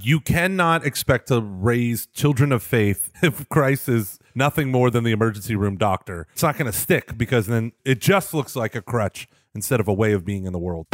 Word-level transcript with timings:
you 0.00 0.20
cannot 0.20 0.84
expect 0.84 1.28
to 1.28 1.40
raise 1.40 2.06
children 2.06 2.52
of 2.52 2.62
faith 2.62 3.10
if 3.22 3.48
Christ 3.48 3.88
is 3.88 4.18
nothing 4.34 4.70
more 4.70 4.90
than 4.90 5.04
the 5.04 5.12
emergency 5.12 5.54
room 5.54 5.76
doctor. 5.76 6.26
It's 6.32 6.42
not 6.42 6.56
going 6.56 6.70
to 6.70 6.76
stick 6.76 7.16
because 7.16 7.46
then 7.46 7.72
it 7.84 8.00
just 8.00 8.34
looks 8.34 8.56
like 8.56 8.74
a 8.74 8.82
crutch 8.82 9.28
instead 9.54 9.80
of 9.80 9.88
a 9.88 9.94
way 9.94 10.12
of 10.12 10.24
being 10.24 10.44
in 10.44 10.52
the 10.52 10.58
world. 10.58 10.86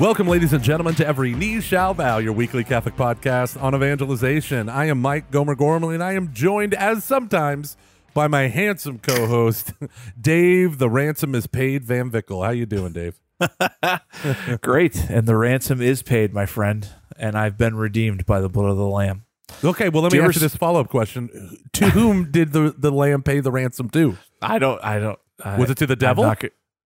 Welcome, 0.00 0.28
ladies 0.28 0.54
and 0.54 0.64
gentlemen, 0.64 0.94
to 0.94 1.06
Every 1.06 1.34
Knee 1.34 1.60
Shall 1.60 1.92
Bow, 1.92 2.16
your 2.16 2.32
weekly 2.32 2.64
Catholic 2.64 2.96
podcast 2.96 3.62
on 3.62 3.74
evangelization. 3.74 4.70
I 4.70 4.86
am 4.86 4.98
Mike 5.02 5.30
Gomer 5.30 5.54
Gormley, 5.54 5.92
and 5.92 6.02
I 6.02 6.14
am 6.14 6.32
joined, 6.32 6.72
as 6.72 7.04
sometimes, 7.04 7.76
by 8.14 8.26
my 8.26 8.48
handsome 8.48 8.98
co-host, 8.98 9.74
Dave. 10.18 10.78
The 10.78 10.88
ransom 10.88 11.34
is 11.34 11.46
paid. 11.46 11.84
Van 11.84 12.10
Vickle. 12.10 12.42
How 12.42 12.50
you 12.50 12.64
doing, 12.64 12.94
Dave? 12.94 13.20
Great, 14.62 14.96
and 15.10 15.26
the 15.26 15.36
ransom 15.36 15.82
is 15.82 16.02
paid, 16.02 16.32
my 16.32 16.46
friend, 16.46 16.88
and 17.18 17.36
I've 17.36 17.58
been 17.58 17.74
redeemed 17.74 18.24
by 18.24 18.40
the 18.40 18.48
blood 18.48 18.70
of 18.70 18.78
the 18.78 18.86
Lamb. 18.86 19.26
Okay, 19.62 19.90
well, 19.90 20.02
let 20.02 20.12
me 20.12 20.20
ask 20.20 20.34
you 20.34 20.40
this 20.40 20.56
follow-up 20.56 20.88
question: 20.88 21.58
To 21.74 21.90
whom 21.90 22.30
did 22.32 22.52
the 22.52 22.74
the 22.74 22.90
lamb 22.90 23.22
pay 23.22 23.40
the 23.40 23.52
ransom 23.52 23.90
to? 23.90 24.16
I 24.40 24.58
don't. 24.58 24.82
I 24.82 24.98
don't. 24.98 25.18
I, 25.44 25.58
Was 25.58 25.68
it 25.68 25.76
to 25.76 25.86
the 25.86 25.94
devil? 25.94 26.24
not 26.24 26.42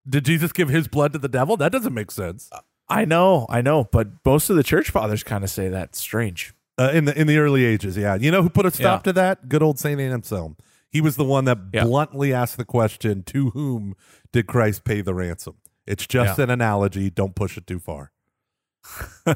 Did 0.09 0.24
Jesus 0.24 0.51
give 0.51 0.68
his 0.68 0.88
blood 0.88 1.12
to 1.12 1.20
the 1.20 1.28
devil? 1.28 1.56
That 1.56 1.70
doesn't 1.70 1.95
make 1.95 2.10
sense. 2.10 2.48
Uh, 2.51 2.59
I 2.88 3.05
know. 3.05 3.47
I 3.48 3.61
know. 3.62 3.84
But 3.84 4.09
most 4.24 4.51
of 4.51 4.56
the 4.56 4.62
church 4.62 4.91
fathers 4.91 5.23
kind 5.23 5.43
of 5.45 5.51
say 5.51 5.69
that's 5.69 5.98
strange. 5.98 6.55
Uh, 6.77 6.91
in 6.93 7.05
the 7.05 7.19
in 7.19 7.27
the 7.27 7.38
early 7.38 7.65
ages, 7.65 7.97
yeah. 7.97 8.15
You 8.16 8.30
know 8.30 8.43
who 8.43 8.51
put 8.51 8.66
a 8.66 8.70
stop 8.70 9.01
Yeah. 9.01 9.10
to 9.10 9.12
that? 9.15 9.49
Good 9.49 9.63
old 9.63 9.79
Saint 9.79 10.01
Anselm. 10.01 10.57
He 10.91 11.01
was 11.01 11.16
the 11.16 11.24
one 11.24 11.45
that 11.46 11.59
Yeah. 11.73 11.85
bluntly 11.85 12.32
asked 12.32 12.57
the 12.57 12.65
question: 12.65 13.23
To 13.24 13.51
whom 13.51 13.95
did 14.32 14.46
Christ 14.46 14.85
pay 14.85 15.01
the 15.01 15.15
ransom? 15.15 15.54
It's 15.87 16.07
just 16.07 16.38
Yeah. 16.38 16.45
an 16.45 16.51
analogy. 16.51 17.10
Don't 17.10 17.35
push 17.35 17.57
it 17.57 17.66
too 17.66 17.79
far. 17.79 18.10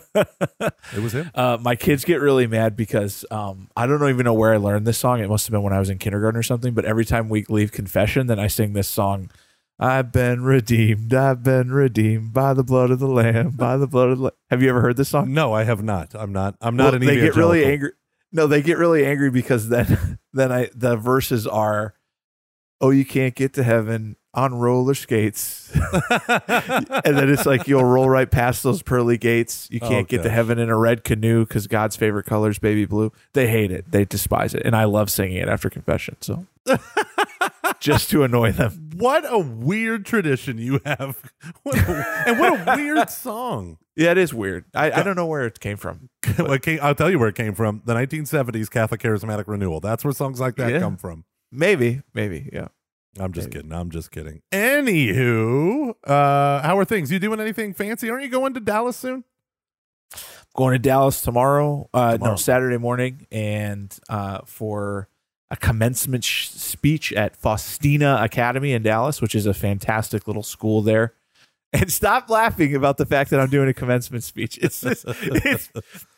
It 0.95 1.03
was 1.03 1.13
him. 1.13 1.31
Uh, 1.35 1.59
my 1.61 1.77
kids 1.77 2.05
get 2.05 2.21
really 2.21 2.47
mad 2.47 2.77
because 2.77 3.25
um, 3.31 3.69
I 3.77 3.87
don't 3.87 4.07
even 4.09 4.25
know 4.25 4.35
where 4.35 4.53
I 4.53 4.57
learned 4.57 4.87
this 4.87 4.99
song. 4.99 5.21
It 5.21 5.29
must 5.29 5.47
have 5.47 5.53
been 5.53 5.63
when 5.63 5.73
I 5.73 5.79
was 5.79 5.91
in 5.91 5.99
kindergarten 5.99 6.39
or 6.39 6.43
something. 6.43 6.75
But 6.75 6.85
every 6.85 7.05
time 7.05 7.29
we 7.29 7.45
leave 7.49 7.73
confession, 7.73 8.27
then 8.27 8.39
I 8.39 8.47
sing 8.47 8.73
this 8.73 8.89
song. 8.89 9.31
I've 9.79 10.11
been 10.11 10.43
redeemed. 10.43 11.15
I've 11.15 11.43
been 11.43 11.71
redeemed 11.71 12.33
by 12.33 12.53
the 12.53 12.65
blood 12.65 12.91
of 12.91 12.99
the 12.99 13.07
Lamb. 13.07 13.51
By 13.51 13.77
the 13.77 13.87
blood 13.87 14.11
of 14.11 14.19
the. 14.19 14.25
Lamb. 14.25 14.33
Have 14.51 14.63
you 14.63 14.69
ever 14.71 14.81
heard 14.81 14.97
this 14.97 15.09
song? 15.09 15.33
No, 15.33 15.53
I 15.53 15.65
have 15.65 15.83
not. 15.83 16.15
I'm 16.15 16.33
not. 16.33 16.57
I'm 16.61 16.77
not 16.77 16.93
Well, 16.93 16.95
an 16.95 17.07
they 17.07 17.17
get 17.17 17.37
really 17.37 17.65
angry. 17.65 17.93
No, 18.33 18.47
they 18.47 18.61
get 18.61 18.77
really 18.79 19.07
angry 19.07 19.31
because 19.31 19.69
then 19.69 20.19
then 20.33 20.51
I 20.51 20.71
the 20.75 20.97
verses 20.97 21.47
are, 21.47 21.95
oh, 22.81 22.91
you 22.91 23.05
can't 23.05 23.35
get 23.35 23.55
to 23.55 23.63
heaven 23.63 24.17
on 24.39 24.55
roller 24.55 24.95
skates, 24.95 25.71
and 26.29 27.17
then 27.17 27.29
it's 27.31 27.45
like 27.47 27.67
you'll 27.67 27.85
roll 27.85 28.09
right 28.09 28.31
past 28.31 28.63
those 28.63 28.83
pearly 28.83 29.19
gates. 29.19 29.69
You 29.71 29.81
can't 29.81 30.05
Oh, 30.07 30.09
get 30.09 30.23
to 30.23 30.31
heaven 30.31 30.59
in 30.59 30.69
a 30.71 30.77
red 30.79 31.05
canoe 31.05 31.45
because 31.45 31.67
God's 31.67 31.97
favorite 31.97 32.25
color 32.27 32.51
is 32.51 32.59
baby 32.59 32.85
blue. 32.87 33.13
They 33.33 33.49
hate 33.49 33.71
it. 33.71 33.91
They 33.91 34.05
despise 34.05 34.55
it, 34.55 34.63
and 34.65 34.77
I 34.77 34.85
love 34.85 35.11
singing 35.11 35.37
it 35.39 35.49
after 35.49 35.69
confession. 35.69 36.17
So 36.21 36.47
just 37.81 38.11
to 38.11 38.23
annoy 38.23 38.53
them. 38.53 38.91
What 38.97 39.25
a 39.31 39.39
weird 39.39 40.05
tradition 40.07 40.59
you 40.59 40.81
have, 40.85 41.33
What 41.63 41.77
a- 41.79 42.23
and 42.27 42.39
what 42.39 42.69
a 42.69 42.77
weird 42.77 43.11
song. 43.11 43.79
Yeah, 43.97 44.13
it 44.13 44.19
is 44.19 44.33
weird. 44.33 44.65
I, 44.75 44.93
I 44.93 45.03
don't 45.03 45.17
know 45.17 45.27
where 45.27 45.45
it 45.47 45.59
came 45.59 45.77
from. 45.77 46.09
Well, 46.39 46.59
came- 46.59 46.79
I'll 46.83 46.95
tell 46.95 47.11
you 47.11 47.19
where 47.19 47.29
it 47.29 47.35
came 47.35 47.55
from: 47.55 47.83
the 47.85 47.95
1970s 47.95 48.71
Catholic 48.71 49.01
Charismatic 49.01 49.45
Renewal. 49.49 49.81
That's 49.81 50.05
where 50.05 50.13
songs 50.13 50.39
like 50.41 50.55
that 50.57 50.71
Yeah. 50.73 50.79
come 50.79 50.97
from. 50.97 51.25
Maybe, 51.51 52.03
maybe, 52.15 52.51
yeah. 52.53 52.69
I'm 53.21 53.33
just 53.33 53.49
Maybe. 53.49 53.59
kidding. 53.59 53.73
I'm 53.73 53.91
just 53.91 54.11
kidding. 54.11 54.43
Anywho, 54.53 55.95
uh, 56.05 56.63
how 56.63 56.79
are 56.79 56.85
things? 56.85 57.11
You 57.11 57.19
doing 57.19 57.41
anything 57.41 57.73
fancy? 57.75 58.11
Aren't 58.11 58.25
you 58.25 58.31
going 58.31 58.55
to 58.55 58.61
Dallas 58.61 58.97
soon? 58.97 59.25
going 60.57 60.73
to 60.73 60.79
Dallas 60.79 61.21
tomorrow. 61.21 61.89
Uh, 61.95 62.13
Tomorrow. 62.15 62.33
No, 62.33 62.37
Saturday 62.37 62.79
morning, 62.79 63.27
and 63.31 63.97
uh, 64.09 64.41
for 64.45 65.09
a 65.51 65.57
commencement 65.57 66.25
sh- 66.25 66.49
speech 66.49 67.13
at 67.13 67.37
Faustina 67.37 68.19
Academy 68.21 68.73
in 68.73 68.83
Dallas, 68.83 69.21
which 69.23 69.35
is 69.35 69.47
a 69.47 69.55
fantastic 69.55 70.27
little 70.27 70.43
school 70.43 70.83
there. 70.83 71.15
And 71.71 71.93
stop 71.93 72.31
laughing 72.31 72.75
about 72.75 72.97
the 72.97 73.05
fact 73.05 73.29
that 73.29 73.41
I'm 73.41 73.51
doing 73.51 73.69
a 73.69 73.75
commencement 73.75 74.25
speech. 74.25 74.57
It's 74.57 74.81
just, 74.81 75.05
it's, 75.07 75.69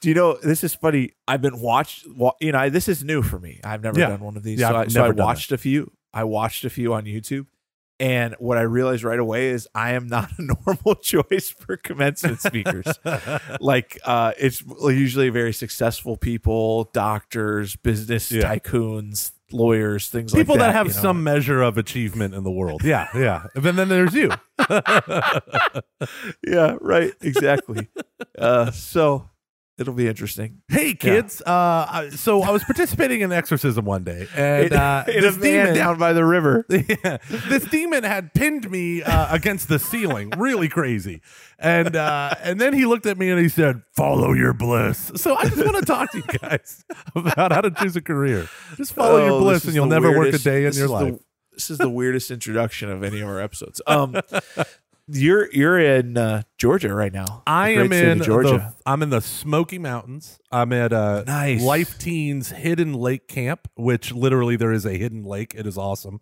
do 0.00 0.08
you 0.08 0.14
know, 0.14 0.34
this 0.44 0.62
is 0.62 0.76
funny. 0.76 1.10
I've 1.26 1.42
been 1.42 1.58
watched, 1.58 2.06
you 2.40 2.52
know, 2.52 2.58
I, 2.58 2.68
this 2.68 2.86
is 2.86 3.02
new 3.02 3.20
for 3.20 3.40
me. 3.40 3.58
I've 3.64 3.82
never 3.82 3.98
Yeah. 3.98 4.10
done 4.10 4.20
one 4.20 4.36
of 4.36 4.44
these. 4.44 4.60
Yeah, 4.60 4.68
so 4.68 4.76
I, 4.76 4.80
I've 4.82 4.92
so 4.92 5.04
I 5.06 5.10
watched 5.10 5.50
a 5.50 5.58
few. 5.58 5.90
I 6.12 6.24
watched 6.24 6.64
a 6.64 6.70
few 6.70 6.92
on 6.94 7.04
YouTube. 7.04 7.46
And 7.98 8.34
what 8.38 8.56
I 8.56 8.62
realized 8.62 9.04
right 9.04 9.18
away 9.18 9.48
is 9.48 9.68
I 9.74 9.92
am 9.92 10.06
not 10.06 10.30
a 10.38 10.42
normal 10.66 10.94
choice 10.94 11.50
for 11.50 11.76
commencement 11.76 12.40
speakers 12.40 12.86
like 13.60 13.98
uh 14.06 14.32
it's 14.38 14.62
usually 14.82 15.28
very 15.28 15.52
successful 15.52 16.16
people 16.16 16.84
doctors 16.94 17.76
business 17.76 18.32
Yeah. 18.32 18.40
tycoons 18.56 19.32
lawyers 19.52 20.08
things 20.08 20.32
People 20.32 20.54
like 20.54 20.60
that 20.60 20.68
People 20.68 20.72
that 20.72 20.72
have 20.72 20.86
you 20.86 20.94
know? 20.94 21.00
some 21.02 21.22
measure 21.22 21.60
of 21.60 21.76
achievement 21.76 22.34
in 22.34 22.42
the 22.42 22.50
world. 22.50 22.82
Yeah, 22.82 23.08
yeah. 23.14 23.42
And 23.54 23.64
then 23.76 23.88
there's 23.90 24.14
you. 24.14 24.30
yeah 26.46 26.76
right 26.80 27.12
exactly 27.20 27.88
uh 28.38 28.70
so 28.70 29.28
it'll 29.80 29.94
be 29.94 30.06
interesting. 30.06 30.60
Hey 30.68 30.94
kids, 30.94 31.40
uh, 31.42 32.10
so 32.10 32.42
I 32.42 32.50
was 32.50 32.62
participating 32.62 33.22
in 33.22 33.32
exorcism 33.32 33.84
one 33.84 34.04
day, 34.04 34.28
and 34.36 34.66
in, 34.72 34.72
uh, 34.78 35.04
a 35.08 35.20
this 35.20 35.36
demon, 35.36 35.74
down 35.74 35.98
by 35.98 36.12
the 36.12 36.24
river. 36.24 36.64
Yeah, 36.70 37.18
this 37.48 37.64
demon 37.66 38.04
had 38.04 38.34
pinned 38.34 38.70
me 38.70 39.02
uh, 39.02 39.34
against 39.34 39.68
the 39.68 39.78
ceiling, 39.78 40.30
really 40.36 40.68
crazy, 40.68 41.20
and 41.58 41.96
uh, 41.96 42.34
and 42.42 42.60
then 42.60 42.72
he 42.74 42.84
looked 42.86 43.06
at 43.06 43.16
me 43.18 43.30
and 43.30 43.40
he 43.40 43.48
said, 43.48 43.82
"Follow 43.96 44.32
your 44.32 44.52
bliss." 44.52 45.10
So 45.16 45.34
I 45.36 45.44
just 45.44 45.56
want 45.64 45.76
to 45.76 45.84
talk 45.84 46.10
to 46.12 46.18
you 46.18 46.38
guys 46.38 46.84
about 47.16 47.52
how 47.52 47.60
to 47.62 47.70
choose 47.70 47.96
a 47.96 48.02
career. 48.02 48.48
Just 48.76 48.92
follow 48.92 49.18
your 49.18 49.30
Oh, 49.30 49.38
this 49.38 49.44
bliss, 49.44 49.64
and 49.66 49.74
you'll 49.74 49.86
never 49.86 50.16
work 50.16 50.34
a 50.34 50.38
day 50.38 50.58
in 50.58 50.62
your 50.62 50.68
is 50.70 50.76
the- 50.78 50.88
life. 50.88 51.14
this 51.52 51.70
is 51.70 51.78
the 51.78 51.88
weirdest 51.90 52.30
introduction 52.30 52.90
of 52.90 53.02
any 53.02 53.20
of 53.20 53.28
our 53.28 53.40
episodes. 53.40 53.80
Um 53.86 54.16
you're 55.12 55.50
you're 55.52 55.78
in 55.78 56.16
uh 56.16 56.42
georgia 56.58 56.92
right 56.94 57.12
now 57.12 57.42
I 57.46 57.70
am 57.70 57.92
in 57.92 58.22
georgia 58.22 58.74
The, 58.74 58.74
I'm 58.90 59.02
in 59.02 59.10
the 59.10 59.20
Smoky 59.20 59.78
Mountains. 59.78 60.38
I'm 60.52 60.72
at 60.72 60.92
uh, 60.92 61.24
Nice. 61.26 61.62
Life 61.62 61.98
Teens 61.98 62.50
Hidden 62.50 62.94
Lake 62.94 63.28
Camp, 63.28 63.68
which 63.76 64.12
literally 64.12 64.56
there 64.56 64.72
is 64.72 64.84
a 64.86 64.92
hidden 64.94 65.24
lake. 65.24 65.54
It 65.56 65.66
is 65.66 65.76
awesome. 65.78 66.20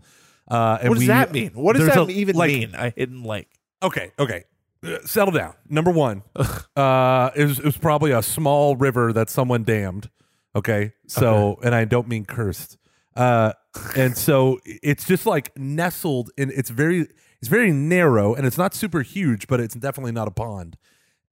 Uh, 0.50 0.78
and 0.80 0.88
what 0.90 0.94
does 0.94 1.00
we- 1.02 1.06
that 1.08 1.32
mean 1.32 1.50
what 1.54 1.76
does 1.76 1.86
that 1.86 1.96
a- 1.98 2.08
even 2.10 2.36
like, 2.36 2.48
mean 2.50 2.74
a 2.74 2.90
hidden 2.90 3.22
lake 3.22 3.48
Okay, 3.82 4.10
okay. 4.18 4.44
Uh, 4.84 4.98
settle 5.04 5.32
down. 5.32 5.54
Number 5.68 5.90
one, 5.90 6.22
uh, 6.76 7.30
it 7.36 7.44
was, 7.44 7.58
it 7.58 7.64
was 7.64 7.76
probably 7.76 8.10
a 8.12 8.22
small 8.22 8.76
river 8.76 9.12
that 9.12 9.28
someone 9.30 9.64
dammed. 9.64 10.08
Okay, 10.56 10.92
so 11.06 11.58
and 11.62 11.74
I 11.74 11.84
don't 11.84 12.08
mean 12.08 12.24
cursed. 12.24 12.78
Uh, 13.14 13.52
and 13.96 14.16
so 14.16 14.58
it's 14.64 15.04
just 15.04 15.26
like 15.26 15.56
nestled 15.56 16.30
in. 16.36 16.50
It's 16.54 16.70
very, 16.70 17.08
it's 17.40 17.48
very 17.48 17.72
narrow, 17.72 18.34
and 18.34 18.46
it's 18.46 18.58
not 18.58 18.74
super 18.74 19.02
huge, 19.02 19.46
but 19.46 19.60
it's 19.60 19.74
definitely 19.74 20.12
not 20.12 20.28
a 20.28 20.30
pond. 20.32 20.76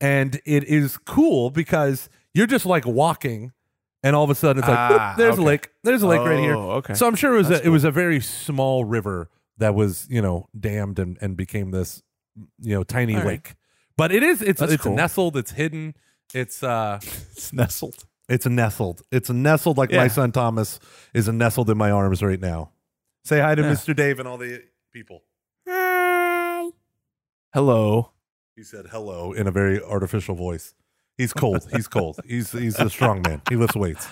And 0.00 0.40
it 0.44 0.64
is 0.64 0.98
cool 0.98 1.50
because 1.50 2.08
you're 2.34 2.46
just 2.46 2.66
like 2.66 2.86
walking, 2.86 3.52
and 4.02 4.14
all 4.14 4.24
of 4.24 4.30
a 4.30 4.34
sudden 4.34 4.60
it's 4.60 4.68
like, 4.68 4.78
Ah, 4.78 5.14
there's 5.16 5.34
okay. 5.34 5.42
a 5.42 5.44
lake, 5.46 5.70
there's 5.84 6.02
a 6.02 6.06
lake 6.06 6.20
right 6.20 6.38
here. 6.38 6.54
Oh, 6.54 6.72
okay. 6.72 6.94
So 6.94 7.06
I'm 7.06 7.14
sure 7.14 7.34
it 7.34 7.38
was 7.38 7.48
That's 7.48 7.62
a, 7.64 7.66
it 7.66 7.70
was 7.70 7.84
a 7.84 7.90
very 7.90 8.20
small 8.20 8.84
river 8.84 9.30
that 9.58 9.74
was 9.74 10.06
you 10.10 10.20
know 10.20 10.48
dammed 10.58 10.98
and, 10.98 11.16
and 11.20 11.36
became 11.36 11.70
this 11.70 12.02
you 12.60 12.74
know 12.74 12.82
tiny 12.84 13.14
All 13.14 13.20
right. 13.20 13.26
lake. 13.26 13.54
But 13.96 14.12
it 14.12 14.22
is 14.22 14.42
it's 14.42 14.60
That's 14.60 14.72
it's 14.74 14.82
cool. 14.82 14.94
nestled, 14.94 15.36
it's 15.36 15.52
hidden, 15.52 15.94
it's 16.34 16.62
uh 16.62 16.98
it's 17.02 17.52
nestled 17.52 18.04
it's 18.28 18.44
nestled. 18.44 19.02
It's 19.12 19.30
nestled 19.30 19.78
like 19.78 19.92
my 19.92 20.08
son 20.08 20.32
Thomas 20.32 20.80
is 21.14 21.28
nestled 21.28 21.70
in 21.70 21.78
my 21.78 21.92
arms 21.92 22.24
right 22.24 22.40
now. 22.40 22.72
Say 23.24 23.38
hi 23.40 23.54
to 23.54 23.62
Yeah. 23.62 23.70
Mr. 23.72 23.94
Dave 23.94 24.18
and 24.18 24.26
all 24.26 24.36
the 24.36 24.64
people. 24.92 25.22
Hello 27.52 28.12
He 28.54 28.62
said 28.62 28.86
hello 28.90 29.32
in 29.32 29.46
a 29.46 29.50
very 29.50 29.82
artificial 29.82 30.34
voice. 30.34 30.74
He's 31.18 31.32
cold. 31.42 31.66
He's 31.72 31.88
cold. 31.88 32.18
He's 32.26 32.52
he's 32.52 32.78
a 32.78 32.88
strong 32.88 33.22
man. 33.22 33.42
He 33.48 33.56
lifts 33.56 33.76
weights. 33.76 34.06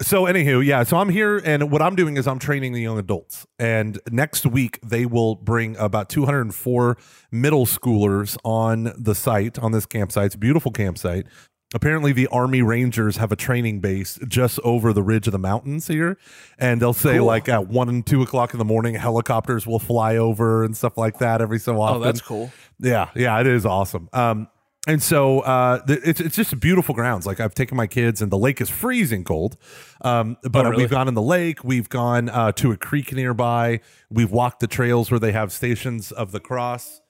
So 0.00 0.22
anywho, 0.24 0.64
yeah. 0.64 0.82
So 0.84 0.96
I'm 0.96 1.10
here, 1.10 1.36
and 1.44 1.70
what 1.70 1.82
I'm 1.82 1.94
doing 1.94 2.16
is 2.16 2.26
I'm 2.26 2.38
training 2.38 2.72
the 2.72 2.80
young 2.80 2.98
adults. 2.98 3.46
And 3.58 4.00
next 4.10 4.46
week 4.46 4.78
they 4.82 5.04
will 5.04 5.34
bring 5.34 5.76
about 5.76 6.08
204 6.08 6.96
middle 7.30 7.66
schoolers 7.66 8.38
on 8.42 8.94
the 8.96 9.14
site 9.14 9.58
on 9.58 9.72
this 9.72 9.84
campsite. 9.84 10.26
It's 10.26 10.34
a 10.36 10.38
beautiful 10.38 10.72
campsite. 10.72 11.26
Apparently, 11.72 12.12
the 12.12 12.26
Army 12.28 12.62
Rangers 12.62 13.18
have 13.18 13.30
a 13.30 13.36
training 13.36 13.78
base 13.80 14.18
just 14.26 14.58
over 14.64 14.92
the 14.92 15.02
ridge 15.02 15.28
of 15.28 15.32
the 15.32 15.38
mountains 15.38 15.86
here, 15.86 16.18
and 16.58 16.82
they'll 16.82 16.92
say 16.92 17.18
Cool. 17.18 17.26
like 17.26 17.48
at 17.48 17.68
one 17.68 17.88
and 17.88 18.04
two 18.04 18.22
o'clock 18.22 18.52
in 18.52 18.58
the 18.58 18.64
morning, 18.64 18.96
helicopters 18.96 19.66
will 19.66 19.78
fly 19.78 20.16
over 20.16 20.64
and 20.64 20.76
stuff 20.76 20.98
like 20.98 21.18
that 21.18 21.40
every 21.40 21.60
so 21.60 21.80
often. 21.80 22.02
Oh, 22.02 22.04
that's 22.04 22.20
cool. 22.20 22.50
Yeah, 22.80 23.10
yeah, 23.14 23.38
it 23.40 23.46
is 23.46 23.64
awesome. 23.64 24.08
Um, 24.12 24.48
And 24.88 25.00
so 25.02 25.40
uh, 25.40 25.84
the, 25.84 26.00
it's 26.02 26.20
it's 26.20 26.34
just 26.34 26.58
beautiful 26.58 26.94
grounds. 26.94 27.26
Like 27.26 27.38
I've 27.38 27.54
taken 27.54 27.76
my 27.76 27.86
kids, 27.86 28.20
and 28.22 28.32
the 28.32 28.38
lake 28.38 28.60
is 28.62 28.70
freezing 28.70 29.22
cold. 29.24 29.56
Um, 30.00 30.38
but 30.42 30.64
Oh, 30.66 30.70
really? 30.70 30.82
we've 30.84 30.90
gone 30.90 31.06
in 31.06 31.14
the 31.14 31.22
lake. 31.22 31.62
We've 31.62 31.88
gone 31.88 32.30
uh, 32.30 32.50
to 32.52 32.72
a 32.72 32.76
creek 32.78 33.12
nearby. 33.12 33.80
We've 34.10 34.32
walked 34.32 34.60
the 34.60 34.66
trails 34.66 35.10
where 35.10 35.20
they 35.20 35.32
have 35.32 35.52
stations 35.52 36.10
of 36.10 36.32
the 36.32 36.40
cross. 36.40 37.02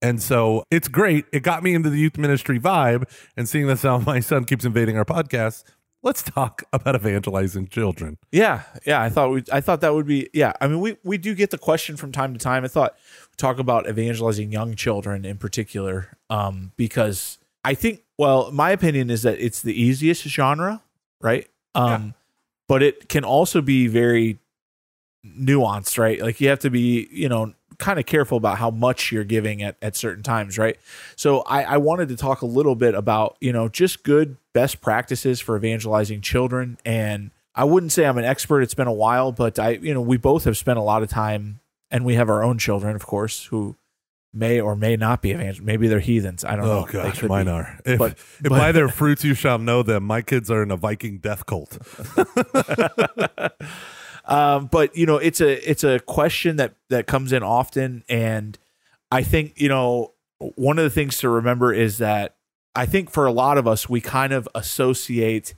And 0.00 0.22
so 0.22 0.64
it's 0.70 0.88
great. 0.88 1.26
It 1.32 1.42
got 1.42 1.62
me 1.62 1.74
into 1.74 1.90
the 1.90 1.98
youth 1.98 2.16
ministry 2.16 2.60
vibe. 2.60 3.04
And 3.36 3.48
seeing 3.48 3.66
this 3.66 3.82
how 3.88 3.98
my 3.98 4.20
son 4.20 4.44
keeps 4.44 4.64
invading 4.64 4.96
our 4.96 5.04
podcast, 5.04 5.64
let's 6.02 6.22
talk 6.22 6.64
about 6.72 6.94
evangelizing 6.94 7.68
children. 7.68 8.18
Yeah, 8.30 8.62
yeah. 8.86 9.02
I 9.02 9.08
thought 9.08 9.30
we, 9.30 9.44
I 9.52 9.60
thought 9.60 9.80
that 9.80 9.94
would 9.94 10.06
be. 10.06 10.28
Yeah, 10.32 10.52
I 10.60 10.68
mean, 10.68 10.80
we 10.80 10.96
we 11.04 11.18
do 11.18 11.34
get 11.34 11.50
the 11.50 11.58
question 11.58 11.96
from 11.96 12.12
time 12.12 12.32
to 12.32 12.38
time. 12.38 12.64
I 12.64 12.68
thought 12.68 12.96
talk 13.36 13.58
about 13.58 13.88
evangelizing 13.88 14.52
young 14.52 14.74
children 14.74 15.24
in 15.24 15.38
particular, 15.38 16.16
um, 16.30 16.72
because 16.76 17.38
I 17.64 17.74
think. 17.74 18.02
Well, 18.20 18.50
my 18.50 18.72
opinion 18.72 19.10
is 19.10 19.22
that 19.22 19.38
it's 19.38 19.62
the 19.62 19.80
easiest 19.80 20.24
genre, 20.24 20.82
right? 21.20 21.48
Um, 21.76 22.14
but 22.66 22.82
it 22.82 23.08
can 23.08 23.22
also 23.22 23.60
be 23.60 23.86
very 23.86 24.40
nuanced, 25.24 25.98
right? 25.98 26.20
Like 26.20 26.40
you 26.40 26.48
have 26.48 26.58
to 26.60 26.70
be, 26.70 27.08
you 27.10 27.28
know, 27.28 27.54
kind 27.78 27.98
of 27.98 28.06
careful 28.06 28.36
about 28.36 28.58
how 28.58 28.70
much 28.70 29.12
you're 29.12 29.24
giving 29.24 29.62
at, 29.62 29.76
at 29.80 29.96
certain 29.96 30.22
times, 30.22 30.58
right? 30.58 30.76
So 31.16 31.40
I, 31.40 31.62
I 31.62 31.76
wanted 31.76 32.08
to 32.08 32.16
talk 32.16 32.42
a 32.42 32.46
little 32.46 32.74
bit 32.74 32.94
about, 32.94 33.36
you 33.40 33.52
know, 33.52 33.68
just 33.68 34.02
good 34.02 34.36
best 34.52 34.80
practices 34.80 35.40
for 35.40 35.56
evangelizing 35.56 36.20
children. 36.20 36.78
And 36.84 37.30
I 37.54 37.64
wouldn't 37.64 37.92
say 37.92 38.04
I'm 38.04 38.18
an 38.18 38.24
expert. 38.24 38.62
It's 38.62 38.74
been 38.74 38.88
a 38.88 38.92
while, 38.92 39.32
but 39.32 39.58
I, 39.58 39.70
you 39.70 39.94
know, 39.94 40.00
we 40.00 40.16
both 40.16 40.44
have 40.44 40.56
spent 40.56 40.78
a 40.78 40.82
lot 40.82 41.02
of 41.02 41.08
time 41.08 41.60
and 41.90 42.04
we 42.04 42.14
have 42.16 42.28
our 42.28 42.42
own 42.42 42.58
children, 42.58 42.94
of 42.96 43.06
course, 43.06 43.46
who 43.46 43.76
may 44.32 44.60
or 44.60 44.76
may 44.76 44.96
not 44.96 45.22
be 45.22 45.30
evangel. 45.30 45.64
Maybe 45.64 45.88
they're 45.88 46.00
heathens. 46.00 46.44
I 46.44 46.56
don't 46.56 46.64
oh, 46.66 46.80
know. 46.80 46.86
Oh 46.88 46.92
gosh, 46.92 47.22
mine 47.22 47.46
be. 47.46 47.52
are. 47.52 47.80
If, 47.84 47.98
But- 47.98 48.12
if 48.12 48.42
but- 48.42 48.50
by 48.50 48.72
their 48.72 48.88
fruits 48.88 49.24
you 49.24 49.34
shall 49.34 49.58
know 49.58 49.82
them, 49.82 50.04
my 50.04 50.22
kids 50.22 50.50
are 50.50 50.62
in 50.62 50.70
a 50.70 50.76
Viking 50.76 51.18
death 51.18 51.46
cult. 51.46 51.78
um, 54.28 54.66
but 54.66 54.96
you 54.96 55.06
know 55.06 55.16
it's 55.16 55.40
a 55.40 55.68
it's 55.68 55.82
a 55.82 55.98
question 56.00 56.56
that 56.56 56.74
that 56.90 57.06
comes 57.06 57.32
in 57.32 57.42
often. 57.42 58.04
And 58.08 58.58
i 59.10 59.22
think 59.22 59.60
you 59.60 59.68
know 59.68 60.12
one 60.38 60.78
of 60.78 60.84
the 60.84 60.90
things 60.90 61.18
to 61.18 61.28
remember 61.28 61.72
is 61.72 61.98
that 61.98 62.36
i 62.76 62.86
think 62.86 63.10
for 63.10 63.26
a 63.26 63.32
lot 63.32 63.58
of 63.58 63.66
us 63.66 63.88
we 63.88 64.00
kind 64.00 64.32
of 64.32 64.48
associate 64.54 65.54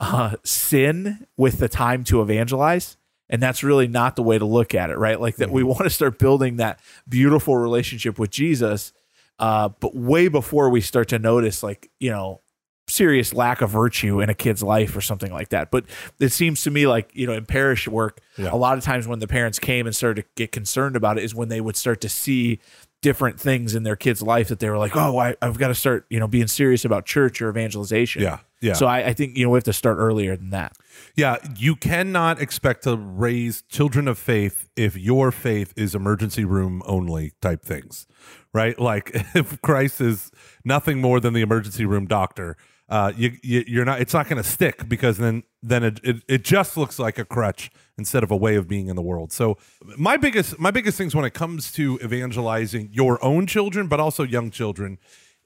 uh, 0.00 0.36
sin 0.44 1.26
with 1.36 1.58
the 1.58 1.68
time 1.68 2.04
to 2.04 2.22
evangelize. 2.22 2.96
And 3.30 3.42
that's 3.42 3.62
really 3.64 3.88
not 3.88 4.16
the 4.16 4.22
way 4.22 4.38
to 4.38 4.44
look 4.44 4.74
at 4.74 4.90
it 4.90 4.96
right? 4.96 5.20
Like 5.20 5.36
that 5.36 5.50
we 5.50 5.62
want 5.62 5.82
to 5.82 5.90
start 5.90 6.18
building 6.18 6.56
that 6.56 6.80
beautiful 7.08 7.56
relationship 7.56 8.18
with 8.18 8.30
jesus 8.30 8.92
uh, 9.38 9.68
but 9.80 9.94
way 9.94 10.28
before 10.28 10.68
we 10.68 10.80
start 10.80 11.08
to 11.08 11.18
notice 11.18 11.62
like 11.62 11.90
you 12.00 12.10
know 12.10 12.40
serious 12.88 13.32
lack 13.34 13.60
of 13.60 13.70
virtue 13.70 14.20
in 14.20 14.28
a 14.30 14.34
kid's 14.34 14.62
life 14.62 14.96
or 14.96 15.00
something 15.00 15.32
like 15.32 15.50
that. 15.50 15.70
But 15.70 15.84
it 16.18 16.32
seems 16.32 16.62
to 16.62 16.70
me 16.70 16.86
like, 16.86 17.10
you 17.14 17.26
know, 17.26 17.34
in 17.34 17.46
parish 17.46 17.86
work, 17.86 18.20
Yeah. 18.36 18.50
a 18.52 18.56
lot 18.56 18.78
of 18.78 18.84
times 18.84 19.06
when 19.06 19.18
the 19.18 19.28
parents 19.28 19.58
came 19.58 19.86
and 19.86 19.94
started 19.94 20.22
to 20.22 20.28
get 20.34 20.52
concerned 20.52 20.96
about 20.96 21.18
it 21.18 21.24
is 21.24 21.34
when 21.34 21.48
they 21.48 21.60
would 21.60 21.76
start 21.76 22.00
to 22.00 22.08
see 22.08 22.58
different 23.00 23.38
things 23.38 23.76
in 23.76 23.84
their 23.84 23.94
kid's 23.94 24.22
life 24.22 24.48
that 24.48 24.58
they 24.58 24.68
were 24.68 24.76
like, 24.78 24.96
oh, 24.96 25.18
I, 25.18 25.36
I've 25.40 25.56
got 25.58 25.68
to 25.68 25.74
start, 25.74 26.04
you 26.10 26.18
know, 26.18 26.26
being 26.26 26.48
serious 26.48 26.84
about 26.84 27.06
church 27.06 27.40
or 27.40 27.48
evangelization. 27.48 28.22
Yeah, 28.22 28.38
yeah. 28.60 28.72
So 28.72 28.86
I, 28.86 29.06
I 29.06 29.12
think, 29.12 29.36
you 29.36 29.44
know, 29.44 29.50
we 29.50 29.56
have 29.56 29.62
to 29.64 29.72
start 29.72 29.98
earlier 29.98 30.36
than 30.36 30.50
that. 30.50 30.76
Yeah, 31.14 31.36
you 31.56 31.76
cannot 31.76 32.42
expect 32.42 32.82
to 32.84 32.96
raise 32.96 33.62
children 33.68 34.08
of 34.08 34.18
faith 34.18 34.68
if 34.74 34.96
your 34.96 35.30
faith 35.30 35.72
is 35.76 35.94
emergency 35.94 36.44
room 36.44 36.82
only 36.86 37.34
type 37.40 37.62
things, 37.64 38.08
right? 38.52 38.76
Like 38.80 39.12
if 39.36 39.62
Christ 39.62 40.00
is 40.00 40.32
nothing 40.64 41.00
more 41.00 41.20
than 41.20 41.34
the 41.34 41.40
emergency 41.42 41.84
room 41.84 42.06
doctor, 42.06 42.56
uh, 42.88 43.12
you, 43.16 43.32
you 43.42 43.64
you're 43.66 43.84
not. 43.84 44.00
It's 44.00 44.14
not 44.14 44.28
going 44.28 44.42
to 44.42 44.48
stick 44.48 44.88
because 44.88 45.18
then 45.18 45.42
then 45.62 45.84
it, 45.84 46.00
it 46.02 46.16
it 46.28 46.44
just 46.44 46.76
looks 46.76 46.98
like 46.98 47.18
a 47.18 47.24
crutch 47.24 47.70
instead 47.98 48.22
of 48.22 48.30
a 48.30 48.36
way 48.36 48.54
of 48.56 48.66
being 48.68 48.88
in 48.88 48.96
the 48.96 49.02
world. 49.02 49.32
So 49.32 49.58
my 49.96 50.16
biggest 50.16 50.58
my 50.58 50.70
biggest 50.70 50.96
things 50.96 51.14
when 51.14 51.24
it 51.24 51.34
comes 51.34 51.70
to 51.72 51.98
evangelizing 52.02 52.88
your 52.92 53.22
own 53.24 53.46
children, 53.46 53.88
but 53.88 54.00
also 54.00 54.22
young 54.22 54.50
children, 54.50 54.98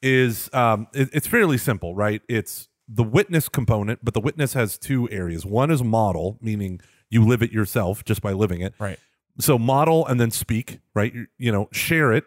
is 0.02 0.48
um, 0.52 0.86
it- 0.94 1.10
it's 1.12 1.26
fairly 1.26 1.58
simple, 1.58 1.94
right? 1.94 2.22
It's 2.28 2.68
the 2.88 3.02
witness 3.04 3.48
component, 3.48 4.04
but 4.04 4.12
the 4.14 4.20
witness 4.20 4.52
has 4.52 4.76
two 4.78 5.08
areas. 5.10 5.46
One 5.46 5.70
is 5.70 5.82
model, 5.82 6.38
meaning 6.42 6.80
you 7.10 7.24
live 7.26 7.42
it 7.42 7.50
yourself 7.52 8.04
just 8.04 8.20
by 8.22 8.32
living 8.32 8.60
it. 8.60 8.74
Right. 8.78 8.98
So 9.40 9.58
model 9.58 10.06
and 10.06 10.20
then 10.20 10.30
speak, 10.30 10.80
right? 10.94 11.14
You, 11.14 11.26
you 11.38 11.50
know, 11.52 11.68
share 11.72 12.12
it, 12.12 12.24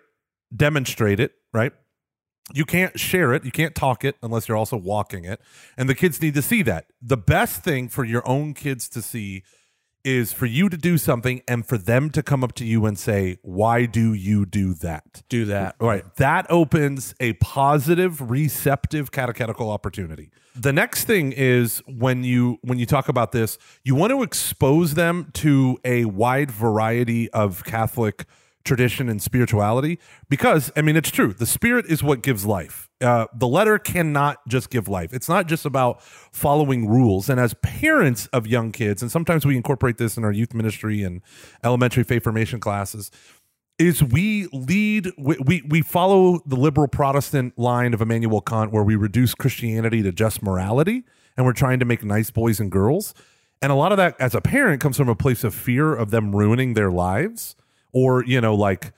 demonstrate 0.55 1.19
it, 1.19 1.33
right? 1.53 1.71
You 2.53 2.65
can't 2.65 2.99
share 2.99 3.33
it, 3.33 3.43
you 3.43 3.51
can't 3.51 3.73
talk 3.73 4.03
it 4.03 4.17
unless 4.21 4.47
you're 4.47 4.57
also 4.57 4.77
walking 4.77 5.25
it. 5.25 5.41
And 5.77 5.89
the 5.89 5.95
kids 5.95 6.21
need 6.21 6.35
to 6.35 6.41
see 6.41 6.61
that. 6.63 6.85
The 7.01 7.17
best 7.17 7.63
thing 7.63 7.89
for 7.89 8.03
your 8.03 8.27
own 8.27 8.53
kids 8.53 8.87
to 8.89 9.01
see 9.01 9.43
is 10.03 10.31
for 10.31 10.45
you 10.45 10.69
to 10.69 10.77
do 10.77 10.99
something 10.99 11.41
and 11.47 11.65
for 11.65 11.79
them 11.79 12.11
to 12.11 12.21
come 12.21 12.43
up 12.43 12.53
to 12.53 12.63
you 12.63 12.85
and 12.85 12.97
say, 12.97 13.37
"Why 13.41 13.87
do 13.87 14.13
you 14.13 14.45
do 14.45 14.75
that?" 14.75 15.23
Do 15.29 15.45
that. 15.45 15.75
All 15.79 15.87
right. 15.87 16.05
That 16.17 16.45
opens 16.51 17.15
a 17.19 17.33
positive, 17.33 18.21
receptive 18.29 19.11
catechetical 19.11 19.71
opportunity. 19.71 20.29
The 20.55 20.71
next 20.71 21.05
thing 21.05 21.31
is 21.31 21.81
when 21.87 22.23
you 22.23 22.59
when 22.61 22.77
you 22.77 22.85
talk 22.85 23.09
about 23.09 23.31
this, 23.31 23.57
you 23.83 23.95
want 23.95 24.11
to 24.11 24.21
expose 24.21 24.93
them 24.93 25.31
to 25.33 25.79
a 25.83 26.05
wide 26.05 26.51
variety 26.51 27.29
of 27.31 27.65
Catholic 27.65 28.25
tradition 28.65 29.07
and 29.07 29.21
spirituality 29.21 29.99
because 30.27 30.71
I 30.75 30.81
mean 30.81 30.97
it's 30.97 31.11
true. 31.11 31.31
The 31.33 31.45
spirit 31.45 31.85
is 31.87 32.03
what 32.03 32.21
gives 32.21 32.45
life. 32.45 32.89
Uh, 32.99 33.27
the 33.33 33.47
letter 33.47 33.77
cannot 33.77 34.45
just 34.47 34.69
give 34.69 34.87
life. 34.87 35.13
It's 35.13 35.29
not 35.29 35.47
just 35.47 35.65
about 35.65 36.01
following 36.01 36.89
rules. 36.89 37.29
And 37.29 37.39
as 37.39 37.53
parents 37.61 38.27
of 38.27 38.47
young 38.47 38.71
kids, 38.71 39.01
and 39.01 39.11
sometimes 39.11 39.45
we 39.45 39.55
incorporate 39.55 39.97
this 39.97 40.17
in 40.17 40.23
our 40.23 40.31
youth 40.31 40.53
ministry 40.53 41.03
and 41.03 41.21
elementary 41.63 42.03
faith 42.03 42.23
formation 42.23 42.59
classes, 42.59 43.11
is 43.77 44.01
we 44.01 44.47
lead 44.51 45.11
we, 45.17 45.37
we 45.45 45.61
we 45.67 45.81
follow 45.81 46.39
the 46.45 46.55
liberal 46.55 46.87
protestant 46.87 47.57
line 47.57 47.93
of 47.93 48.01
Immanuel 48.01 48.41
Kant 48.41 48.71
where 48.71 48.83
we 48.83 48.95
reduce 48.95 49.35
Christianity 49.35 50.01
to 50.01 50.11
just 50.11 50.41
morality 50.41 51.03
and 51.37 51.45
we're 51.45 51.53
trying 51.53 51.79
to 51.79 51.85
make 51.85 52.03
nice 52.03 52.31
boys 52.31 52.59
and 52.59 52.71
girls 52.71 53.13
and 53.61 53.71
a 53.71 53.75
lot 53.75 53.91
of 53.91 53.97
that 53.97 54.15
as 54.19 54.33
a 54.33 54.39
parent 54.39 54.81
comes 54.81 54.95
from 54.95 55.09
a 55.09 55.15
place 55.15 55.43
of 55.43 55.53
fear 55.53 55.93
of 55.93 56.09
them 56.09 56.33
ruining 56.33 56.73
their 56.73 56.89
lives 56.89 57.57
or 57.95 58.23
you 58.25 58.39
know 58.39 58.53
like 58.53 58.93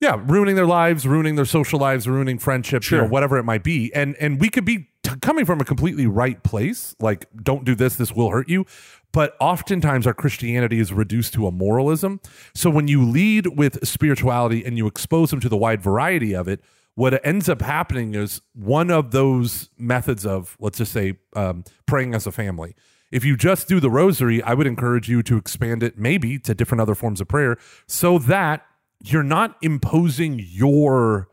yeah 0.00 0.20
ruining 0.26 0.56
their 0.56 0.66
lives 0.66 1.06
ruining 1.06 1.36
their 1.36 1.44
social 1.44 1.78
lives 1.78 2.08
ruining 2.08 2.38
friendships 2.38 2.90
you 2.90 2.96
know 2.96 3.04
whatever 3.06 3.38
it 3.38 3.44
might 3.44 3.62
be. 3.62 3.92
And 3.94 4.16
and 4.16 4.40
we 4.40 4.48
could 4.48 4.64
be 4.64 4.88
t- 5.04 5.12
coming 5.20 5.44
from 5.44 5.60
a 5.60 5.64
completely 5.64 6.08
right 6.08 6.42
place 6.42 6.96
like 6.98 7.26
don't 7.40 7.64
do 7.64 7.76
this 7.76 7.94
this 7.94 8.12
will 8.12 8.30
hurt 8.30 8.48
you. 8.48 8.66
But 9.12 9.36
oftentimes 9.40 10.06
our 10.06 10.14
christianity 10.14 10.80
is 10.80 10.92
reduced 10.92 11.34
to 11.34 11.46
a 11.46 11.52
moralism. 11.52 12.20
So 12.54 12.70
when 12.70 12.88
you 12.88 13.04
lead 13.04 13.56
with 13.56 13.86
spirituality 13.86 14.64
and 14.64 14.76
you 14.76 14.88
expose 14.88 15.30
them 15.30 15.40
to 15.40 15.48
the 15.48 15.56
wide 15.56 15.82
variety 15.82 16.34
of 16.34 16.48
it 16.48 16.60
what 16.96 17.24
ends 17.26 17.46
up 17.46 17.60
happening 17.60 18.14
is 18.14 18.40
one 18.54 18.90
of 18.90 19.10
those 19.10 19.68
methods 19.78 20.24
of 20.24 20.56
let's 20.58 20.78
just 20.78 20.92
say 20.92 21.18
um, 21.34 21.62
praying 21.84 22.14
as 22.14 22.26
a 22.26 22.32
family 22.32 22.74
if 23.10 23.24
you 23.24 23.36
just 23.36 23.68
do 23.68 23.80
the 23.80 23.90
rosary 23.90 24.42
i 24.42 24.54
would 24.54 24.66
encourage 24.66 25.08
you 25.08 25.22
to 25.22 25.36
expand 25.36 25.82
it 25.82 25.98
maybe 25.98 26.38
to 26.38 26.54
different 26.54 26.80
other 26.80 26.94
forms 26.94 27.20
of 27.20 27.28
prayer 27.28 27.56
so 27.86 28.18
that 28.18 28.66
you're 29.02 29.22
not 29.22 29.56
imposing 29.62 30.42
your 30.42 31.28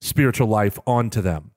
spiritual 0.00 0.46
life 0.46 0.78
onto 0.86 1.20
them. 1.20 1.52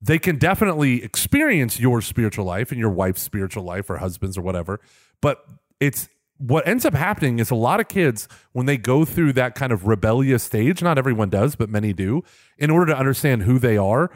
They 0.00 0.18
can 0.18 0.36
definitely 0.38 1.02
experience 1.02 1.80
your 1.80 2.00
spiritual 2.02 2.44
life 2.44 2.70
and 2.70 2.78
your 2.78 2.90
wife's 2.90 3.22
spiritual 3.22 3.64
life 3.64 3.90
or 3.90 3.96
husband's 3.98 4.38
or 4.38 4.42
whatever 4.42 4.80
but 5.20 5.44
it's 5.80 6.08
what 6.36 6.68
ends 6.68 6.84
up 6.84 6.94
happening 6.94 7.40
is 7.40 7.50
a 7.50 7.54
lot 7.56 7.80
of 7.80 7.88
kids 7.88 8.28
when 8.52 8.66
they 8.66 8.76
go 8.76 9.04
through 9.04 9.32
that 9.32 9.56
kind 9.56 9.72
of 9.72 9.88
rebellious 9.88 10.44
stage 10.44 10.80
not 10.80 10.98
everyone 10.98 11.28
does 11.28 11.56
but 11.56 11.68
many 11.68 11.92
do 11.92 12.22
in 12.56 12.70
order 12.70 12.86
to 12.86 12.96
understand 12.96 13.42
who 13.42 13.58
they 13.58 13.76
are 13.76 14.08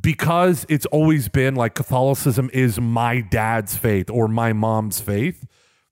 because 0.00 0.66
it's 0.68 0.86
always 0.86 1.28
been 1.28 1.54
like 1.54 1.74
catholicism 1.74 2.50
is 2.52 2.80
my 2.80 3.20
dad's 3.20 3.76
faith 3.76 4.10
or 4.10 4.28
my 4.28 4.52
mom's 4.52 5.00
faith 5.00 5.46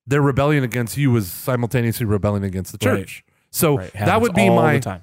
their 0.06 0.20
rebellion 0.20 0.62
against 0.62 0.96
you 0.96 1.14
is 1.16 1.30
simultaneously 1.32 2.04
rebelling 2.06 2.44
against 2.44 2.78
the 2.78 2.88
Right. 2.90 2.99
church 3.00 3.25
so 3.50 3.78
Right. 3.78 3.92
that 3.94 4.20
would 4.20 4.34
be 4.34 4.50
my 4.50 4.78
time. 4.78 5.02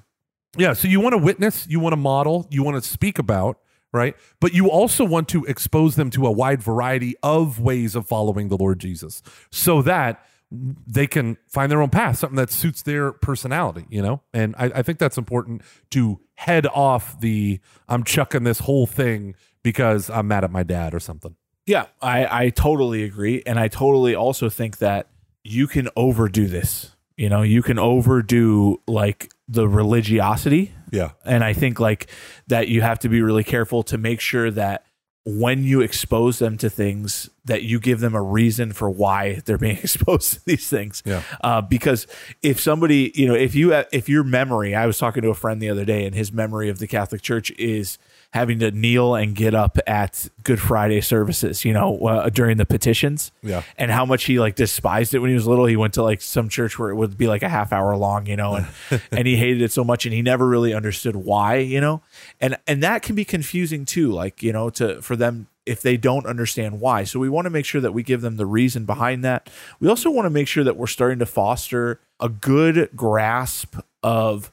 yeah, 0.58 0.74
so 0.74 0.88
you 0.88 1.00
want 1.00 1.13
to 1.13 1.17
witness, 1.17 1.65
you 1.70 1.79
want 1.79 1.93
to 1.93 1.98
model, 1.98 2.48
you 2.51 2.62
want 2.63 2.81
to 2.84 2.88
speak 2.88 3.17
about, 3.17 3.58
right? 3.93 4.15
But 4.41 4.53
you 4.53 4.70
also 4.70 5.05
want 5.05 5.27
to 5.29 5.46
expose 5.46 5.96
them 5.96 6.10
to 6.12 6.25
a 6.27 6.31
wide 6.31 6.62
variety 6.62 7.15
of 7.24 7.60
ways 7.60 7.96
of 7.96 8.08
following 8.08 8.50
the 8.50 8.58
Lord 8.58 8.79
Jesus 8.79 9.22
so 9.51 9.81
that 9.84 10.24
they 10.51 11.08
can 11.08 11.38
find 11.48 11.72
their 11.72 11.81
own 11.81 11.89
path, 11.89 12.17
something 12.17 12.36
that 12.36 12.51
suits 12.51 12.81
their 12.81 13.12
personality, 13.13 13.86
you 13.89 14.01
know? 14.01 14.22
And 14.34 14.53
I, 14.58 14.65
I 14.65 14.81
think 14.81 15.00
that's 15.00 15.17
important 15.17 15.62
to 15.91 16.20
head 16.36 16.67
off 16.67 17.20
the 17.20 17.60
I'm 17.88 18.03
chucking 18.03 18.43
this 18.43 18.60
whole 18.60 18.86
thing 18.86 19.36
because 19.63 20.10
I'm 20.10 20.27
mad 20.27 20.43
at 20.43 20.51
my 20.51 20.63
dad 20.63 20.93
or 20.93 21.00
something. 21.00 21.36
Yeah, 21.65 21.86
I, 22.01 22.46
I 22.46 22.50
totally 22.50 23.03
agree. 23.03 23.43
And 23.46 23.60
I 23.60 23.67
totally 23.67 24.15
also 24.15 24.50
think 24.50 24.79
that 24.79 25.08
you 25.43 25.67
can 25.67 25.88
overdo 25.96 26.48
this. 26.48 26.96
You 27.15 27.29
know, 27.29 27.43
you 27.43 27.62
can 27.62 27.77
overdo 27.77 28.81
like 28.88 29.31
the 29.48 29.67
religiosity 29.67 30.74
Yeah. 30.91 31.12
And 31.25 31.43
I 31.43 31.53
think 31.53 31.79
like 31.79 32.10
that 32.48 32.67
you 32.67 32.81
have 32.81 33.00
to 33.00 33.10
be 33.10 33.22
really 33.22 33.43
careful 33.43 33.81
to 33.84 33.98
make 33.98 34.20
sure 34.20 34.51
that 34.51 34.86
when 35.24 35.63
you 35.63 35.82
expose 35.82 36.40
them 36.40 36.58
to 36.58 36.70
things 36.70 37.30
that 37.46 37.62
you 37.63 37.80
give 37.80 38.00
them 38.00 38.16
a 38.16 38.22
reason 38.22 38.74
for 38.74 38.90
why 38.90 39.42
they're 39.46 39.58
being 39.58 39.78
exposed 39.84 40.34
to 40.34 40.46
these 40.46 40.68
things. 40.70 41.04
Yeah. 41.06 41.24
Uh, 41.44 41.62
because 41.62 42.08
if 42.42 42.60
somebody, 42.60 43.12
you 43.16 43.28
know, 43.28 43.36
if 43.36 43.56
you 43.56 43.74
if 43.92 44.10
your 44.10 44.24
memory, 44.24 44.75
I 44.75 44.86
was 44.86 44.98
talking 44.98 45.22
to 45.24 45.30
a 45.30 45.36
friend 45.36 45.62
the 45.62 45.70
other 45.70 45.86
day, 45.86 46.06
and 46.06 46.16
his 46.16 46.32
memory 46.32 46.70
of 46.70 46.80
the 46.80 46.88
Catholic 46.88 47.22
Church 47.22 47.51
is 47.51 47.98
having 48.34 48.60
to 48.60 48.72
kneel 48.72 49.14
and 49.16 49.36
get 49.36 49.54
up 49.54 49.78
at 49.86 50.30
Good 50.44 50.60
Friday 50.60 51.02
services, 51.02 51.66
you 51.66 51.74
know, 51.74 51.98
uh, 52.00 52.30
during 52.30 52.58
the 52.58 52.66
petitions. 52.66 53.32
Yeah. 53.44 53.64
And 53.78 53.92
how 53.92 54.06
much 54.06 54.24
he 54.24 54.40
like 54.40 54.56
despised 54.56 55.14
it 55.14 55.20
when 55.20 55.30
he 55.30 55.34
was 55.36 55.46
little. 55.46 55.66
He 55.66 55.76
went 55.76 55.94
to 55.96 56.04
like 56.04 56.22
some 56.22 56.48
church 56.48 56.80
where 56.80 56.90
it 56.90 56.96
would 56.96 57.18
be 57.18 57.28
like 57.28 57.44
a 57.44 57.50
half 57.50 57.74
hour 57.74 57.96
long, 57.98 58.26
you 58.28 58.38
know, 58.38 58.56
and 58.56 58.68
and 59.12 59.28
he 59.28 59.36
hated 59.36 59.62
it 59.62 59.72
so 59.72 59.84
much 59.84 60.06
and 60.06 60.14
he 60.14 60.22
never 60.22 60.48
really 60.48 60.74
understood 60.74 61.16
why, 61.18 61.58
you 61.58 61.82
know. 61.82 62.02
And 62.40 62.58
and 62.68 62.82
that 62.84 63.02
can 63.02 63.16
be 63.16 63.26
confusing 63.26 63.84
too, 63.84 64.12
like, 64.12 64.42
you 64.42 64.54
know, 64.54 64.70
to 64.72 65.02
for 65.02 65.16
them 65.18 65.48
if 65.66 65.82
they 65.82 65.98
don't 65.98 66.26
understand 66.26 66.80
why. 66.80 67.04
So 67.04 67.20
we 67.20 67.30
want 67.30 67.46
to 67.46 67.52
make 67.52 67.66
sure 67.66 67.82
that 67.82 67.94
we 67.94 68.02
give 68.02 68.22
them 68.22 68.38
the 68.38 68.46
reason 68.46 68.86
behind 68.86 69.24
that. 69.26 69.50
We 69.80 69.90
also 69.90 70.10
want 70.10 70.26
to 70.26 70.32
make 70.32 70.48
sure 70.48 70.64
that 70.64 70.78
we're 70.78 70.88
starting 70.88 71.20
to 71.20 71.26
foster 71.26 72.00
a 72.20 72.30
good 72.30 72.90
grasp 72.96 73.76
of 74.02 74.52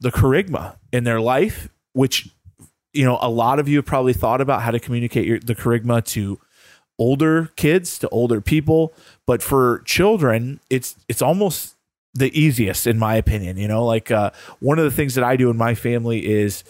the 0.00 0.10
kerygma 0.10 0.76
in 0.92 1.04
their 1.04 1.20
life, 1.20 1.68
which 1.92 2.30
you 2.96 3.04
know, 3.04 3.18
a 3.20 3.30
lot 3.30 3.58
of 3.58 3.68
you 3.68 3.76
have 3.76 3.86
probably 3.86 4.12
thought 4.12 4.40
about 4.40 4.62
how 4.62 4.70
to 4.70 4.80
communicate 4.80 5.26
your, 5.26 5.38
the 5.38 5.54
kerygma 5.54 6.04
to 6.06 6.40
older 6.98 7.50
kids, 7.56 7.98
to 7.98 8.08
older 8.08 8.40
people, 8.40 8.92
but 9.26 9.42
for 9.42 9.82
children, 9.84 10.60
it's 10.70 10.96
it's 11.08 11.22
almost 11.22 11.74
the 12.14 12.36
easiest 12.38 12.86
in 12.86 12.98
my 12.98 13.16
opinion. 13.16 13.56
You 13.56 13.68
know, 13.68 13.84
like 13.84 14.10
uh, 14.10 14.30
one 14.60 14.78
of 14.78 14.84
the 14.84 14.90
things 14.90 15.14
that 15.14 15.24
I 15.24 15.36
do 15.36 15.50
in 15.50 15.56
my 15.56 15.74
family 15.74 16.26
is 16.26 16.64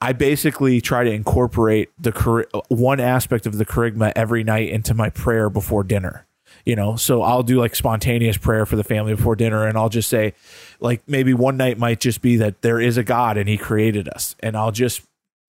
I 0.00 0.12
basically 0.12 0.80
try 0.80 1.04
to 1.04 1.10
incorporate 1.10 1.90
the 1.98 2.46
one 2.68 3.00
aspect 3.00 3.46
of 3.46 3.56
the 3.56 3.64
kerygma 3.64 4.12
every 4.14 4.44
night 4.44 4.68
into 4.68 4.94
my 4.94 5.10
prayer 5.10 5.48
before 5.48 5.84
dinner 5.84 6.26
you 6.64 6.76
know 6.76 6.96
so 6.96 7.22
i'll 7.22 7.42
do 7.42 7.58
like 7.58 7.74
spontaneous 7.74 8.36
prayer 8.36 8.66
for 8.66 8.76
the 8.76 8.84
family 8.84 9.14
before 9.14 9.34
dinner 9.34 9.66
and 9.66 9.76
i'll 9.76 9.88
just 9.88 10.08
say 10.08 10.34
like 10.80 11.02
maybe 11.08 11.34
one 11.34 11.56
night 11.56 11.78
might 11.78 12.00
just 12.00 12.20
be 12.20 12.36
that 12.36 12.62
there 12.62 12.80
is 12.80 12.96
a 12.96 13.02
god 13.02 13.36
and 13.36 13.48
he 13.48 13.56
created 13.56 14.08
us 14.08 14.36
and 14.40 14.56
i'll 14.56 14.70
just 14.70 15.02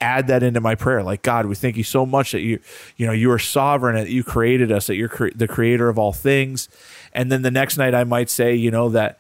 add 0.04 0.28
that 0.28 0.44
into 0.44 0.60
my 0.60 0.76
prayer 0.76 1.02
like 1.02 1.22
god 1.22 1.46
we 1.46 1.56
thank 1.56 1.78
you 1.78 1.84
so 1.84 2.06
much 2.06 2.34
that 2.34 2.42
you 2.42 2.60
you 2.98 3.06
know 3.06 3.14
you 3.14 3.32
are 3.32 3.40
sovereign 3.40 3.96
that 3.96 4.10
you 4.10 4.24
created 4.24 4.72
us 4.72 4.88
that 4.88 4.96
you're 4.96 5.10
cre- 5.10 5.30
the 5.34 5.48
creator 5.48 5.90
of 5.90 5.98
all 5.98 6.14
things 6.14 6.70
and 7.14 7.32
then 7.32 7.42
the 7.42 7.52
next 7.52 7.78
night 7.78 7.96
i 7.96 8.04
might 8.04 8.30
say 8.30 8.54
you 8.54 8.70
know 8.70 8.90
that 8.90 9.20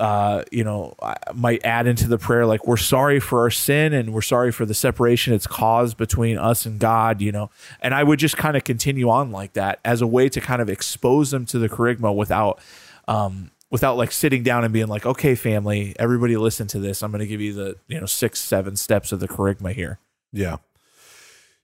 uh, 0.00 0.44
you 0.50 0.64
know, 0.64 0.94
I 1.02 1.14
might 1.34 1.62
add 1.62 1.86
into 1.86 2.08
the 2.08 2.16
prayer 2.16 2.46
like 2.46 2.66
we're 2.66 2.78
sorry 2.78 3.20
for 3.20 3.40
our 3.40 3.50
sin 3.50 3.92
and 3.92 4.14
we're 4.14 4.22
sorry 4.22 4.50
for 4.50 4.64
the 4.64 4.72
separation 4.72 5.34
it's 5.34 5.46
caused 5.46 5.98
between 5.98 6.38
us 6.38 6.64
and 6.64 6.80
God, 6.80 7.20
you 7.20 7.30
know. 7.30 7.50
And 7.82 7.92
I 7.92 8.02
would 8.02 8.18
just 8.18 8.38
kind 8.38 8.56
of 8.56 8.64
continue 8.64 9.10
on 9.10 9.30
like 9.30 9.52
that 9.52 9.78
as 9.84 10.00
a 10.00 10.06
way 10.06 10.30
to 10.30 10.40
kind 10.40 10.62
of 10.62 10.70
expose 10.70 11.32
them 11.32 11.44
to 11.46 11.58
the 11.58 11.68
kerygma 11.68 12.16
without 12.16 12.60
um 13.08 13.50
without 13.70 13.98
like 13.98 14.10
sitting 14.10 14.42
down 14.42 14.64
and 14.64 14.72
being 14.72 14.88
like, 14.88 15.04
"Okay, 15.04 15.34
family, 15.34 15.94
everybody 15.98 16.34
listen 16.38 16.66
to 16.68 16.78
this. 16.78 17.02
I'm 17.02 17.10
going 17.10 17.20
to 17.20 17.26
give 17.26 17.42
you 17.42 17.52
the, 17.52 17.76
you 17.86 18.00
know, 18.00 18.06
6 18.06 18.40
7 18.40 18.76
steps 18.76 19.12
of 19.12 19.20
the 19.20 19.28
kerygma 19.28 19.74
here." 19.74 19.98
Yeah. 20.32 20.56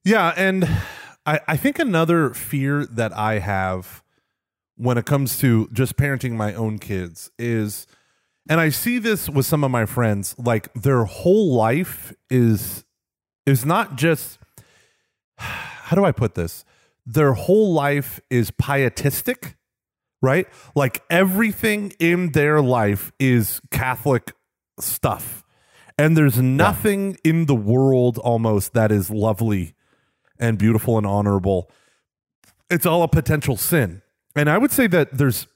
Yeah. 0.05 0.33
And 0.37 0.69
I, 1.25 1.41
I 1.49 1.57
think 1.57 1.79
another 1.79 2.33
fear 2.35 2.87
that 2.87 3.13
I 3.13 3.39
have 3.39 4.03
when 4.77 4.99
it 4.99 5.07
comes 5.07 5.39
to 5.39 5.69
just 5.73 5.97
parenting 5.97 6.33
my 6.33 6.55
own 6.55 6.79
kids 6.79 7.31
is, 7.39 7.87
and 8.49 8.61
I 8.61 8.69
see 8.69 8.99
this 8.99 9.29
with 9.29 9.47
some 9.47 9.65
of 9.65 9.71
my 9.71 9.87
friends, 9.87 10.35
like 10.39 10.73
their 10.75 11.05
whole 11.05 11.55
life 11.55 12.13
is 12.31 12.85
is 13.47 13.65
not 13.65 13.97
just 13.97 14.39
how 15.39 15.95
do 15.97 16.05
I 16.05 16.13
put 16.13 16.35
this? 16.35 16.65
Their 17.05 17.35
whole 17.35 17.73
life 17.73 18.21
is 18.29 18.51
pietistic, 18.51 19.57
right? 20.21 20.49
Like 20.75 21.03
everything 21.09 21.93
in 22.01 22.33
their 22.33 22.61
life 22.61 23.13
is 23.21 23.61
Catholic 23.71 24.33
stuff. 24.81 25.45
And 25.99 26.17
there's 26.17 26.41
nothing 26.41 27.17
in 27.25 27.47
the 27.47 27.55
world 27.55 28.19
almost 28.19 28.75
that 28.75 28.93
is 28.93 29.11
lovely 29.11 29.75
and 30.39 30.59
beautiful 30.59 30.99
and 30.99 31.07
honorable. 31.07 31.71
It's 32.69 32.85
all 32.85 33.03
a 33.03 33.09
potential 33.09 33.57
sin. 33.57 34.03
And 34.35 34.51
I 34.51 34.59
would 34.59 34.71
say 34.71 34.87
that 34.89 35.17
there's 35.17 35.47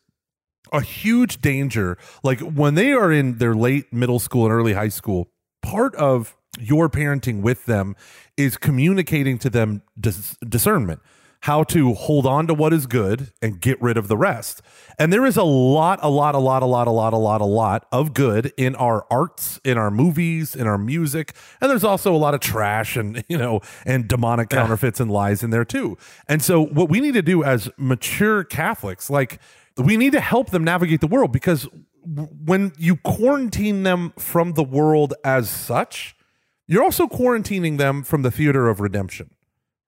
a 0.72 0.80
huge 0.80 1.42
danger. 1.42 1.98
Like 2.22 2.40
when 2.40 2.74
they 2.74 2.92
are 2.92 3.12
in 3.12 3.38
their 3.38 3.54
late 3.54 3.92
middle 3.92 4.18
school 4.18 4.44
and 4.44 4.54
early 4.54 4.72
high 4.72 4.88
school, 4.88 5.30
part 5.62 5.94
of 5.96 6.36
your 6.58 6.88
parenting 6.88 7.42
with 7.42 7.66
them 7.66 7.94
is 8.36 8.56
communicating 8.56 9.38
to 9.38 9.50
them 9.50 9.82
dis- 9.98 10.36
discernment, 10.48 11.00
how 11.44 11.64
to 11.64 11.94
hold 11.94 12.26
on 12.26 12.46
to 12.46 12.54
what 12.54 12.72
is 12.72 12.86
good 12.86 13.32
and 13.40 13.60
get 13.60 13.80
rid 13.80 13.96
of 13.96 14.08
the 14.08 14.16
rest. 14.16 14.60
And 14.98 15.10
there 15.10 15.24
is 15.24 15.38
a 15.38 15.42
lot, 15.42 15.98
a 16.02 16.10
lot, 16.10 16.34
a 16.34 16.38
lot, 16.38 16.62
a 16.62 16.66
lot, 16.66 16.86
a 16.86 16.90
lot, 16.90 17.14
a 17.14 17.16
lot, 17.16 17.40
a 17.40 17.46
lot 17.46 17.86
of 17.90 18.12
good 18.12 18.52
in 18.58 18.74
our 18.76 19.06
arts, 19.10 19.58
in 19.64 19.78
our 19.78 19.90
movies, 19.90 20.54
in 20.54 20.66
our 20.66 20.76
music. 20.76 21.34
And 21.60 21.70
there's 21.70 21.84
also 21.84 22.14
a 22.14 22.18
lot 22.18 22.34
of 22.34 22.40
trash 22.40 22.96
and, 22.96 23.24
you 23.28 23.38
know, 23.38 23.60
and 23.86 24.06
demonic 24.06 24.50
counterfeits 24.50 25.00
and 25.00 25.10
lies 25.10 25.42
in 25.42 25.50
there 25.50 25.64
too. 25.64 25.96
And 26.28 26.42
so 26.42 26.62
what 26.64 26.90
we 26.90 27.00
need 27.00 27.14
to 27.14 27.22
do 27.22 27.42
as 27.42 27.70
mature 27.78 28.44
Catholics, 28.44 29.08
like 29.08 29.40
we 29.78 29.96
need 29.96 30.12
to 30.12 30.20
help 30.20 30.50
them 30.50 30.62
navigate 30.64 31.00
the 31.00 31.06
world 31.06 31.32
because 31.32 31.66
when 32.04 32.72
you 32.78 32.96
quarantine 32.96 33.82
them 33.82 34.12
from 34.18 34.52
the 34.52 34.64
world 34.64 35.14
as 35.24 35.48
such, 35.48 36.16
you're 36.66 36.82
also 36.82 37.06
quarantining 37.06 37.78
them 37.78 38.02
from 38.02 38.22
the 38.22 38.30
theater 38.30 38.68
of 38.68 38.80
redemption, 38.80 39.30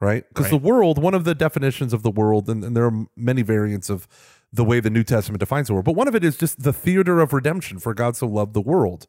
right? 0.03 0.29
Because 0.29 0.51
the 0.51 0.59
world, 0.59 1.01
one 1.01 1.15
of 1.15 1.23
the 1.23 1.35
definitions 1.35 1.93
of 1.93 2.03
the 2.03 2.11
world, 2.11 2.49
and, 2.49 2.65
and 2.65 2.77
there 2.77 2.85
are 2.85 3.07
many 3.17 3.43
variants 3.43 3.89
of 3.89 4.09
the 4.53 4.65
way 4.65 4.81
the 4.81 4.91
New 4.91 5.05
Testament 5.05 5.39
defines 5.39 5.69
the 5.69 5.75
world, 5.75 5.85
but 5.85 5.95
one 5.95 6.09
of 6.09 6.17
it 6.17 6.25
is 6.25 6.37
just 6.37 6.65
the 6.65 6.73
theater 6.73 7.21
of 7.21 7.33
redemption 7.33 7.79
for 7.79 7.95
God 7.95 8.17
so 8.17 8.27
loved 8.27 8.53
the 8.53 8.61
world. 8.61 9.07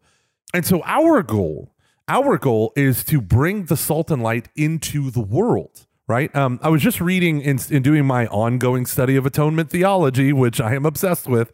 And 0.54 0.68
so 0.68 0.84
our 0.86 1.24
goal, 1.24 1.74
our 2.08 2.38
goal 2.38 2.74
is 2.76 3.04
to 3.06 3.20
bring 3.20 3.66
the 3.66 3.76
salt 3.76 4.12
and 4.12 4.22
light 4.22 4.50
into 4.56 5.10
the 5.10 5.20
world. 5.20 5.88
Right. 6.06 6.36
Um, 6.36 6.60
I 6.62 6.68
was 6.68 6.82
just 6.82 7.00
reading 7.00 7.42
in, 7.42 7.60
in 7.70 7.82
doing 7.82 8.06
my 8.06 8.28
ongoing 8.28 8.86
study 8.86 9.16
of 9.16 9.26
atonement 9.26 9.70
theology, 9.70 10.34
which 10.34 10.60
I 10.60 10.76
am 10.76 10.86
obsessed 10.86 11.28
with. 11.28 11.52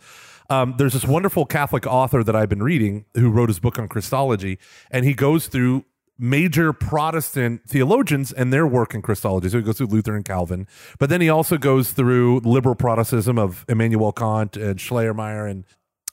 Um, 0.49 0.73
there's 0.77 0.93
this 0.93 1.05
wonderful 1.05 1.45
Catholic 1.45 1.85
author 1.85 2.23
that 2.23 2.35
I've 2.35 2.49
been 2.49 2.63
reading 2.63 3.05
who 3.13 3.29
wrote 3.29 3.49
his 3.49 3.59
book 3.59 3.77
on 3.77 3.87
Christology, 3.87 4.57
and 4.89 5.05
he 5.05 5.13
goes 5.13 5.47
through 5.47 5.85
major 6.19 6.73
Protestant 6.73 7.61
theologians 7.67 8.31
and 8.33 8.51
their 8.51 8.67
work 8.67 8.93
in 8.93 9.01
Christology. 9.01 9.49
So 9.49 9.57
he 9.57 9.63
goes 9.63 9.77
through 9.77 9.87
Luther 9.87 10.15
and 10.15 10.25
Calvin, 10.25 10.67
but 10.99 11.09
then 11.09 11.21
he 11.21 11.29
also 11.29 11.57
goes 11.57 11.91
through 11.91 12.41
liberal 12.41 12.75
Protestantism 12.75 13.39
of 13.39 13.65
Immanuel 13.69 14.11
Kant 14.11 14.57
and 14.57 14.79
Schleiermacher 14.79 15.47
and 15.47 15.63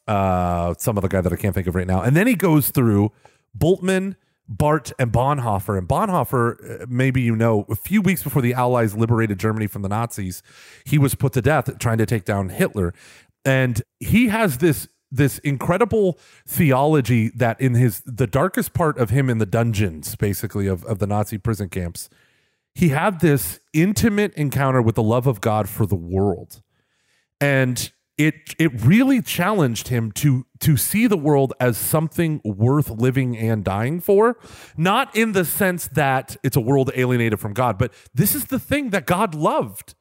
uh, 0.06 0.74
some 0.78 0.96
other 0.96 1.08
guy 1.08 1.20
that 1.20 1.32
I 1.32 1.36
can't 1.36 1.54
think 1.54 1.66
of 1.66 1.74
right 1.74 1.86
now. 1.86 2.00
And 2.02 2.16
then 2.16 2.28
he 2.28 2.36
goes 2.36 2.70
through 2.70 3.10
Bultmann, 3.58 4.14
Barth, 4.48 4.92
and 4.98 5.10
Bonhoeffer. 5.10 5.76
And 5.76 5.88
Bonhoeffer, 5.88 6.82
uh, 6.82 6.86
maybe 6.88 7.20
you 7.20 7.34
know, 7.34 7.66
a 7.68 7.74
few 7.74 8.00
weeks 8.00 8.22
before 8.22 8.42
the 8.42 8.54
Allies 8.54 8.96
liberated 8.96 9.40
Germany 9.40 9.66
from 9.66 9.82
the 9.82 9.88
Nazis, 9.88 10.42
he 10.84 10.98
was 10.98 11.16
put 11.16 11.32
to 11.32 11.42
death 11.42 11.78
trying 11.80 11.98
to 11.98 12.06
take 12.06 12.24
down 12.24 12.50
Hitler. 12.50 12.94
And 13.44 13.82
he 13.98 14.28
has 14.28 14.58
this 14.58 14.88
this 15.10 15.38
incredible 15.38 16.18
theology 16.46 17.28
that 17.30 17.60
in 17.60 17.74
his 17.74 18.02
the 18.04 18.26
darkest 18.26 18.72
part 18.74 18.98
of 18.98 19.10
him 19.10 19.30
in 19.30 19.38
the 19.38 19.46
dungeons 19.46 20.16
basically 20.16 20.66
of, 20.66 20.84
of 20.84 20.98
the 20.98 21.06
nazi 21.06 21.38
prison 21.38 21.68
camps 21.68 22.08
he 22.74 22.88
had 22.90 23.20
this 23.20 23.60
intimate 23.72 24.34
encounter 24.34 24.82
with 24.82 24.96
the 24.96 25.02
love 25.02 25.26
of 25.26 25.40
god 25.40 25.68
for 25.68 25.86
the 25.86 25.96
world. 25.96 26.60
And 27.40 27.90
it 28.18 28.54
it 28.58 28.72
really 28.82 29.20
challenged 29.22 29.88
him 29.88 30.10
to 30.12 30.46
to 30.60 30.76
see 30.76 31.06
the 31.06 31.16
world 31.18 31.52
as 31.60 31.76
something 31.78 32.40
worth 32.44 32.90
living 32.90 33.36
and 33.36 33.62
dying 33.64 34.00
for. 34.00 34.36
Not 34.76 35.14
in 35.16 35.32
the 35.32 35.44
sense 35.44 35.88
that 35.88 36.36
it's 36.42 36.56
a 36.56 36.60
world 36.60 36.90
alienated 36.94 37.40
from 37.40 37.52
god 37.54 37.78
but 37.78 37.92
this 38.14 38.34
is 38.34 38.46
the 38.46 38.58
thing 38.58 38.90
that 38.90 39.06
god 39.06 39.34
loved 39.34 39.94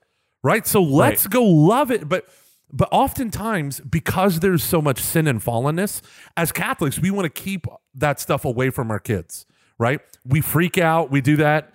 right? 0.44 0.68
So 0.68 0.82
let's 0.82 1.26
Right. 1.26 1.32
go 1.34 1.44
love 1.44 1.92
it 1.92 2.08
but 2.10 2.26
but 2.76 2.90
oftentimes 2.92 3.80
because 3.80 4.42
there's 4.42 4.64
so 4.64 4.82
much 4.82 5.00
sin 5.00 5.28
and 5.28 5.42
fallenness 5.42 6.02
as 6.36 6.52
catholics 6.52 7.00
we 7.00 7.10
want 7.10 7.26
to 7.26 7.42
keep 7.42 7.66
that 7.94 8.20
stuff 8.20 8.44
away 8.46 8.70
from 8.70 8.92
our 8.92 9.00
kids 9.00 9.46
right 9.80 10.02
we 10.26 10.42
freak 10.42 10.78
out 10.78 11.10
we 11.10 11.22
do 11.22 11.36
that 11.38 11.72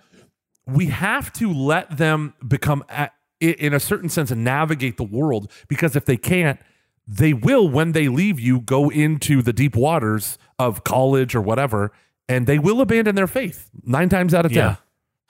we 0.67 0.85
have 0.87 1.33
to 1.33 1.51
let 1.51 1.97
them 1.97 2.33
become 2.47 2.83
in 3.39 3.73
a 3.73 3.79
certain 3.79 4.09
sense 4.09 4.29
navigate 4.31 4.97
the 4.97 5.03
world 5.03 5.51
because 5.67 5.95
if 5.95 6.05
they 6.05 6.17
can't 6.17 6.59
they 7.07 7.33
will 7.33 7.67
when 7.67 7.93
they 7.93 8.07
leave 8.07 8.39
you 8.39 8.59
go 8.61 8.89
into 8.89 9.41
the 9.41 9.51
deep 9.51 9.75
waters 9.75 10.37
of 10.59 10.83
college 10.83 11.33
or 11.33 11.41
whatever 11.41 11.91
and 12.29 12.45
they 12.45 12.59
will 12.59 12.79
abandon 12.79 13.15
their 13.15 13.27
faith 13.27 13.69
nine 13.83 14.07
times 14.07 14.33
out 14.33 14.45
of 14.45 14.51
ten 14.51 14.59
Yeah. 14.69 14.75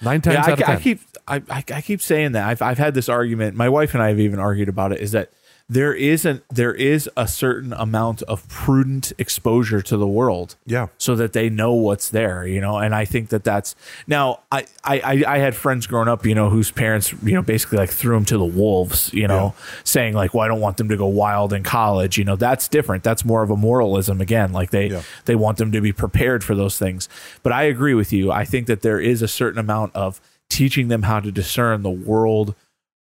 nine 0.02 0.20
times 0.22 0.34
Yeah, 0.36 0.42
out 0.42 0.50
I, 0.50 0.52
of 0.52 0.60
ten 0.60 0.76
I 0.76 0.80
keep 0.80 1.00
I, 1.28 1.42
I 1.78 1.82
keep 1.82 2.02
saying 2.02 2.34
that. 2.34 2.46
I've 2.48 2.62
I've 2.62 2.78
had 2.80 2.94
this 2.94 3.08
argument. 3.08 3.56
My 3.56 3.70
wife 3.70 3.94
and 3.94 4.04
I 4.04 4.10
have 4.10 4.20
even 4.20 4.40
argued 4.40 4.68
about 4.68 4.92
it. 4.92 5.00
Is 5.00 5.12
that 5.14 5.32
there 5.74 5.94
isn't 5.94 6.44
there 6.50 6.74
is 6.74 7.10
a 7.16 7.26
certain 7.26 7.72
amount 7.72 8.22
of 8.24 8.46
prudent 8.50 9.14
exposure 9.18 9.82
to 9.82 9.96
the 9.96 10.06
world 10.06 10.58
Yeah. 10.66 10.88
so 10.98 11.16
that 11.16 11.32
they 11.32 11.48
know 11.50 11.72
what's 11.74 12.10
there, 12.10 12.46
you 12.46 12.60
know. 12.60 12.78
And 12.78 12.94
I 12.94 13.06
think 13.06 13.30
that 13.30 13.46
that's 13.46 13.74
now. 14.06 14.42
I 14.52 14.66
I 14.84 15.24
I 15.26 15.38
had 15.38 15.56
friends 15.56 15.88
growing 15.88 16.10
up, 16.10 16.26
you 16.26 16.36
know, 16.36 16.50
whose 16.50 16.72
parents, 16.72 17.14
you 17.24 17.34
know, 17.36 17.42
basically 17.42 17.78
like 17.78 17.90
threw 17.90 18.16
them 18.16 18.26
to 18.26 18.38
the 18.38 18.44
wolves, 18.44 19.14
you 19.14 19.30
know, 19.30 19.54
saying 19.86 20.14
like, 20.14 20.34
"Well, 20.34 20.44
I 20.44 20.50
don't 20.50 20.60
want 20.60 20.76
them 20.76 20.90
to 20.90 20.98
go 20.98 21.08
wild 21.08 21.54
in 21.54 21.64
college." 21.64 22.18
You 22.18 22.26
know, 22.26 22.36
that's 22.36 22.68
different. 22.68 23.06
That's 23.06 23.24
more 23.24 23.42
of 23.42 23.50
a 23.50 23.56
moralism 23.56 24.20
again. 24.20 24.52
Like 24.52 24.72
they 24.72 24.88
Yeah. 24.90 25.04
they 25.24 25.36
want 25.36 25.58
them 25.58 25.72
to 25.72 25.80
be 25.80 25.94
prepared 25.94 26.44
for 26.44 26.54
those 26.54 26.78
things. 26.78 27.08
But 27.44 27.54
I 27.54 27.64
agree 27.64 27.94
with 27.94 28.12
you. 28.12 28.30
I 28.30 28.44
think 28.44 28.68
that 28.68 28.82
there 28.82 29.00
is 29.00 29.22
a 29.22 29.28
certain 29.30 29.58
amount 29.60 29.96
of 29.96 30.20
teaching 30.50 30.90
them 30.90 31.04
how 31.04 31.22
to 31.22 31.32
discern 31.32 31.82
the 31.82 31.90
world 31.90 32.56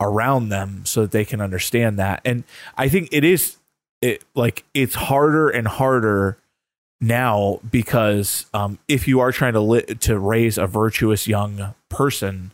around 0.00 0.48
them 0.48 0.82
so 0.86 1.02
that 1.02 1.10
they 1.10 1.24
can 1.24 1.40
understand 1.40 1.98
that. 1.98 2.20
And 2.24 2.44
I 2.76 2.88
think 2.88 3.08
it 3.12 3.24
is 3.24 3.56
it 4.00 4.24
like 4.34 4.64
it's 4.74 4.94
harder 4.94 5.48
and 5.50 5.68
harder 5.68 6.38
now 7.00 7.60
because 7.70 8.46
um, 8.54 8.78
if 8.88 9.06
you 9.08 9.20
are 9.20 9.32
trying 9.32 9.52
to 9.54 9.60
li- 9.60 9.82
to 10.00 10.18
raise 10.18 10.58
a 10.58 10.66
virtuous 10.66 11.26
young 11.26 11.74
person, 11.88 12.52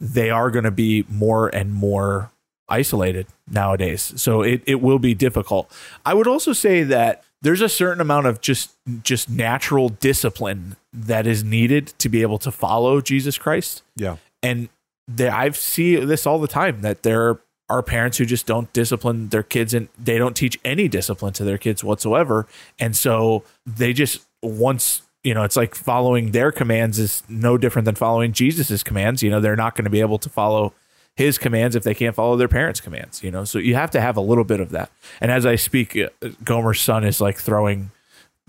they 0.00 0.30
are 0.30 0.50
going 0.50 0.64
to 0.64 0.70
be 0.70 1.04
more 1.08 1.48
and 1.48 1.72
more 1.72 2.30
isolated 2.68 3.26
nowadays. 3.50 4.12
So 4.16 4.42
it, 4.42 4.62
it 4.66 4.80
will 4.82 4.98
be 4.98 5.14
difficult. 5.14 5.70
I 6.04 6.12
would 6.14 6.26
also 6.26 6.52
say 6.52 6.82
that 6.84 7.24
there's 7.40 7.60
a 7.62 7.68
certain 7.68 8.00
amount 8.00 8.26
of 8.26 8.40
just 8.40 8.72
just 9.02 9.30
natural 9.30 9.88
discipline 9.88 10.76
that 10.92 11.26
is 11.26 11.42
needed 11.44 11.88
to 11.98 12.08
be 12.08 12.22
able 12.22 12.38
to 12.38 12.50
follow 12.50 13.00
Jesus 13.00 13.38
Christ 13.38 13.82
Yeah. 13.96 14.16
and 14.42 14.68
there 15.08 15.34
I've 15.34 15.56
see 15.56 15.96
this 15.96 16.26
all 16.26 16.38
the 16.38 16.46
time 16.46 16.82
that 16.82 17.02
there 17.02 17.40
are 17.70 17.82
parents 17.82 18.18
who 18.18 18.24
just 18.24 18.46
don't 18.46 18.72
discipline 18.72 19.28
their 19.28 19.42
kids 19.42 19.74
and 19.74 19.88
they 19.98 20.18
don't 20.18 20.36
teach 20.36 20.58
any 20.64 20.88
discipline 20.88 21.32
to 21.34 21.44
their 21.44 21.58
kids 21.58 21.82
whatsoever. 21.82 22.46
And 22.78 22.94
so 22.96 23.42
they 23.66 23.92
just 23.92 24.24
once 24.42 25.02
you 25.24 25.34
know 25.34 25.42
it's 25.42 25.56
like 25.56 25.74
following 25.74 26.30
their 26.30 26.52
commands 26.52 26.98
is 26.98 27.22
no 27.28 27.58
different 27.58 27.86
than 27.86 27.94
following 27.94 28.32
Jesus's 28.32 28.82
commands. 28.82 29.22
You 29.22 29.30
know 29.30 29.40
they're 29.40 29.56
not 29.56 29.74
going 29.74 29.84
to 29.84 29.90
be 29.90 30.00
able 30.00 30.18
to 30.18 30.28
follow 30.28 30.74
his 31.16 31.36
commands 31.36 31.74
if 31.74 31.82
they 31.82 31.94
can't 31.94 32.14
follow 32.14 32.36
their 32.36 32.48
parents 32.48 32.80
commands 32.80 33.24
you 33.24 33.30
know? 33.30 33.44
So 33.44 33.58
you 33.58 33.74
have 33.74 33.90
to 33.92 34.00
have 34.00 34.16
a 34.16 34.20
little 34.20 34.44
bit 34.44 34.60
of 34.60 34.70
that. 34.70 34.90
And 35.20 35.32
as 35.32 35.44
I 35.44 35.56
speak 35.56 35.96
uh, 35.96 36.08
Gomer's 36.44 36.80
son 36.80 37.02
is 37.02 37.20
like 37.20 37.38
throwing 37.38 37.90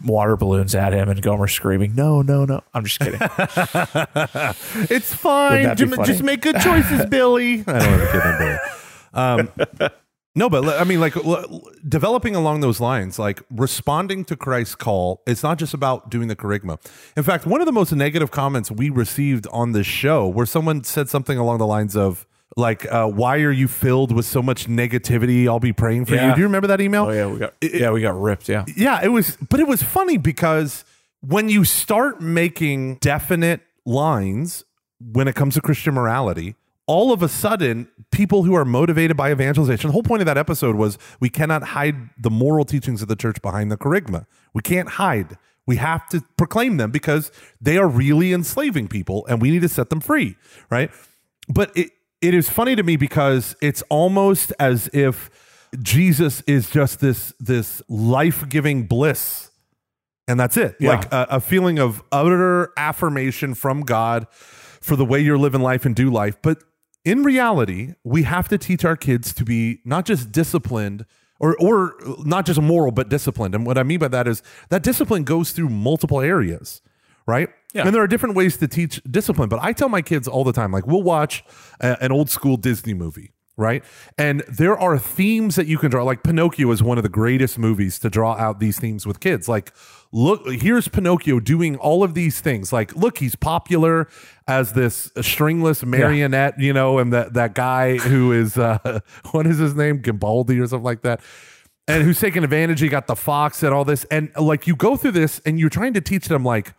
water 0.03 0.35
balloons 0.37 0.75
at 0.75 0.93
him 0.93 1.09
and 1.09 1.21
Gomer 1.21 1.47
screaming 1.47 1.95
no 1.95 2.21
no 2.21 2.45
no 2.45 2.61
I'm 2.73 2.85
just 2.85 2.99
kidding 2.99 3.19
It's 4.89 5.13
fine. 5.13 5.51
Wouldn't 5.51 5.77
that 5.77 5.77
be 5.77 5.85
Ju- 5.89 5.95
funny? 5.95 6.07
Just 6.07 6.23
make 6.23 6.41
good 6.41 6.57
choices, 6.61 7.05
Billy. 7.07 7.59
I 7.67 7.79
don't 7.79 7.81
have 7.81 8.01
a 8.01 8.11
kid 8.11 8.23
named 8.25 8.39
Billy. 8.39 9.89
Um, 9.91 9.91
no, 10.35 10.49
but 10.49 10.63
I 10.79 10.83
mean, 10.83 10.99
like 11.01 11.15
l- 11.17 11.61
developing 11.87 12.35
along 12.35 12.61
those 12.61 12.79
lines, 12.79 13.17
like 13.19 13.41
responding 13.49 14.23
to 14.25 14.35
Christ's 14.35 14.75
call, 14.75 15.21
it's 15.27 15.43
not 15.43 15.57
just 15.57 15.73
about 15.73 16.09
doing 16.09 16.27
the 16.27 16.35
kerygma. 16.35 16.79
In 17.17 17.23
fact, 17.23 17.45
one 17.45 17.59
of 17.61 17.65
the 17.65 17.71
most 17.71 17.91
negative 17.91 18.31
comments 18.31 18.69
we 18.71 18.89
received 18.89 19.47
on 19.51 19.71
this 19.71 19.87
show, 19.87 20.27
where 20.27 20.45
someone 20.45 20.83
said 20.83 21.09
something 21.09 21.37
along 21.37 21.57
the 21.57 21.67
lines 21.67 21.95
of, 21.95 22.25
like, 22.57 22.85
uh, 22.91 23.07
why 23.07 23.39
are 23.41 23.51
you 23.51 23.67
filled 23.67 24.11
with 24.11 24.25
so 24.25 24.41
much 24.41 24.67
negativity? 24.67 25.47
I'll 25.47 25.59
be 25.59 25.73
praying 25.73 26.05
for 26.05 26.15
you. 26.15 26.33
Do 26.33 26.39
you 26.39 26.47
remember 26.47 26.67
that 26.67 26.81
email? 26.81 27.05
oh 27.05 27.11
yeah 27.11 27.27
we 27.27 27.39
got 27.39 27.53
yeah 27.61 27.91
we 27.91 28.01
got 28.01 28.19
ripped 28.19 28.49
yeah 28.49 28.65
yeah, 28.75 28.99
it 29.03 29.09
was, 29.09 29.37
but 29.49 29.59
it 29.59 29.67
was 29.67 29.83
funny 29.83 30.17
because 30.17 30.83
when 31.21 31.49
you 31.49 31.63
start 31.65 32.21
making 32.21 32.95
definite 32.95 33.61
lines 33.85 34.63
when 34.99 35.27
it 35.27 35.35
comes 35.35 35.55
to 35.55 35.61
Christian 35.61 35.93
morality, 35.93 36.55
all 36.85 37.11
of 37.13 37.21
a 37.21 37.29
sudden, 37.29 37.87
people 38.11 38.43
who 38.43 38.55
are 38.55 38.65
motivated 38.65 39.15
by 39.15 39.31
evangelization, 39.31 39.89
the 39.89 39.93
whole 39.93 40.03
point 40.03 40.21
of 40.21 40.25
that 40.25 40.37
episode 40.37 40.75
was 40.75 40.97
we 41.19 41.29
cannot 41.29 41.61
hide 41.63 41.95
the 42.17 42.29
moral 42.31 42.65
teachings 42.65 43.01
of 43.01 43.07
the 43.07 43.15
church 43.15 43.41
behind 43.41 43.71
the 43.71 43.77
kerygma. 43.77 44.25
We 44.53 44.61
can't 44.61 44.89
hide. 44.89 45.37
We 45.67 45.75
have 45.75 46.09
to 46.09 46.23
proclaim 46.35 46.77
them 46.77 46.89
because 46.89 47.31
they 47.61 47.77
are 47.77 47.87
really 47.87 48.33
enslaving 48.33 48.87
people 48.87 49.25
and 49.27 49.39
we 49.39 49.51
need 49.51 49.61
to 49.61 49.69
set 49.69 49.91
them 49.91 49.99
free, 49.99 50.35
right? 50.71 50.89
But 51.47 51.71
it, 51.77 51.91
it 52.21 52.33
is 52.33 52.49
funny 52.49 52.75
to 52.75 52.83
me 52.83 52.95
because 52.95 53.55
it's 53.61 53.81
almost 53.83 54.53
as 54.59 54.89
if 54.93 55.29
Jesus 55.81 56.41
is 56.41 56.69
just 56.69 56.99
this 56.99 57.33
this 57.39 57.81
life-giving 57.87 58.83
bliss 58.83 59.51
and 60.27 60.39
that's 60.39 60.57
it. 60.57 60.75
Yeah. 60.79 60.91
like 60.91 61.05
a, 61.11 61.27
a 61.31 61.39
feeling 61.39 61.79
of 61.79 62.03
utter 62.11 62.71
affirmation 62.77 63.55
from 63.55 63.81
god 63.81 64.27
for 64.31 64.95
the 64.95 65.05
way 65.05 65.19
you're 65.19 65.37
living 65.37 65.61
life 65.61 65.85
and 65.85 65.95
do 65.95 66.09
life. 66.09 66.37
But 66.41 66.63
in 67.05 67.23
reality 67.23 67.93
we 68.03 68.23
have 68.23 68.47
to 68.49 68.57
teach 68.57 68.83
our 68.83 68.95
kids 68.95 69.33
to 69.33 69.43
be 69.43 69.79
not 69.85 70.05
just 70.05 70.31
disciplined 70.31 71.05
or 71.39 71.55
or 71.59 71.95
not 72.25 72.45
just 72.45 72.61
moral 72.61 72.91
but 72.91 73.09
disciplined. 73.09 73.55
And 73.55 73.65
what 73.65 73.77
i 73.77 73.83
mean 73.83 73.99
by 73.99 74.07
that 74.09 74.27
is 74.27 74.43
that 74.69 74.83
discipline 74.83 75.23
goes 75.23 75.51
through 75.51 75.69
multiple 75.69 76.19
areas 76.19 76.81
right 77.29 77.49
Yeah. 77.73 77.85
and 77.85 77.93
there 77.95 78.01
are 78.01 78.07
different 78.07 78.35
ways 78.35 78.57
to 78.57 78.67
teach 78.67 79.01
discipline 79.09 79.47
but 79.49 79.59
i 79.61 79.71
tell 79.73 79.89
my 79.89 80.01
kids 80.01 80.27
all 80.27 80.43
the 80.43 80.53
time 80.53 80.71
like 80.71 80.85
we'll 80.87 81.03
watch 81.03 81.43
a- 81.79 81.97
an 82.03 82.11
old 82.11 82.29
school 82.29 82.57
disney 82.57 82.93
movie 82.93 83.31
right? 83.67 83.83
And 84.17 84.39
there 84.47 84.77
are 84.79 84.97
themes 84.97 85.57
that 85.57 85.67
you 85.67 85.77
can 85.77 85.91
draw. 85.91 86.03
Like 86.05 86.23
Pinocchio 86.23 86.71
is 86.71 86.81
one 86.81 86.97
of 86.97 87.03
the 87.03 87.09
greatest 87.09 87.59
movies 87.59 87.99
to 87.99 88.09
draw 88.09 88.35
out 88.37 88.61
these 88.61 88.79
themes 88.79 89.05
with 89.05 89.19
kids. 89.19 89.49
Like, 89.49 89.73
look, 90.13 90.47
here's 90.49 90.87
Pinocchio 90.87 91.41
doing 91.41 91.75
all 91.75 92.01
of 92.01 92.13
these 92.13 92.39
things. 92.39 92.71
Like, 92.71 92.95
look, 92.95 93.17
he's 93.17 93.35
popular 93.35 94.07
as 94.47 94.71
this 94.71 95.11
stringless 95.19 95.83
marionette, 95.83 96.57
you 96.57 96.71
know, 96.71 96.99
and 96.99 97.11
that 97.11 97.33
that 97.33 97.53
guy 97.53 97.97
who 97.97 98.31
is 98.31 98.57
uh, 98.57 99.01
what 99.31 99.45
is 99.45 99.57
his 99.57 99.75
name, 99.75 100.01
Gimbaldi 100.01 100.57
or 100.63 100.65
something 100.67 100.85
like 100.85 101.01
that. 101.01 101.19
And 101.85 102.03
who's 102.03 102.21
taking 102.21 102.45
advantage? 102.45 102.79
He 102.79 102.87
got 102.87 103.07
the 103.07 103.15
fox 103.17 103.61
and 103.61 103.73
all 103.73 103.83
this, 103.83 104.05
and 104.05 104.31
like 104.39 104.67
you 104.67 104.75
go 104.77 104.95
through 104.95 105.11
this, 105.11 105.41
and 105.45 105.59
you're 105.59 105.69
trying 105.69 105.95
to 105.95 106.01
teach 106.01 106.29
them 106.29 106.45
like 106.45 106.73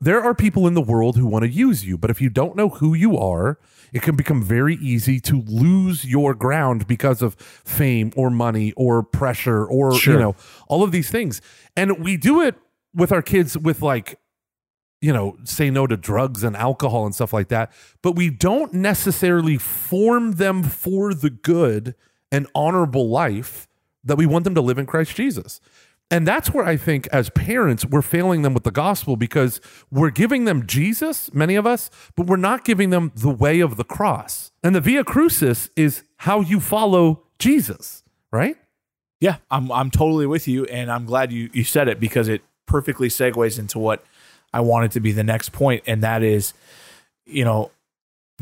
there 0.00 0.22
are 0.22 0.34
people 0.34 0.66
in 0.66 0.74
the 0.74 0.82
world 0.82 1.16
who 1.16 1.26
want 1.26 1.44
to 1.44 1.48
use 1.50 1.84
you, 1.86 1.96
but 1.96 2.10
if 2.10 2.20
you 2.20 2.28
don't 2.28 2.56
know 2.56 2.68
who 2.68 2.94
you 2.94 3.16
are, 3.16 3.58
it 3.92 4.02
can 4.02 4.16
become 4.16 4.42
very 4.42 4.74
easy 4.76 5.20
to 5.20 5.40
lose 5.42 6.04
your 6.04 6.34
ground 6.34 6.86
because 6.86 7.22
of 7.22 7.34
fame 7.34 8.12
or 8.16 8.28
money 8.30 8.72
or 8.76 9.02
pressure 9.02 9.64
or 9.64 9.94
Sure. 9.94 10.14
you 10.14 10.20
know 10.20 10.36
all 10.68 10.82
of 10.82 10.92
these 10.92 11.10
things. 11.10 11.40
And 11.76 12.02
we 12.04 12.16
do 12.16 12.40
it 12.42 12.56
with 12.94 13.12
our 13.12 13.22
kids 13.22 13.56
with 13.56 13.82
like 13.82 14.18
you 15.00 15.12
know, 15.12 15.36
say 15.44 15.68
no 15.68 15.86
to 15.86 15.98
drugs 15.98 16.42
and 16.42 16.56
alcohol 16.56 17.04
and 17.04 17.14
stuff 17.14 17.34
like 17.34 17.48
that, 17.48 17.70
but 18.00 18.16
we 18.16 18.30
don't 18.30 18.72
necessarily 18.72 19.58
form 19.58 20.32
them 20.32 20.62
for 20.62 21.12
the 21.12 21.28
good 21.28 21.94
and 22.32 22.46
honorable 22.54 23.10
life 23.10 23.68
that 24.02 24.16
we 24.16 24.24
want 24.24 24.44
them 24.44 24.54
to 24.54 24.62
live 24.62 24.78
in 24.78 24.86
Christ 24.86 25.14
Jesus. 25.14 25.60
And 26.14 26.28
that's 26.28 26.54
where 26.54 26.64
I 26.64 26.76
think 26.76 27.08
as 27.08 27.28
parents, 27.30 27.84
we're 27.84 28.00
failing 28.00 28.42
them 28.42 28.54
with 28.54 28.62
the 28.62 28.70
gospel 28.70 29.16
because 29.16 29.60
we're 29.90 30.10
giving 30.10 30.44
them 30.44 30.64
Jesus, 30.64 31.34
many 31.34 31.56
of 31.56 31.66
us, 31.66 31.90
but 32.14 32.28
we're 32.28 32.36
not 32.36 32.64
giving 32.64 32.90
them 32.90 33.10
the 33.16 33.30
way 33.30 33.58
of 33.58 33.76
the 33.76 33.82
cross. 33.82 34.52
And 34.62 34.76
the 34.76 34.80
Via 34.80 35.02
Crucis 35.02 35.70
is 35.74 36.04
how 36.18 36.40
you 36.40 36.60
follow 36.60 37.24
Jesus, 37.40 38.04
right? 38.30 38.56
Yeah, 39.20 39.38
I'm 39.50 39.72
I'm 39.72 39.90
totally 39.90 40.24
with 40.26 40.46
you, 40.46 40.66
and 40.66 40.88
I'm 40.88 41.04
glad 41.04 41.32
you 41.32 41.50
you 41.52 41.64
said 41.64 41.88
it 41.88 41.98
because 41.98 42.28
it 42.28 42.42
perfectly 42.64 43.08
segues 43.08 43.58
into 43.58 43.80
what 43.80 44.04
I 44.52 44.60
wanted 44.60 44.92
to 44.92 45.00
be 45.00 45.10
the 45.10 45.24
next 45.24 45.50
point, 45.50 45.82
and 45.84 46.00
that 46.04 46.22
is, 46.22 46.54
you 47.26 47.44
know, 47.44 47.72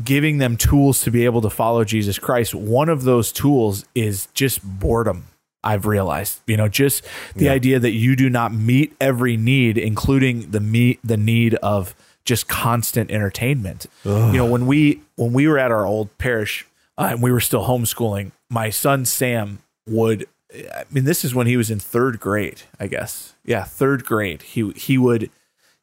giving 0.03 0.37
them 0.37 0.57
tools 0.57 1.01
to 1.01 1.09
be 1.09 1.25
able 1.25 1.41
to 1.41 1.49
follow 1.49 1.83
Jesus 1.83 2.19
Christ. 2.19 2.53
One 2.53 2.87
of 2.87 3.01
those 3.01 3.31
tools 3.31 3.83
is 3.95 4.27
just 4.35 4.61
boredom. 4.61 5.25
I've 5.63 5.85
realized, 5.85 6.41
you 6.45 6.57
know, 6.57 6.67
just 6.67 7.03
the 7.35 7.49
idea 7.49 7.79
that 7.79 7.91
you 7.91 8.15
do 8.15 8.29
not 8.29 8.53
meet 8.53 8.95
every 8.99 9.37
need, 9.37 9.77
including 9.77 10.51
the 10.51 10.59
meet 10.59 10.99
the 11.03 11.17
need 11.17 11.55
of 11.55 11.95
just 12.25 12.47
constant 12.47 13.11
entertainment. 13.11 13.85
You 14.33 14.37
know, 14.37 14.45
when 14.45 14.65
we 14.67 15.01
when 15.15 15.33
we 15.33 15.47
were 15.47 15.57
at 15.57 15.71
our 15.71 15.85
old 15.85 16.17
parish 16.17 16.65
uh, 16.97 17.09
and 17.11 17.21
we 17.21 17.31
were 17.31 17.39
still 17.39 17.65
homeschooling, 17.65 18.31
my 18.49 18.69
son 18.69 19.05
Sam 19.05 19.59
would. 19.87 20.27
I 20.53 20.83
mean, 20.91 21.05
this 21.05 21.25
is 21.25 21.33
when 21.33 21.47
he 21.47 21.57
was 21.57 21.71
in 21.71 21.79
third 21.79 22.19
grade, 22.19 22.61
I 22.79 22.85
guess. 22.85 23.33
Yeah, 23.43 23.63
third 23.63 24.05
grade. 24.05 24.43
He 24.43 24.71
he 24.71 24.97
would, 24.97 25.31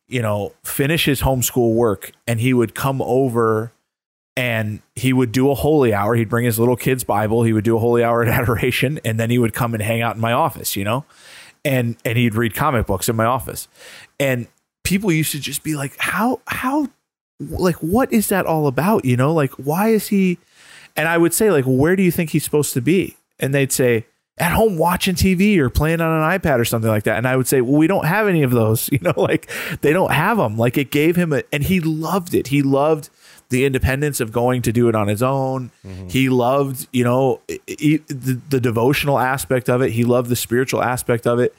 you 0.06 0.22
know, 0.22 0.52
finish 0.62 1.06
his 1.06 1.22
homeschool 1.22 1.74
work, 1.74 2.12
and 2.26 2.40
he 2.40 2.54
would 2.54 2.74
come 2.74 3.02
over 3.02 3.72
and 4.40 4.80
he 4.94 5.12
would 5.12 5.32
do 5.32 5.50
a 5.50 5.54
holy 5.54 5.92
hour. 5.92 6.14
He'd 6.14 6.30
bring 6.30 6.46
his 6.46 6.58
little 6.58 6.74
kid's 6.74 7.04
Bible. 7.04 7.42
He 7.42 7.52
would 7.52 7.62
do 7.62 7.76
a 7.76 7.78
holy 7.78 8.02
hour 8.02 8.22
at 8.24 8.28
adoration, 8.40 8.98
and 9.04 9.20
then 9.20 9.28
he 9.28 9.38
would 9.38 9.52
come 9.52 9.74
and 9.74 9.82
hang 9.82 10.00
out 10.00 10.14
in 10.14 10.20
my 10.20 10.32
office, 10.32 10.76
you 10.76 10.82
know, 10.82 11.04
and 11.62 11.96
and 12.06 12.16
he'd 12.16 12.34
read 12.34 12.54
comic 12.54 12.86
books 12.86 13.10
in 13.10 13.16
my 13.16 13.26
office. 13.26 13.68
And 14.18 14.46
people 14.82 15.12
used 15.12 15.32
to 15.32 15.40
just 15.40 15.62
be 15.62 15.76
like, 15.76 15.94
"How 15.98 16.40
how 16.46 16.88
like 17.38 17.76
what 17.76 18.10
is 18.14 18.30
that 18.30 18.46
all 18.46 18.66
about?" 18.66 19.04
You 19.04 19.18
know, 19.18 19.34
like 19.34 19.52
why 19.52 19.88
is 19.88 20.08
he? 20.08 20.38
And 20.96 21.06
I 21.06 21.18
would 21.18 21.34
say, 21.34 21.50
like, 21.50 21.66
where 21.66 21.94
do 21.94 22.02
you 22.02 22.10
think 22.10 22.30
he's 22.30 22.42
supposed 22.42 22.72
to 22.72 22.80
be? 22.80 23.18
And 23.38 23.54
they'd 23.54 23.70
say, 23.70 24.06
at 24.38 24.52
home 24.52 24.76
watching 24.78 25.14
TV 25.14 25.58
or 25.58 25.68
playing 25.70 26.00
on 26.00 26.10
an 26.10 26.40
iPad 26.40 26.58
or 26.58 26.64
something 26.64 26.90
like 26.90 27.04
that. 27.04 27.16
And 27.16 27.28
I 27.28 27.36
would 27.36 27.46
say, 27.46 27.60
well, 27.60 27.76
we 27.76 27.86
don't 27.86 28.06
have 28.06 28.26
any 28.26 28.42
of 28.42 28.50
those. 28.52 28.88
You 28.92 28.98
know, 29.00 29.14
like 29.16 29.50
they 29.82 29.92
don't 29.92 30.12
have 30.12 30.38
them. 30.38 30.56
Like 30.56 30.76
it 30.78 30.90
gave 30.90 31.14
him 31.14 31.32
a, 31.32 31.42
and 31.52 31.62
he 31.62 31.78
loved 31.78 32.34
it. 32.34 32.48
He 32.48 32.62
loved 32.62 33.10
the 33.50 33.64
independence 33.64 34.20
of 34.20 34.32
going 34.32 34.62
to 34.62 34.72
do 34.72 34.88
it 34.88 34.94
on 34.94 35.08
his 35.08 35.22
own. 35.22 35.70
He 36.08 36.28
loved, 36.28 36.88
you 36.92 37.04
know, 37.04 37.40
i- 37.50 38.00
the, 38.08 38.40
the 38.48 38.60
devotional 38.60 39.18
aspect 39.18 39.68
of 39.68 39.82
it. 39.82 39.90
He 39.92 40.04
loved 40.04 40.28
the 40.30 40.36
spiritual 40.36 40.82
aspect 40.82 41.26
of 41.26 41.38
it, 41.40 41.54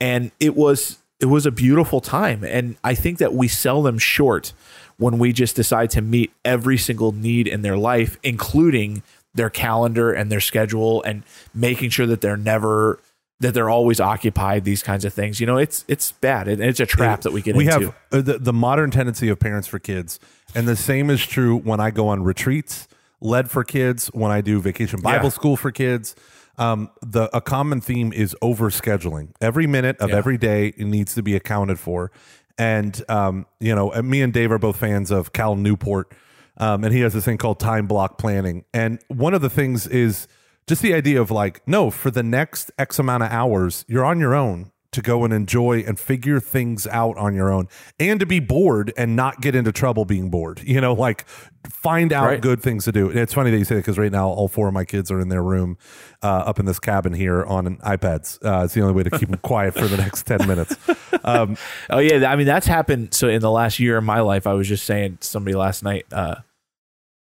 and 0.00 0.30
it 0.40 0.56
was 0.56 0.98
it 1.20 1.26
was 1.26 1.46
a 1.46 1.50
beautiful 1.52 2.00
time. 2.00 2.42
And 2.44 2.76
I 2.82 2.94
think 2.94 3.18
that 3.18 3.32
we 3.32 3.46
sell 3.48 3.82
them 3.82 3.98
short 3.98 4.52
when 4.96 5.18
we 5.18 5.32
just 5.32 5.54
decide 5.56 5.90
to 5.90 6.02
meet 6.02 6.32
every 6.44 6.76
single 6.78 7.12
need 7.12 7.46
in 7.46 7.62
their 7.62 7.76
life, 7.76 8.18
including 8.22 9.02
their 9.34 9.50
calendar 9.50 10.12
and 10.12 10.30
their 10.30 10.40
schedule, 10.40 11.02
and 11.02 11.22
making 11.54 11.90
sure 11.90 12.06
that 12.06 12.20
they're 12.20 12.36
never 12.36 12.98
that 13.40 13.52
they're 13.52 13.68
always 13.70 14.00
occupied. 14.00 14.64
These 14.64 14.82
kinds 14.82 15.04
of 15.04 15.12
things, 15.12 15.40
you 15.40 15.46
know, 15.46 15.56
it's 15.58 15.84
it's 15.88 16.12
bad 16.12 16.48
and 16.48 16.62
it's 16.62 16.80
a 16.80 16.86
trap 16.86 17.22
that 17.22 17.32
we 17.32 17.42
get 17.42 17.54
we 17.56 17.66
into. 17.66 17.86
have 17.86 17.94
uh, 18.12 18.20
the, 18.22 18.38
the 18.38 18.52
modern 18.52 18.90
tendency 18.90 19.28
of 19.28 19.38
parents 19.40 19.66
for 19.68 19.78
kids 19.78 20.18
and 20.54 20.66
the 20.68 20.76
same 20.76 21.10
is 21.10 21.24
true 21.24 21.56
when 21.58 21.80
i 21.80 21.90
go 21.90 22.08
on 22.08 22.22
retreats 22.22 22.88
led 23.20 23.50
for 23.50 23.64
kids 23.64 24.08
when 24.08 24.30
i 24.30 24.40
do 24.40 24.60
vacation 24.60 25.00
bible 25.00 25.24
Yeah. 25.26 25.30
school 25.30 25.56
for 25.56 25.70
kids. 25.72 26.14
Um, 26.56 26.90
the 27.02 27.28
a 27.36 27.40
common 27.40 27.80
theme 27.80 28.12
is 28.12 28.36
over 28.40 28.70
scheduling 28.70 29.30
every 29.40 29.66
minute 29.66 29.96
of 29.98 30.10
Yeah. 30.10 30.16
every 30.16 30.38
day 30.38 30.72
needs 30.78 31.12
to 31.16 31.22
be 31.22 31.34
accounted 31.34 31.80
for. 31.80 32.12
And 32.56 33.02
um, 33.08 33.46
you 33.58 33.74
know 33.74 33.90
me 34.02 34.22
and 34.22 34.32
dave 34.32 34.52
are 34.52 34.58
both 34.60 34.76
fans 34.76 35.10
of 35.10 35.32
cal 35.32 35.56
newport 35.56 36.12
um, 36.58 36.84
and 36.84 36.94
he 36.94 37.00
has 37.00 37.12
this 37.12 37.24
thing 37.24 37.38
called 37.38 37.58
time 37.58 37.88
block 37.88 38.18
planning. 38.18 38.64
And 38.72 39.00
one 39.08 39.34
of 39.34 39.40
the 39.42 39.50
things 39.50 39.88
is 39.88 40.28
just 40.68 40.80
the 40.80 40.94
idea 40.94 41.20
of 41.20 41.32
like 41.32 41.66
no 41.66 41.90
for 41.90 42.12
the 42.12 42.22
next 42.22 42.70
x 42.78 43.00
amount 43.00 43.24
of 43.24 43.32
hours 43.32 43.84
you're 43.88 44.04
on 44.04 44.20
your 44.20 44.34
own 44.36 44.70
to 44.94 45.02
go 45.02 45.24
and 45.24 45.32
enjoy 45.32 45.80
and 45.86 45.98
figure 46.00 46.40
things 46.40 46.86
out 46.86 47.16
on 47.18 47.34
your 47.34 47.52
own 47.52 47.68
and 48.00 48.18
to 48.20 48.26
be 48.26 48.40
bored 48.40 48.92
and 48.96 49.14
not 49.14 49.40
get 49.40 49.54
into 49.54 49.70
trouble 49.72 50.04
being 50.04 50.30
bored 50.30 50.60
you 50.64 50.80
know 50.80 50.92
like 50.94 51.24
find 51.70 52.12
out 52.12 52.26
Right. 52.26 52.40
good 52.40 52.62
things 52.62 52.84
to 52.84 52.92
do 52.92 53.10
it's 53.10 53.34
funny 53.34 53.50
that 53.50 53.58
you 53.58 53.64
say 53.64 53.74
that 53.76 53.82
because 53.82 53.98
right 53.98 54.12
now 54.12 54.28
all 54.28 54.48
four 54.48 54.68
of 54.68 54.74
my 54.74 54.84
kids 54.84 55.10
are 55.10 55.20
in 55.20 55.28
their 55.28 55.42
room 55.42 55.76
uh, 56.22 56.26
up 56.26 56.58
in 56.58 56.66
this 56.66 56.78
cabin 56.78 57.12
here 57.12 57.44
on 57.44 57.76
ipads 57.78 58.38
uh, 58.44 58.64
it's 58.64 58.74
the 58.74 58.80
only 58.80 58.94
way 58.94 59.02
to 59.02 59.10
keep 59.10 59.28
them 59.28 59.38
quiet 59.42 59.74
for 59.74 59.86
the 59.86 59.96
next 59.96 60.24
10 60.26 60.46
minutes 60.48 60.76
um, 61.24 61.56
Oh 61.90 61.98
yeah, 61.98 62.30
I 62.30 62.36
mean 62.36 62.46
that's 62.46 62.66
happened. 62.66 63.14
So 63.14 63.28
in 63.28 63.40
the 63.40 63.50
last 63.50 63.78
year 63.80 63.96
of 63.96 64.04
my 64.04 64.20
life, 64.20 64.46
I 64.46 64.52
was 64.52 64.68
just 64.68 64.84
saying 64.84 65.18
to 65.22 65.26
somebody 65.26 65.54
last 65.56 65.82
night. 65.82 66.04
Uh, 66.12 66.36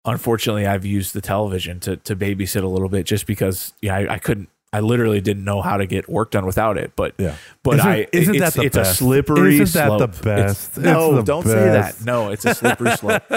unfortunately, 0.05 0.67
I've 0.67 0.85
used 0.85 1.13
the 1.15 1.21
television 1.21 1.81
to 1.81 1.97
to 1.99 2.17
babysit 2.17 2.63
a 2.63 2.67
little 2.67 2.89
bit, 2.89 3.05
just 3.07 3.27
because 3.27 3.73
yeah, 3.83 3.97
I, 3.97 4.15
I 4.15 4.19
couldn't. 4.19 4.49
I 4.73 4.79
literally 4.81 5.21
didn't 5.21 5.43
know 5.45 5.63
how 5.63 5.79
to 5.79 5.87
get 5.87 6.09
work 6.09 6.31
done 6.31 6.47
without 6.47 6.79
it. 6.79 6.93
But 6.95 7.15
Yeah. 7.19 7.35
but 7.65 7.75
Isn't- 7.81 7.87
I 7.89 8.07
isn't 8.13 8.35
it's, 8.37 8.45
that 8.45 8.55
the 8.55 8.67
it's 8.67 8.77
a 8.77 8.81
best? 8.81 8.99
slippery. 8.99 9.59
Isn't 9.61 9.73
that 9.81 9.99
the 9.99 10.07
best? 10.07 10.23
It's- 10.23 10.69
It's 10.69 10.79
no, 10.79 11.17
the 11.17 11.23
don't 11.23 11.45
say 11.45 11.53
that. 11.71 12.05
No, 12.05 12.31
it's 12.31 12.45
a 12.45 12.55
slippery 12.55 12.97
slope. 12.97 13.23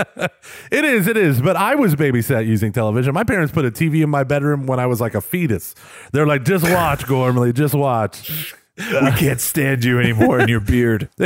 It 0.72 0.86
is, 0.86 1.08
it 1.08 1.18
is. 1.18 1.42
But 1.42 1.56
I 1.56 1.74
was 1.76 1.96
babysat 1.96 2.46
using 2.46 2.72
television. 2.72 3.14
My 3.14 3.24
parents 3.24 3.52
put 3.52 3.66
a 3.66 3.72
TV 3.72 4.04
in 4.04 4.10
my 4.10 4.24
bedroom 4.24 4.68
when 4.68 4.80
I 4.80 4.86
was 4.86 5.02
like 5.02 5.16
a 5.16 5.22
fetus. 5.22 5.74
They're 6.12 6.28
like, 6.28 6.44
just 6.46 6.64
watch, 6.70 7.08
Gormley, 7.08 7.52
just 7.54 7.74
watch. 7.74 8.54
we 8.78 9.12
can't 9.12 9.40
stand 9.42 9.84
you 9.84 10.00
anymore 10.00 10.40
in 10.40 10.48
your 10.50 10.60
beard. 10.60 11.10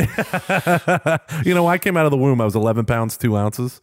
You 1.46 1.54
know, 1.54 1.68
I 1.68 1.78
came 1.78 1.98
out 1.98 2.06
of 2.06 2.12
the 2.12 2.18
womb, 2.18 2.42
I 2.42 2.46
was 2.46 2.56
11 2.56 2.86
pounds, 2.86 3.18
two 3.18 3.36
ounces. 3.38 3.82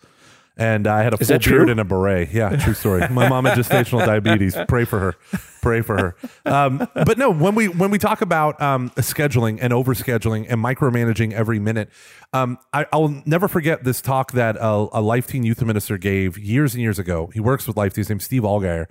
And 0.57 0.87
I 0.87 1.03
had 1.03 1.15
a 1.15 1.17
Is 1.21 1.29
full 1.29 1.39
true? 1.41 1.59
beard 1.59 1.71
and 1.71 1.81
a 1.81 1.85
beret. 1.85 2.31
Yeah, 2.33 2.55
true 2.57 2.75
story. 2.75 3.09
My 3.09 3.29
mom 3.29 3.45
had 3.45 3.59
gestational 3.59 3.99
diabetes. 4.07 4.57
Pray 4.69 4.85
for 4.85 5.01
her. 5.01 5.15
Pray 5.63 5.81
for 5.81 5.97
her. 5.99 6.17
Um, 6.45 6.87
but 6.95 7.19
no, 7.19 7.31
when 7.31 7.57
we 7.57 7.67
when 7.67 7.91
we 7.91 7.99
talk 7.99 8.21
about 8.21 8.61
um, 8.63 8.91
scheduling 8.91 9.59
and 9.61 9.73
overscheduling 9.73 10.47
and 10.49 10.63
micromanaging 10.63 11.33
every 11.33 11.59
minute, 11.59 11.91
um, 12.33 12.59
I, 12.73 12.87
I'll 12.93 13.21
never 13.27 13.49
forget 13.49 13.83
this 13.83 14.01
talk 14.01 14.31
that 14.33 14.57
a, 14.61 14.87
a 14.93 15.01
Life 15.01 15.27
Teen 15.27 15.43
Youth 15.43 15.61
Minister 15.61 15.99
gave 15.99 16.39
years 16.39 16.75
and 16.75 16.83
years 16.83 17.01
ago. 17.01 17.31
He 17.35 17.41
works 17.41 17.67
with 17.67 17.77
Life 17.77 17.95
Teen. 17.95 18.03
His 18.03 18.11
name's 18.11 18.25
Steve 18.25 18.43
Allgaier. 18.43 18.87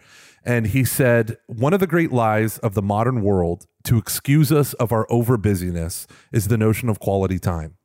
And 0.45 0.67
he 0.67 0.83
said, 0.83 1.37
one 1.47 1.73
of 1.73 1.79
the 1.79 1.87
great 1.87 2.11
lies 2.11 2.57
of 2.57 2.73
the 2.73 2.81
modern 2.81 3.21
world 3.21 3.65
to 3.85 3.97
excuse 3.97 4.51
us 4.51 4.73
of 4.73 4.91
our 4.91 5.07
over 5.09 5.37
busyness 5.37 6.05
is 6.33 6.49
the 6.49 6.57
notion 6.57 6.89
of 6.89 6.99
quality 6.99 7.39
time. 7.39 7.77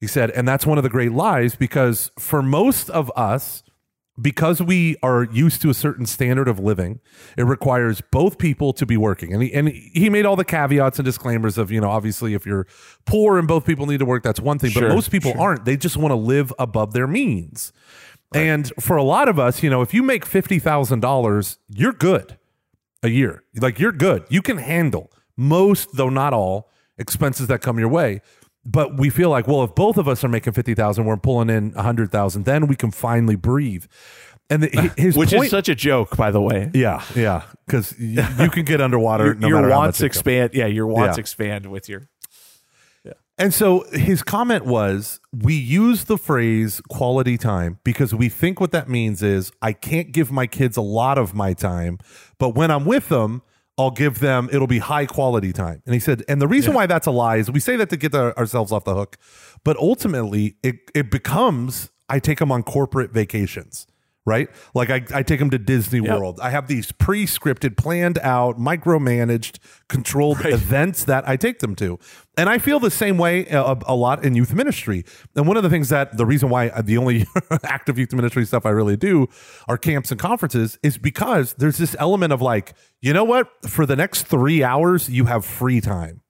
He 0.00 0.06
said, 0.06 0.30
and 0.30 0.48
that's 0.48 0.64
one 0.64 0.78
of 0.78 0.84
the 0.84 0.90
great 0.90 1.12
lies 1.12 1.54
because 1.54 2.10
for 2.18 2.42
most 2.42 2.88
of 2.90 3.12
us, 3.14 3.62
because 4.20 4.60
we 4.60 4.96
are 5.02 5.24
used 5.24 5.62
to 5.62 5.70
a 5.70 5.74
certain 5.74 6.06
standard 6.06 6.48
of 6.48 6.58
living, 6.58 7.00
it 7.36 7.44
requires 7.44 8.02
both 8.10 8.38
people 8.38 8.72
to 8.74 8.86
be 8.86 8.96
working. 8.96 9.32
And 9.32 9.42
he, 9.42 9.52
and 9.52 9.68
he 9.68 10.10
made 10.10 10.26
all 10.26 10.36
the 10.36 10.44
caveats 10.44 10.98
and 10.98 11.04
disclaimers 11.04 11.58
of, 11.58 11.70
you 11.70 11.80
know, 11.80 11.90
obviously 11.90 12.34
if 12.34 12.46
you're 12.46 12.66
poor 13.04 13.38
and 13.38 13.46
both 13.46 13.64
people 13.64 13.86
need 13.86 13.98
to 13.98 14.04
work, 14.04 14.22
that's 14.22 14.40
one 14.40 14.58
thing. 14.58 14.72
But 14.74 14.88
most 14.88 15.10
people 15.10 15.32
sure. 15.32 15.40
aren't. 15.40 15.64
They 15.64 15.76
just 15.76 15.96
want 15.96 16.12
to 16.12 16.16
live 16.16 16.52
above 16.58 16.92
their 16.92 17.06
means. 17.06 17.72
And 18.34 18.72
for 18.78 18.96
a 18.96 19.02
lot 19.02 19.28
of 19.28 19.38
us, 19.38 19.62
you 19.62 19.70
know, 19.70 19.82
if 19.82 19.92
you 19.92 20.02
make 20.02 20.24
$50,000, 20.24 21.58
you're 21.68 21.92
good 21.92 22.38
a 23.02 23.08
year. 23.08 23.42
Like 23.56 23.78
you're 23.78 23.92
good. 23.92 24.24
You 24.28 24.40
can 24.40 24.58
handle 24.58 25.10
most, 25.36 25.96
though 25.96 26.10
not 26.10 26.32
all, 26.32 26.70
expenses 26.98 27.48
that 27.48 27.60
come 27.60 27.78
your 27.78 27.88
way. 27.88 28.20
But 28.64 28.98
we 28.98 29.08
feel 29.10 29.30
like, 29.30 29.46
well, 29.48 29.64
if 29.64 29.74
both 29.74 29.96
of 29.96 30.06
us 30.06 30.22
are 30.22 30.28
making 30.28 30.52
fifty 30.52 30.74
thousand, 30.74 31.06
we're 31.06 31.16
pulling 31.16 31.48
in 31.50 31.72
a 31.76 31.82
hundred 31.82 32.12
thousand, 32.12 32.44
then 32.44 32.66
we 32.66 32.76
can 32.76 32.90
finally 32.90 33.36
breathe. 33.36 33.86
And 34.50 34.64
the, 34.64 34.92
his 34.96 35.16
Which 35.16 35.30
point, 35.30 35.44
is 35.44 35.50
such 35.50 35.68
a 35.68 35.74
joke, 35.74 36.16
by 36.16 36.30
the 36.30 36.40
way. 36.42 36.70
yeah, 36.74 37.02
yeah, 37.14 37.44
because 37.66 37.98
you, 37.98 38.22
you 38.38 38.50
can 38.50 38.64
get 38.64 38.80
underwater. 38.80 39.26
Your, 39.26 39.34
no 39.36 39.48
your 39.48 39.68
wants 39.70 40.00
expand. 40.02 40.50
Yeah, 40.54 40.66
your 40.66 40.86
wants 40.86 41.16
Yeah. 41.16 41.20
expand 41.20 41.66
with 41.66 41.88
your. 41.88 42.08
And 43.38 43.54
so 43.54 43.86
his 43.92 44.22
comment 44.22 44.66
was 44.66 45.18
we 45.32 45.54
use 45.54 46.04
the 46.04 46.18
phrase 46.18 46.82
quality 46.90 47.38
time 47.38 47.78
because 47.84 48.14
we 48.14 48.28
think 48.28 48.60
what 48.60 48.70
that 48.72 48.86
means 48.86 49.22
is 49.22 49.50
I 49.62 49.72
can't 49.72 50.12
give 50.12 50.30
my 50.30 50.46
kids 50.46 50.76
a 50.76 50.82
lot 50.82 51.16
of 51.16 51.32
my 51.34 51.54
time, 51.54 51.96
but 52.38 52.50
when 52.50 52.70
I'm 52.70 52.84
with 52.84 53.08
them, 53.08 53.40
I'll 53.80 53.90
give 53.90 54.18
them, 54.20 54.48
it'll 54.52 54.66
be 54.66 54.78
high 54.78 55.06
quality 55.06 55.52
time. 55.52 55.82
And 55.86 55.94
he 55.94 56.00
said, 56.00 56.22
and 56.28 56.40
the 56.40 56.48
reason 56.48 56.74
why 56.74 56.86
that's 56.86 57.06
a 57.06 57.10
lie 57.10 57.36
is 57.36 57.50
we 57.50 57.60
say 57.60 57.76
that 57.76 57.88
to 57.90 57.96
get 57.96 58.14
our- 58.14 58.36
ourselves 58.36 58.72
off 58.72 58.84
the 58.84 58.94
hook, 58.94 59.16
but 59.64 59.76
ultimately 59.78 60.56
it, 60.62 60.76
it 60.94 61.10
becomes 61.10 61.90
I 62.08 62.18
take 62.18 62.38
them 62.40 62.50
on 62.50 62.62
corporate 62.64 63.12
vacations. 63.12 63.86
Right? 64.26 64.48
Like 64.74 64.90
I, 64.90 65.02
I 65.14 65.22
take 65.22 65.38
them 65.40 65.48
to 65.50 65.58
Disney 65.58 66.00
Yep. 66.00 66.18
World. 66.18 66.40
I 66.42 66.50
have 66.50 66.68
these 66.68 66.92
pre 66.92 67.24
scripted, 67.26 67.76
planned 67.76 68.18
out, 68.18 68.58
micromanaged, 68.58 69.58
controlled 69.88 70.44
events 70.44 71.04
that 71.04 71.26
I 71.28 71.36
take 71.36 71.60
them 71.60 71.74
to. 71.76 71.98
And 72.36 72.48
I 72.48 72.58
feel 72.58 72.78
the 72.78 72.90
same 72.90 73.16
way 73.18 73.48
uh, 73.48 73.74
a, 73.74 73.92
a 73.92 73.94
lot 73.96 74.22
in 74.24 74.34
youth 74.34 74.54
ministry. 74.54 75.04
And 75.34 75.48
one 75.48 75.56
of 75.56 75.62
the 75.62 75.70
things 75.70 75.88
that 75.88 76.16
the 76.18 76.26
reason 76.26 76.50
why 76.50 76.68
uh, 76.68 76.82
the 76.82 76.98
only 76.98 77.26
active 77.64 77.98
youth 77.98 78.12
ministry 78.12 78.44
stuff 78.44 78.66
I 78.66 78.70
really 78.70 78.96
do 78.96 79.26
are 79.68 79.78
camps 79.78 80.10
and 80.10 80.20
conferences 80.20 80.78
is 80.82 80.98
because 80.98 81.54
there's 81.54 81.78
this 81.78 81.96
element 81.98 82.32
of 82.32 82.42
like, 82.42 82.74
you 83.00 83.12
know 83.14 83.24
what? 83.24 83.48
For 83.68 83.86
the 83.86 83.96
next 83.96 84.24
three 84.26 84.62
hours, 84.62 85.08
you 85.08 85.24
have 85.24 85.44
free 85.46 85.80
time. 85.80 86.20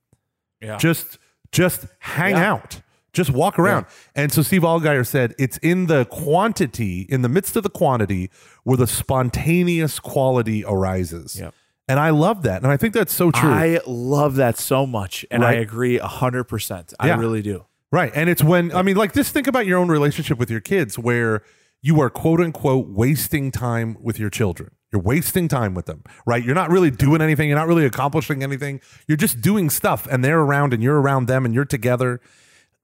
Yeah. 0.61 0.76
Just 0.79 1.18
just 1.53 1.87
hang 1.98 2.37
Yeah. 2.37 2.53
out. 2.53 2.81
Just 3.12 3.31
walk 3.31 3.59
around. 3.59 3.87
And 4.14 4.31
so 4.33 4.42
Steve 4.42 4.62
Allgaier 4.62 5.07
said 5.07 5.35
it's 5.38 5.57
in 5.59 5.87
the 5.87 6.05
quantity, 6.07 7.07
in 7.09 7.23
the 7.23 7.29
midst 7.29 7.57
of 7.57 7.62
the 7.62 7.70
quantity, 7.70 8.31
where 8.64 8.77
the 8.77 8.87
spontaneous 8.87 9.99
quality 9.99 10.64
arises. 10.64 11.37
Yep. 11.38 11.55
And 11.88 11.99
I 11.99 12.11
love 12.11 12.42
that. 12.44 12.62
And 12.62 12.70
I 12.70 12.77
think 12.77 12.94
that's 12.94 13.12
so 13.12 13.31
true. 13.33 13.51
I 13.51 13.81
love 13.87 14.37
that 14.37 14.57
so 14.57 14.87
much, 14.87 15.27
and 15.31 15.44
I 15.44 15.55
Right. 15.55 15.61
agree 15.61 15.99
hundred 15.99 16.44
percent. 16.44 16.94
I 17.01 17.09
Yeah. 17.09 17.18
really 17.18 17.42
do. 17.42 17.64
Right. 17.92 18.12
And 18.14 18.31
it's 18.31 18.44
when, 18.44 18.73
I 18.73 18.83
mean, 18.83 18.96
like, 18.96 19.12
just 19.12 19.33
think 19.33 19.49
about 19.49 19.66
your 19.66 19.79
own 19.79 19.88
relationship 19.88 20.38
with 20.38 20.49
your 20.51 20.61
kids 20.61 20.96
where 20.96 21.42
you 21.83 22.01
are 22.01 22.09
quote 22.11 22.40
unquote 22.40 22.87
wasting 22.90 23.51
time 23.51 23.96
with 24.01 24.20
your 24.20 24.31
children. 24.31 24.70
You're 24.92 25.03
wasting 25.03 25.49
time 25.49 25.75
with 25.75 25.87
them, 25.87 26.05
right? 26.27 26.44
You're 26.44 26.55
not 26.55 26.70
really 26.70 26.90
doing 26.90 27.20
anything. 27.20 27.49
You're 27.49 27.59
not 27.59 27.66
really 27.66 27.87
accomplishing 27.87 28.42
anything. 28.44 28.81
You're 29.09 29.16
just 29.16 29.40
doing 29.40 29.70
stuff 29.70 30.07
and 30.11 30.25
they're 30.25 30.40
around 30.40 30.73
and 30.75 30.83
you're 30.83 31.01
around 31.01 31.27
them 31.27 31.44
and 31.44 31.53
you're 31.55 31.64
together. 31.64 32.20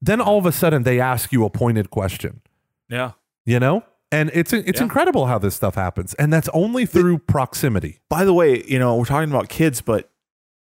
Then 0.01 0.21
all 0.21 0.37
of 0.37 0.45
a 0.45 0.51
sudden 0.51 0.83
they 0.83 0.99
ask 0.99 1.31
you 1.31 1.43
a 1.45 1.49
pointed 1.49 1.89
question, 1.89 2.41
Yeah. 2.89 3.11
you 3.45 3.59
know? 3.59 3.83
And 4.11 4.29
it's 4.33 4.53
it's 4.53 4.79
Yeah. 4.79 4.83
incredible 4.83 5.25
how 5.25 5.37
this 5.37 5.55
stuff 5.55 5.75
happens. 5.75 6.13
And 6.15 6.31
that's 6.31 6.47
only 6.53 6.85
through 6.85 7.17
proximity. 7.19 7.99
By 8.09 8.23
the 8.25 8.33
way, 8.33 8.63
you 8.67 8.79
know 8.79 8.95
we're 8.95 9.05
talking 9.05 9.29
about 9.29 9.49
kids, 9.49 9.81
but 9.81 10.09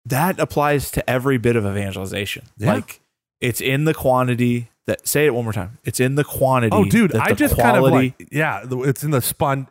that 0.06 0.40
applies 0.40 0.92
to 0.92 1.10
every 1.10 1.38
bit 1.38 1.56
of 1.56 1.66
evangelization. 1.66 2.46
Yeah. 2.58 2.74
Like 2.74 3.00
it's 3.40 3.62
in 3.62 3.86
the 3.86 3.94
quantity 3.94 4.70
that. 4.88 5.08
Say 5.08 5.26
it 5.28 5.34
one 5.34 5.44
more 5.46 5.54
time. 5.54 5.78
It's 5.86 6.00
in 6.00 6.16
the 6.16 6.24
quantity. 6.24 6.76
Oh, 6.76 6.84
dude, 6.84 7.16
I 7.16 7.34
just 7.34 7.56
kind 7.58 7.78
of 7.78 7.84
like, 7.84 8.28
yeah, 8.32 8.66
it's 8.70 9.04
in 9.04 9.12
the 9.12 9.22
spon. 9.22 9.68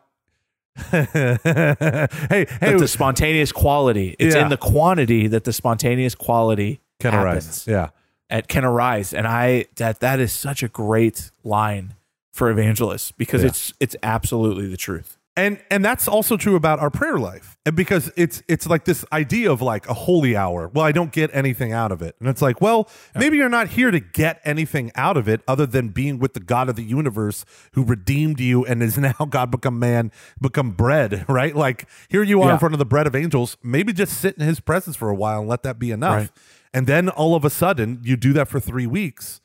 hey, 0.91 1.07
hey, 1.13 2.45
that 2.61 2.77
the 2.79 2.89
spontaneous 2.89 3.53
quality. 3.53 4.17
It's 4.19 4.35
Yeah. 4.35 4.43
in 4.45 4.49
the 4.49 4.57
quantity 4.57 5.27
that 5.27 5.45
the 5.45 5.53
spontaneous 5.53 6.15
quality 6.15 6.81
can 7.01 7.13
happens. 7.13 7.47
arise. 7.47 7.67
Yeah. 7.67 7.89
It 8.31 8.49
can 8.49 8.65
arise, 8.65 9.13
and 9.13 9.27
I 9.27 9.67
that 9.77 10.01
that 10.01 10.21
is 10.21 10.33
such 10.33 10.63
a 10.63 10.69
great 10.69 11.31
line 11.45 11.95
for 12.33 12.51
evangelists 12.51 13.13
because 13.13 13.43
Yeah. 13.43 13.49
it's 13.49 13.73
it's 13.81 13.97
absolutely 14.03 14.69
the 14.69 14.77
truth. 14.77 15.17
and 15.37 15.59
and 15.71 15.85
that's 15.85 16.09
also 16.09 16.37
true 16.37 16.57
about 16.57 16.81
our 16.81 16.91
prayer 16.91 17.17
life 17.19 17.57
And 17.65 17.77
because 17.77 18.11
it's 18.17 18.43
it's 18.49 18.67
like 18.67 18.85
this 18.85 19.05
idea 19.13 19.51
of 19.51 19.63
like 19.63 19.89
a 19.89 19.95
holy 19.95 20.35
hour 20.37 20.67
well 20.75 20.85
i 20.85 20.91
don't 20.91 21.13
get 21.13 21.31
anything 21.33 21.73
out 21.73 21.93
of 21.93 22.03
it 22.03 22.17
and 22.19 22.29
it's 22.29 22.43
like 22.43 22.61
well 22.61 22.89
maybe 23.15 23.37
you're 23.37 23.49
not 23.49 23.69
here 23.69 23.93
to 23.93 24.01
get 24.01 24.41
anything 24.45 24.91
out 24.97 25.17
of 25.17 25.29
it 25.29 25.41
other 25.47 25.67
than 25.67 25.91
being 25.91 26.19
with 26.19 26.33
the 26.35 26.41
god 26.41 26.69
of 26.69 26.75
the 26.75 26.83
universe 26.83 27.45
who 27.75 27.85
redeemed 27.85 28.41
you 28.41 28.65
and 28.67 28.83
is 28.83 28.99
now 29.09 29.15
god 29.29 29.53
become 29.53 29.79
man 29.79 30.11
become 30.41 30.73
bread 30.73 31.25
right 31.29 31.55
like 31.55 31.87
here 32.09 32.25
you 32.25 32.43
are 32.43 32.49
Yeah. 32.49 32.55
in 32.55 32.59
front 32.59 32.75
of 32.75 32.79
the 32.81 32.85
bread 32.95 33.07
of 33.07 33.15
angels 33.15 33.57
maybe 33.63 33.93
just 33.93 34.15
sit 34.21 34.37
in 34.37 34.45
his 34.45 34.59
presence 34.59 34.97
for 34.97 35.09
a 35.11 35.15
while 35.15 35.41
and 35.41 35.49
let 35.49 35.63
that 35.63 35.79
be 35.79 35.93
enough 35.93 36.17
Right. 36.17 36.31
And 36.73 36.87
then 36.87 37.09
all 37.09 37.35
of 37.35 37.45
a 37.45 37.51
sudden 37.51 38.01
you 38.03 38.17
do 38.17 38.33
that 38.33 38.49
for 38.49 38.61
three 38.61 38.87
weeks 38.87 39.41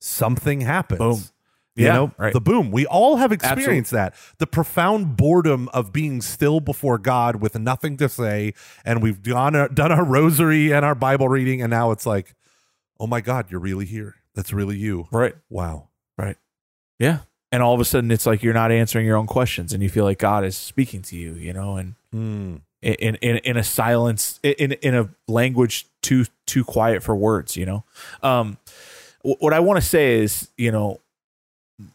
something 0.00 0.60
happens 0.60 0.98
Boom. 0.98 1.20
you 1.74 1.86
Yeah, 1.86 1.94
know 1.94 2.12
right. 2.18 2.32
the 2.32 2.40
boom 2.40 2.70
we 2.70 2.86
all 2.86 3.16
have 3.16 3.32
experienced 3.32 3.90
that 3.92 4.14
the 4.38 4.46
profound 4.46 5.16
boredom 5.16 5.68
of 5.72 5.92
being 5.92 6.20
still 6.20 6.60
before 6.60 6.98
god 6.98 7.36
with 7.36 7.58
nothing 7.58 7.96
to 7.98 8.08
say 8.08 8.52
and 8.84 9.02
we've 9.02 9.22
done 9.22 9.56
our, 9.56 9.68
done 9.68 9.92
our 9.92 10.04
rosary 10.04 10.72
and 10.72 10.84
our 10.84 10.94
bible 10.94 11.28
reading 11.28 11.62
and 11.62 11.70
now 11.70 11.90
it's 11.90 12.06
like 12.06 12.34
oh 13.00 13.06
my 13.06 13.20
god 13.20 13.50
you're 13.50 13.60
really 13.60 13.86
here 13.86 14.16
that's 14.34 14.52
really 14.52 14.76
you 14.76 15.06
Right. 15.10 15.34
wow 15.50 15.88
Right. 16.18 16.36
Yeah. 16.98 17.18
And 17.52 17.62
all 17.62 17.74
of 17.74 17.80
a 17.80 17.84
sudden 17.84 18.10
it's 18.10 18.24
like 18.26 18.42
you're 18.42 18.54
not 18.54 18.72
answering 18.72 19.04
your 19.04 19.16
own 19.18 19.26
questions 19.26 19.72
and 19.74 19.82
you 19.82 19.90
feel 19.90 20.04
like 20.04 20.18
God 20.18 20.44
is 20.44 20.56
speaking 20.56 21.02
to 21.02 21.16
you, 21.16 21.34
you 21.34 21.52
know, 21.52 21.76
and 21.76 21.94
Mm. 22.14 22.62
In 22.94 23.14
in 23.16 23.36
in 23.38 23.56
a 23.56 23.64
silence 23.64 24.40
in 24.42 24.72
in 24.72 24.94
a 24.94 25.08
language 25.28 25.86
too 26.02 26.26
too 26.46 26.64
quiet 26.64 27.02
for 27.02 27.14
words, 27.14 27.56
you 27.56 27.66
know. 27.66 27.84
Um 28.22 28.58
what 29.22 29.52
I 29.52 29.60
want 29.60 29.80
to 29.80 29.86
say 29.86 30.20
is, 30.20 30.50
you 30.56 30.70
know, 30.70 31.00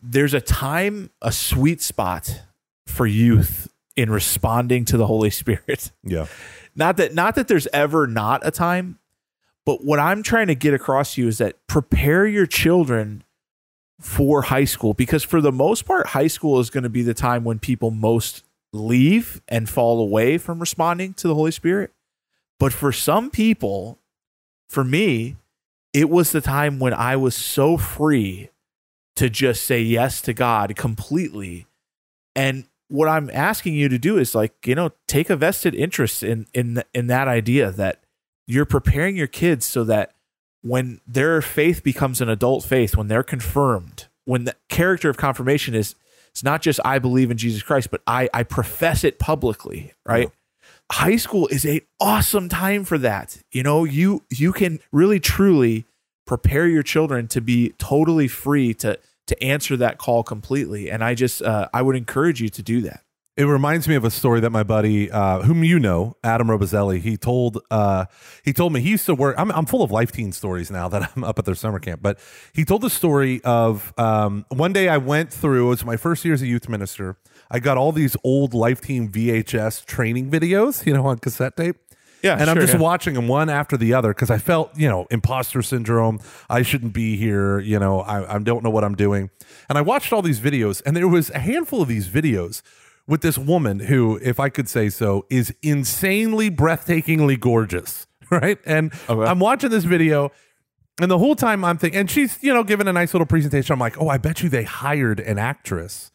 there's 0.03 0.33
a 0.33 0.41
time, 0.41 1.09
a 1.21 1.31
sweet 1.31 1.81
spot 1.81 2.41
for 2.87 3.07
youth 3.07 3.69
in 3.95 4.09
responding 4.09 4.83
to 4.85 4.97
the 4.97 5.07
Holy 5.07 5.29
Spirit. 5.29 5.91
yeah 6.03 6.25
not 6.75 6.97
that 6.97 7.13
not 7.13 7.35
that 7.35 7.47
there's 7.47 7.67
ever 7.67 8.07
not 8.07 8.45
a 8.45 8.51
time 8.51 8.99
but 9.65 9.83
what 9.83 9.99
i'm 9.99 10.23
trying 10.23 10.47
to 10.47 10.55
get 10.55 10.73
across 10.73 11.15
to 11.15 11.21
you 11.21 11.27
is 11.27 11.37
that 11.37 11.55
prepare 11.67 12.25
your 12.25 12.45
children 12.45 13.23
for 13.99 14.43
high 14.43 14.65
school 14.65 14.93
because 14.93 15.23
for 15.23 15.41
the 15.41 15.51
most 15.51 15.85
part 15.85 16.07
high 16.07 16.27
school 16.27 16.59
is 16.59 16.69
going 16.69 16.83
to 16.83 16.89
be 16.89 17.03
the 17.03 17.13
time 17.13 17.43
when 17.43 17.59
people 17.59 17.91
most 17.91 18.43
leave 18.73 19.41
and 19.47 19.69
fall 19.69 19.99
away 19.99 20.37
from 20.37 20.59
responding 20.59 21.13
to 21.15 21.27
the 21.27 21.35
holy 21.35 21.51
spirit. 21.51 21.91
But 22.59 22.73
for 22.73 22.91
some 22.91 23.29
people 23.29 23.97
for 24.69 24.83
me 24.83 25.35
it 25.93 26.09
was 26.09 26.31
the 26.31 26.39
time 26.39 26.79
when 26.79 26.93
i 26.93 27.13
was 27.13 27.35
so 27.35 27.75
free 27.75 28.49
to 29.15 29.29
just 29.29 29.63
say 29.63 29.79
yes 29.79 30.21
to 30.21 30.33
god 30.33 30.75
completely. 30.75 31.67
And 32.35 32.65
what 32.87 33.07
I'm 33.07 33.29
asking 33.31 33.75
you 33.75 33.87
to 33.89 33.97
do 33.97 34.17
is 34.17 34.35
like, 34.35 34.65
you 34.65 34.75
know, 34.75 34.91
take 35.07 35.29
a 35.29 35.35
vested 35.35 35.75
interest 35.75 36.23
in 36.23 36.47
in 36.53 36.83
in 36.93 37.07
that 37.07 37.27
idea 37.27 37.71
that 37.71 38.01
you're 38.47 38.65
preparing 38.65 39.15
your 39.15 39.27
kids 39.27 39.65
so 39.65 39.83
that 39.85 40.13
when 40.61 41.01
their 41.07 41.41
faith 41.41 41.83
becomes 41.83 42.21
an 42.21 42.29
adult 42.29 42.63
faith, 42.63 42.97
when 42.97 43.07
they're 43.07 43.23
confirmed, 43.23 44.07
when 44.25 44.43
the 44.45 44.55
character 44.69 45.09
of 45.09 45.17
confirmation 45.17 45.73
is 45.73 45.95
it's 46.31 46.43
not 46.43 46.61
just 46.61 46.79
I 46.85 46.99
believe 46.99 47.31
in 47.31 47.37
Jesus 47.37 47.61
Christ, 47.61 47.91
but 47.91 48.01
I 48.07 48.29
I 48.33 48.43
profess 48.43 49.03
it 49.03 49.19
publicly, 49.19 49.93
right? 50.05 50.29
High 50.91 51.15
school 51.15 51.47
is 51.47 51.65
a 51.65 51.81
awesome 51.99 52.49
time 52.49 52.83
for 52.83 52.97
that. 52.97 53.37
You 53.51 53.63
know, 53.63 53.83
you 53.83 54.23
you 54.29 54.51
can 54.53 54.79
really 54.91 55.19
truly 55.19 55.85
prepare 56.25 56.67
your 56.67 56.83
children 56.83 57.27
to 57.29 57.41
be 57.41 57.73
totally 57.77 58.27
free 58.27 58.73
to 58.75 58.99
to 59.27 59.43
answer 59.43 59.77
that 59.77 59.97
call 59.97 60.23
completely. 60.23 60.89
And 60.89 61.03
I 61.03 61.13
just 61.13 61.41
uh, 61.41 61.69
I 61.73 61.81
would 61.81 61.95
encourage 61.95 62.41
you 62.41 62.49
to 62.49 62.61
do 62.61 62.81
that. 62.81 63.03
It 63.37 63.45
reminds 63.45 63.87
me 63.87 63.95
of 63.95 64.03
a 64.03 64.11
story 64.11 64.41
that 64.41 64.49
my 64.49 64.63
buddy, 64.63 65.09
uh, 65.09 65.43
whom 65.43 65.63
you 65.63 65.79
know, 65.79 66.17
Adam 66.21 66.47
Robozelli, 66.47 66.99
he 66.99 67.15
told 67.15 67.59
uh, 67.71 68.05
he 68.43 68.51
told 68.51 68.73
me 68.73 68.81
he 68.81 68.89
used 68.89 69.05
to 69.05 69.15
work. 69.15 69.35
I'm, 69.37 69.49
I'm 69.51 69.65
full 69.65 69.83
of 69.83 69.89
life 69.89 70.11
teen 70.11 70.33
stories 70.33 70.69
now 70.69 70.89
that 70.89 71.11
I'm 71.15 71.23
up 71.23 71.39
at 71.39 71.45
their 71.45 71.55
summer 71.55 71.79
camp. 71.79 72.01
But 72.01 72.19
he 72.53 72.65
told 72.65 72.81
the 72.81 72.89
story 72.89 73.41
of 73.45 73.93
um, 73.97 74.45
one 74.49 74.73
day 74.73 74.89
I 74.89 74.97
went 74.97 75.31
through. 75.31 75.67
It 75.67 75.69
was 75.69 75.85
my 75.85 75.95
first 75.95 76.25
year 76.25 76.33
as 76.33 76.41
a 76.41 76.47
youth 76.47 76.67
minister. 76.67 77.15
I 77.49 77.59
got 77.59 77.77
all 77.77 77.93
these 77.93 78.17
old 78.25 78.53
life 78.53 78.81
teen 78.81 79.09
VHS 79.09 79.85
training 79.85 80.29
videos, 80.29 80.85
you 80.85 80.93
know, 80.93 81.05
on 81.07 81.17
cassette 81.17 81.55
tape. 81.55 81.77
Yeah, 82.21 82.37
and 82.37 82.49
I'm 82.49 82.57
just 82.57 82.73
yeah. 82.73 82.79
watching 82.79 83.13
them 83.15 83.27
one 83.27 83.49
after 83.49 83.77
the 83.77 83.93
other 83.93 84.09
because 84.09 84.29
I 84.29 84.37
felt, 84.37 84.77
you 84.77 84.87
know, 84.87 85.07
imposter 85.09 85.61
syndrome. 85.61 86.19
I 86.49 86.61
shouldn't 86.61 86.93
be 86.93 87.15
here. 87.15 87.59
You 87.59 87.79
know, 87.79 88.01
I, 88.01 88.35
I 88.35 88.39
don't 88.39 88.63
know 88.63 88.69
what 88.69 88.83
I'm 88.83 88.95
doing. 88.95 89.29
And 89.69 89.77
I 89.77 89.81
watched 89.81 90.13
all 90.13 90.21
these 90.21 90.39
videos, 90.39 90.81
and 90.85 90.95
there 90.95 91.07
was 91.07 91.29
a 91.31 91.39
handful 91.39 91.81
of 91.81 91.87
these 91.87 92.09
videos 92.09 92.61
with 93.11 93.21
this 93.21 93.37
woman 93.37 93.79
who, 93.79 94.17
if 94.23 94.39
I 94.39 94.47
could 94.47 94.69
say 94.69 94.87
so, 94.87 95.25
is 95.29 95.53
insanely 95.61 96.49
breathtakingly 96.49 97.39
gorgeous. 97.39 98.07
Right. 98.31 98.59
And 98.65 98.93
oh, 99.09 99.19
Okay. 99.19 99.29
I'm 99.29 99.39
watching 99.39 99.71
this 99.71 99.83
video. 99.83 100.31
And 101.01 101.11
the 101.11 101.17
whole 101.17 101.35
time 101.35 101.65
I'm 101.65 101.77
thinking, 101.77 101.99
and 101.99 102.09
she's, 102.09 102.41
you 102.41 102.53
know, 102.53 102.63
giving 102.63 102.87
a 102.87 102.93
nice 102.93 103.13
little 103.13 103.25
presentation. 103.25 103.73
I'm 103.73 103.79
like, 103.79 103.99
oh, 104.01 104.07
I 104.07 104.17
bet 104.17 104.41
you 104.41 104.47
they 104.47 104.63
hired 104.63 105.19
an 105.19 105.37
actress 105.37 106.13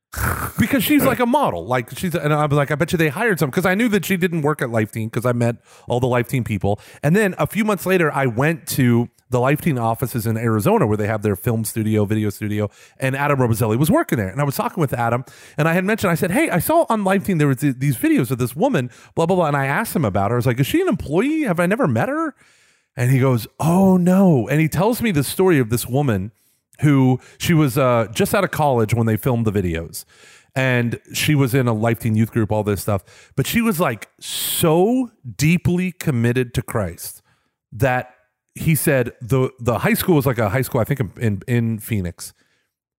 because 0.58 0.82
she's 0.82 1.04
like 1.04 1.20
a 1.20 1.26
model. 1.26 1.66
Like 1.66 1.90
she's, 1.98 2.14
and 2.14 2.32
I'm 2.32 2.48
like, 2.48 2.70
I 2.70 2.74
bet 2.74 2.92
you 2.92 2.96
they 2.96 3.08
hired 3.10 3.38
some 3.38 3.50
because 3.50 3.66
I 3.66 3.74
knew 3.74 3.90
that 3.90 4.06
she 4.06 4.16
didn't 4.16 4.40
work 4.40 4.62
at 4.62 4.70
Life 4.70 4.92
Teen 4.92 5.08
because 5.08 5.26
I 5.26 5.32
met 5.32 5.56
all 5.88 6.00
the 6.00 6.06
Life 6.06 6.28
Teen 6.28 6.42
people. 6.42 6.80
And 7.02 7.14
then 7.14 7.34
a 7.36 7.46
few 7.46 7.66
months 7.66 7.84
later, 7.84 8.10
I 8.10 8.24
went 8.24 8.66
to 8.68 9.10
the 9.30 9.40
Life 9.40 9.60
Teen 9.60 9.78
offices 9.78 10.26
in 10.26 10.36
Arizona 10.36 10.86
where 10.86 10.96
they 10.96 11.06
have 11.06 11.22
their 11.22 11.36
film 11.36 11.64
studio, 11.64 12.04
video 12.04 12.30
studio, 12.30 12.70
and 12.98 13.14
Adam 13.16 13.38
Robozelli 13.38 13.78
was 13.78 13.90
working 13.90 14.18
there. 14.18 14.28
And 14.28 14.40
I 14.40 14.44
was 14.44 14.56
talking 14.56 14.80
with 14.80 14.92
Adam, 14.92 15.24
and 15.56 15.68
I 15.68 15.74
had 15.74 15.84
mentioned, 15.84 16.10
I 16.10 16.14
said, 16.14 16.30
hey, 16.30 16.50
I 16.50 16.58
saw 16.58 16.86
on 16.88 17.04
Life 17.04 17.24
Teen 17.24 17.38
there 17.38 17.48
was 17.48 17.58
th- 17.58 17.76
these 17.78 17.96
videos 17.96 18.30
of 18.30 18.38
this 18.38 18.56
woman, 18.56 18.90
blah 19.14 19.26
blah 19.26 19.36
blah, 19.36 19.46
and 19.46 19.56
I 19.56 19.66
asked 19.66 19.94
him 19.94 20.04
about 20.04 20.30
her. 20.30 20.36
I 20.36 20.38
was 20.38 20.46
like, 20.46 20.60
is 20.60 20.66
she 20.66 20.80
an 20.80 20.88
employee? 20.88 21.42
Have 21.42 21.60
I 21.60 21.66
never 21.66 21.86
met 21.86 22.08
her? 22.08 22.34
And 22.96 23.12
he 23.12 23.20
goes, 23.20 23.46
"Oh 23.60 23.96
no!" 23.96 24.48
And 24.48 24.60
he 24.60 24.68
tells 24.68 25.00
me 25.00 25.12
the 25.12 25.22
story 25.22 25.60
of 25.60 25.70
this 25.70 25.86
woman 25.86 26.32
who 26.80 27.20
she 27.38 27.54
was 27.54 27.78
uh, 27.78 28.08
just 28.12 28.34
out 28.34 28.42
of 28.44 28.50
college 28.50 28.92
when 28.92 29.06
they 29.06 29.16
filmed 29.16 29.46
the 29.46 29.52
videos, 29.52 30.04
and 30.56 30.98
she 31.12 31.36
was 31.36 31.54
in 31.54 31.68
a 31.68 31.72
Life 31.72 32.00
Teen 32.00 32.16
youth 32.16 32.32
group, 32.32 32.50
all 32.50 32.64
this 32.64 32.82
stuff. 32.82 33.32
But 33.36 33.46
she 33.46 33.60
was 33.60 33.78
like 33.78 34.08
so 34.18 35.12
deeply 35.36 35.92
committed 35.92 36.54
to 36.54 36.62
Christ 36.62 37.22
that 37.70 38.14
he 38.58 38.74
said 38.74 39.12
the 39.20 39.50
the 39.58 39.78
high 39.78 39.94
school 39.94 40.16
was 40.16 40.26
like 40.26 40.38
a 40.38 40.48
high 40.48 40.62
school, 40.62 40.80
I 40.80 40.84
think 40.84 41.00
in 41.00 41.12
in, 41.18 41.42
in 41.46 41.78
Phoenix. 41.78 42.32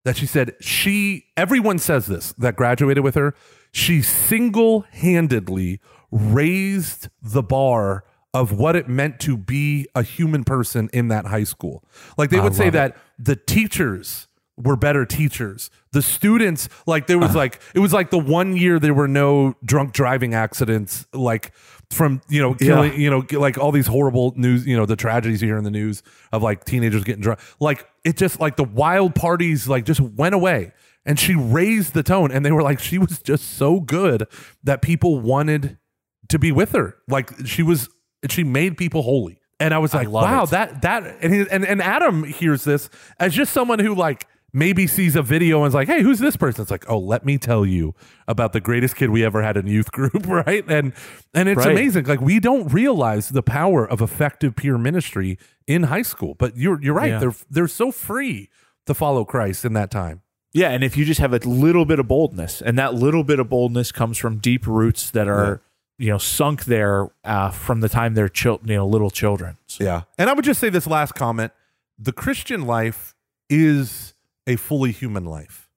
That 0.06 0.18
she 0.18 0.26
said 0.26 0.56
she 0.60 1.26
everyone 1.36 1.78
says 1.78 2.08
this 2.08 2.34
that 2.34 2.56
graduated 2.56 3.04
with 3.04 3.16
her. 3.16 3.36
She 3.72 4.02
single 4.02 4.82
handedly 4.92 5.80
raised 6.12 7.10
the 7.22 7.44
bar 7.44 8.04
of 8.34 8.52
what 8.58 8.76
it 8.76 8.88
meant 8.88 9.20
to 9.20 9.36
be 9.36 9.88
a 9.96 10.04
human 10.04 10.44
person 10.44 10.90
in 10.94 11.08
that 11.10 11.26
high 11.26 11.44
school. 11.44 11.84
Like 12.18 12.30
they 12.30 12.40
would 12.40 12.56
say 12.56 12.68
it. 12.68 12.72
that 12.72 12.96
the 13.18 13.36
teachers 13.36 14.28
were 14.60 14.76
better 14.76 15.06
teachers. 15.06 15.70
The 15.92 16.02
students, 16.02 16.70
like 16.86 17.08
there 17.08 17.18
was 17.18 17.32
uh-huh. 17.32 17.40
like 17.40 17.62
it 17.74 17.80
was 17.80 17.94
like 17.94 18.12
the 18.12 18.20
one 18.20 18.56
year 18.56 18.80
there 18.80 18.94
were 18.94 19.08
no 19.08 19.56
drunk 19.64 19.94
driving 19.94 20.34
accidents, 20.34 21.08
like 21.14 21.54
from 21.92 22.22
you 22.30 22.42
know 22.42 22.54
killing, 22.54 22.94
Yeah. 22.94 22.98
you 23.00 23.10
know 23.10 23.24
like 23.40 23.58
all 23.58 23.72
these 23.72 23.88
horrible 23.88 24.34
news, 24.36 24.66
you 24.66 24.78
know 24.78 24.86
the 24.86 24.96
tragedies 24.96 25.42
you 25.42 25.48
hear 25.48 25.58
in 25.58 25.64
the 25.64 25.72
news 25.72 26.04
of 26.32 26.44
like 26.44 26.66
teenagers 26.66 27.04
getting 27.04 27.22
drunk. 27.22 27.40
Like 27.60 27.88
it 28.04 28.18
just 28.18 28.40
like 28.40 28.56
the 28.58 28.64
wild 28.64 29.16
parties 29.16 29.68
like 29.68 29.86
just 29.86 30.00
went 30.00 30.36
away. 30.36 30.72
And 31.06 31.18
she 31.18 31.34
raised 31.34 31.94
the 31.94 32.04
tone, 32.04 32.30
and 32.30 32.46
they 32.46 32.52
were 32.52 32.62
like, 32.62 32.80
she 32.80 32.98
was 33.00 33.20
just 33.20 33.56
so 33.58 33.80
good 33.80 34.28
that 34.64 34.82
people 34.82 35.20
wanted 35.20 35.78
to 36.28 36.38
be 36.38 36.52
with 36.52 36.74
her. 36.74 36.98
Like 37.08 37.32
she 37.48 37.64
was, 37.64 37.90
she 38.30 38.44
made 38.44 38.78
people 38.78 39.02
holy. 39.02 39.40
And 39.62 39.74
I 39.74 39.78
was 39.80 39.94
like, 39.94 40.10
love 40.10 40.24
wow, 40.24 40.44
it. 40.44 40.50
that 40.52 40.82
that 40.84 41.18
and, 41.22 41.34
he, 41.34 41.46
and 41.50 41.66
and 41.66 41.82
Adam 41.82 42.24
hears 42.26 42.64
this 42.66 42.90
as 43.20 43.34
just 43.34 43.54
someone 43.54 43.80
who 43.80 43.96
like 43.96 44.28
maybe 44.54 44.88
sees 44.88 45.16
a 45.16 45.22
video 45.22 45.60
and 45.64 45.68
is 45.68 45.74
like, 45.74 45.88
hey, 45.88 46.02
who's 46.02 46.20
this 46.20 46.36
person? 46.36 46.62
It's 46.62 46.72
like, 46.72 46.86
oh, 46.90 46.98
let 46.98 47.26
me 47.26 47.38
tell 47.38 47.66
you 47.66 47.94
about 48.28 48.54
the 48.54 48.60
greatest 48.60 48.96
kid 48.96 49.10
we 49.10 49.24
ever 49.24 49.42
had 49.44 49.58
in 49.58 49.68
youth 49.68 49.92
group, 49.92 50.26
right? 50.28 50.64
And 50.68 50.94
and 51.34 51.50
it's 51.50 51.58
Right. 51.58 51.72
amazing. 51.72 52.06
Like 52.06 52.22
we 52.22 52.40
don't 52.40 52.72
realize 52.74 53.30
the 53.30 53.44
power 53.44 53.86
of 53.88 54.02
effective 54.02 54.56
peer 54.56 54.78
ministry 54.78 55.38
in 55.68 55.84
high 55.84 56.02
school. 56.04 56.36
But 56.38 56.58
you're 56.58 56.82
you're 56.82 56.94
right. 56.96 57.10
Yeah. 57.12 57.20
They're 57.20 57.36
they're 57.50 57.68
so 57.68 57.92
free 57.92 58.50
to 58.86 58.94
follow 58.94 59.26
Christ 59.26 59.66
in 59.66 59.74
that 59.74 59.92
time. 59.92 60.22
Yeah, 60.52 60.70
and 60.72 60.84
if 60.84 60.98
you 60.98 61.06
just 61.06 61.20
have 61.20 61.32
a 61.34 61.38
little 61.48 61.86
bit 61.86 62.00
of 62.00 62.08
boldness, 62.08 62.60
and 62.60 62.78
that 62.80 62.96
little 62.96 63.24
bit 63.24 63.38
of 63.40 63.50
boldness 63.50 63.92
comes 63.92 64.18
from 64.18 64.40
deep 64.40 64.66
roots 64.66 65.12
that 65.12 65.28
are, 65.28 65.62
you 66.00 66.10
know, 66.10 66.18
sunk 66.18 66.66
there 66.66 67.10
uh, 67.24 67.52
from 67.52 67.82
the 67.82 67.90
time 67.90 68.16
they're 68.16 68.28
chil- 68.30 68.60
you 68.66 68.76
know 68.78 68.88
little 68.88 69.12
children. 69.12 69.58
So- 69.68 69.84
Yeah. 69.84 70.02
And 70.18 70.28
I 70.28 70.34
would 70.34 70.44
just 70.46 70.60
say 70.60 70.70
this 70.70 70.88
last 70.88 71.14
comment 71.14 71.52
the 72.00 72.12
Christian 72.12 72.64
life 72.66 73.14
is 73.48 74.16
a 74.50 74.56
fully 74.58 74.92
human 74.92 75.26
life, 75.26 75.70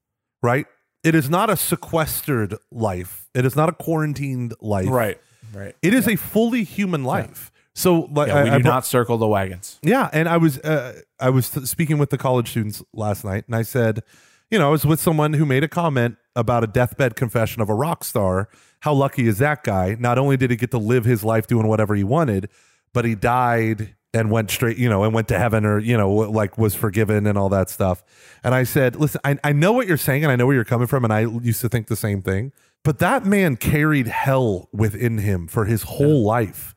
right? 0.43 0.67
It 1.05 1.15
is 1.15 1.29
not 1.29 1.51
a 1.51 1.57
sequestered 1.57 2.55
life, 2.71 3.29
it 3.35 3.45
is 3.45 3.55
not 3.57 3.69
a 3.69 3.73
quarantined 3.73 4.55
life. 4.61 4.89
right, 4.89 5.19
right. 5.55 5.75
It 5.83 5.93
is 5.95 6.09
a 6.09 6.17
fully 6.17 6.65
human 6.65 7.05
life. 7.05 7.51
So, 7.75 8.09
like, 8.13 8.29
Yeah, 8.29 8.45
we 8.45 8.51
I, 8.51 8.55
I 8.55 8.57
do 8.59 8.63
brought- 8.65 8.75
not 8.75 8.87
circle 8.87 9.17
the 9.19 9.27
wagons. 9.29 9.79
yeah, 9.83 10.11
and 10.13 10.29
I 10.29 10.37
was 10.37 10.59
uh, 10.59 11.01
I 11.19 11.31
was 11.31 11.51
t- 11.51 11.65
speaking 11.67 11.99
with 11.99 12.11
the 12.11 12.19
college 12.19 12.51
students 12.51 12.83
last 12.93 13.25
night, 13.25 13.45
and 13.47 13.57
I 13.57 13.63
said, 13.63 14.03
you 14.51 14.59
know, 14.59 14.69
I 14.69 14.71
was 14.71 14.85
with 14.85 15.01
someone 15.01 15.33
who 15.35 15.47
made 15.47 15.65
a 15.65 15.69
comment 15.69 16.17
about 16.37 16.63
a 16.65 16.67
deathbed 16.67 17.17
confession 17.17 17.63
of 17.63 17.69
a 17.71 17.75
rock 17.75 18.05
star. 18.05 18.49
How 18.81 18.93
lucky 18.93 19.27
is 19.27 19.39
that 19.39 19.65
guy? 19.65 19.97
Not 19.99 20.19
only 20.19 20.37
did 20.37 20.51
he 20.51 20.57
get 20.57 20.71
to 20.73 20.79
live 20.79 21.05
his 21.07 21.25
life 21.25 21.47
doing 21.47 21.67
whatever 21.67 21.95
he 21.95 22.05
wanted, 22.05 22.49
but 22.93 23.05
he 23.07 23.15
died 23.15 23.95
and 24.15 24.31
went 24.31 24.51
straight, 24.51 24.77
you 24.77 24.89
know, 24.89 25.05
and 25.05 25.15
went 25.15 25.29
to 25.29 25.39
heaven 25.39 25.65
or, 25.65 25.79
you 25.79 25.97
know, 25.97 26.13
like 26.13 26.59
was 26.59 26.75
forgiven 26.75 27.27
and 27.27 27.39
all 27.39 27.49
that 27.49 27.71
stuff. 27.71 28.05
And 28.45 28.55
I 28.55 28.65
said, 28.65 28.97
listen, 28.97 29.21
I, 29.25 29.39
I 29.43 29.53
know 29.53 29.73
what 29.73 29.87
you're 29.87 29.97
saying 29.97 30.23
and 30.23 30.31
I 30.31 30.37
know 30.37 30.47
where 30.47 30.55
you're 30.55 30.65
coming 30.65 30.87
from. 30.87 31.05
And 31.05 31.13
I 31.13 31.21
used 31.21 31.61
to 31.63 31.69
think 31.69 31.87
the 31.87 31.97
same 31.97 32.23
thing. 32.23 32.53
But 32.85 32.99
that 32.99 33.25
man 33.25 33.57
carried 33.57 34.09
hell 34.09 34.69
within 34.73 35.19
him 35.19 35.47
for 35.47 35.65
his 35.67 35.85
whole 35.85 36.25
life. 36.25 36.75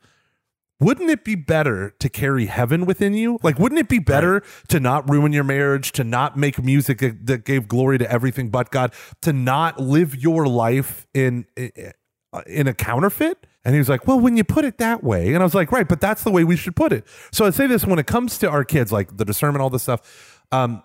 Wouldn't 0.78 1.08
it 1.08 1.24
be 1.24 1.34
better 1.34 1.94
to 1.98 2.08
carry 2.08 2.46
heaven 2.46 2.84
within 2.84 3.14
you? 3.14 3.38
Like, 3.42 3.58
wouldn't 3.58 3.80
it 3.80 3.88
be 3.88 3.98
better 3.98 4.42
to 4.68 4.78
not 4.78 5.08
ruin 5.08 5.32
your 5.32 5.44
marriage, 5.44 5.90
to 5.92 6.04
not 6.04 6.36
make 6.36 6.62
music 6.62 6.98
that, 6.98 7.26
that 7.26 7.44
gave 7.44 7.66
glory 7.66 7.96
to 7.98 8.10
everything 8.10 8.50
but 8.50 8.70
God, 8.70 8.92
to 9.22 9.32
not 9.32 9.80
live 9.80 10.14
your 10.14 10.46
life 10.46 11.06
in 11.14 11.46
uh, 11.58 12.42
in 12.46 12.66
a 12.66 12.74
counterfeit? 12.74 13.46
And 13.66 13.74
he 13.74 13.78
was 13.78 13.88
like, 13.88 14.06
Well, 14.06 14.18
when 14.20 14.36
you 14.36 14.44
put 14.44 14.64
it 14.64 14.78
that 14.78 15.04
way, 15.04 15.34
and 15.34 15.38
I 15.38 15.42
was 15.42 15.54
like, 15.54 15.72
Right, 15.72 15.86
but 15.86 16.00
that's 16.00 16.22
the 16.22 16.30
way 16.30 16.44
we 16.44 16.56
should 16.56 16.76
put 16.76 16.92
it. 16.92 17.04
So 17.32 17.44
I'd 17.44 17.54
say 17.54 17.66
this 17.66 17.84
when 17.84 17.98
it 17.98 18.06
comes 18.06 18.38
to 18.38 18.48
our 18.48 18.64
kids, 18.64 18.92
like 18.92 19.18
the 19.18 19.24
discernment, 19.24 19.60
all 19.60 19.70
this 19.70 19.82
stuff, 19.82 20.42
um, 20.52 20.82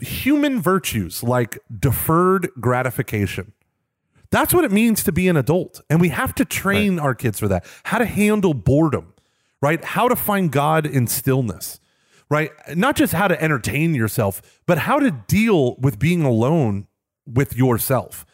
human 0.00 0.62
virtues 0.62 1.22
like 1.22 1.58
deferred 1.78 2.48
gratification 2.58 3.52
that's 4.34 4.52
what 4.52 4.64
it 4.64 4.72
means 4.72 5.04
to 5.04 5.12
be 5.12 5.28
an 5.28 5.36
adult. 5.36 5.80
And 5.88 6.00
we 6.00 6.08
have 6.08 6.34
to 6.34 6.44
train 6.44 6.96
right. 6.96 7.04
our 7.04 7.14
kids 7.14 7.38
for 7.38 7.46
that. 7.46 7.64
How 7.84 7.98
to 7.98 8.04
handle 8.04 8.52
boredom, 8.52 9.14
right? 9.62 9.82
How 9.84 10.08
to 10.08 10.16
find 10.16 10.50
God 10.50 10.86
in 10.86 11.06
stillness, 11.06 11.78
right? 12.28 12.50
Not 12.74 12.96
just 12.96 13.12
how 13.12 13.28
to 13.28 13.40
entertain 13.40 13.94
yourself, 13.94 14.60
but 14.66 14.78
how 14.78 14.98
to 14.98 15.12
deal 15.12 15.76
with 15.76 16.00
being 16.00 16.24
alone 16.24 16.88
with 17.24 17.56
yourself 17.56 18.26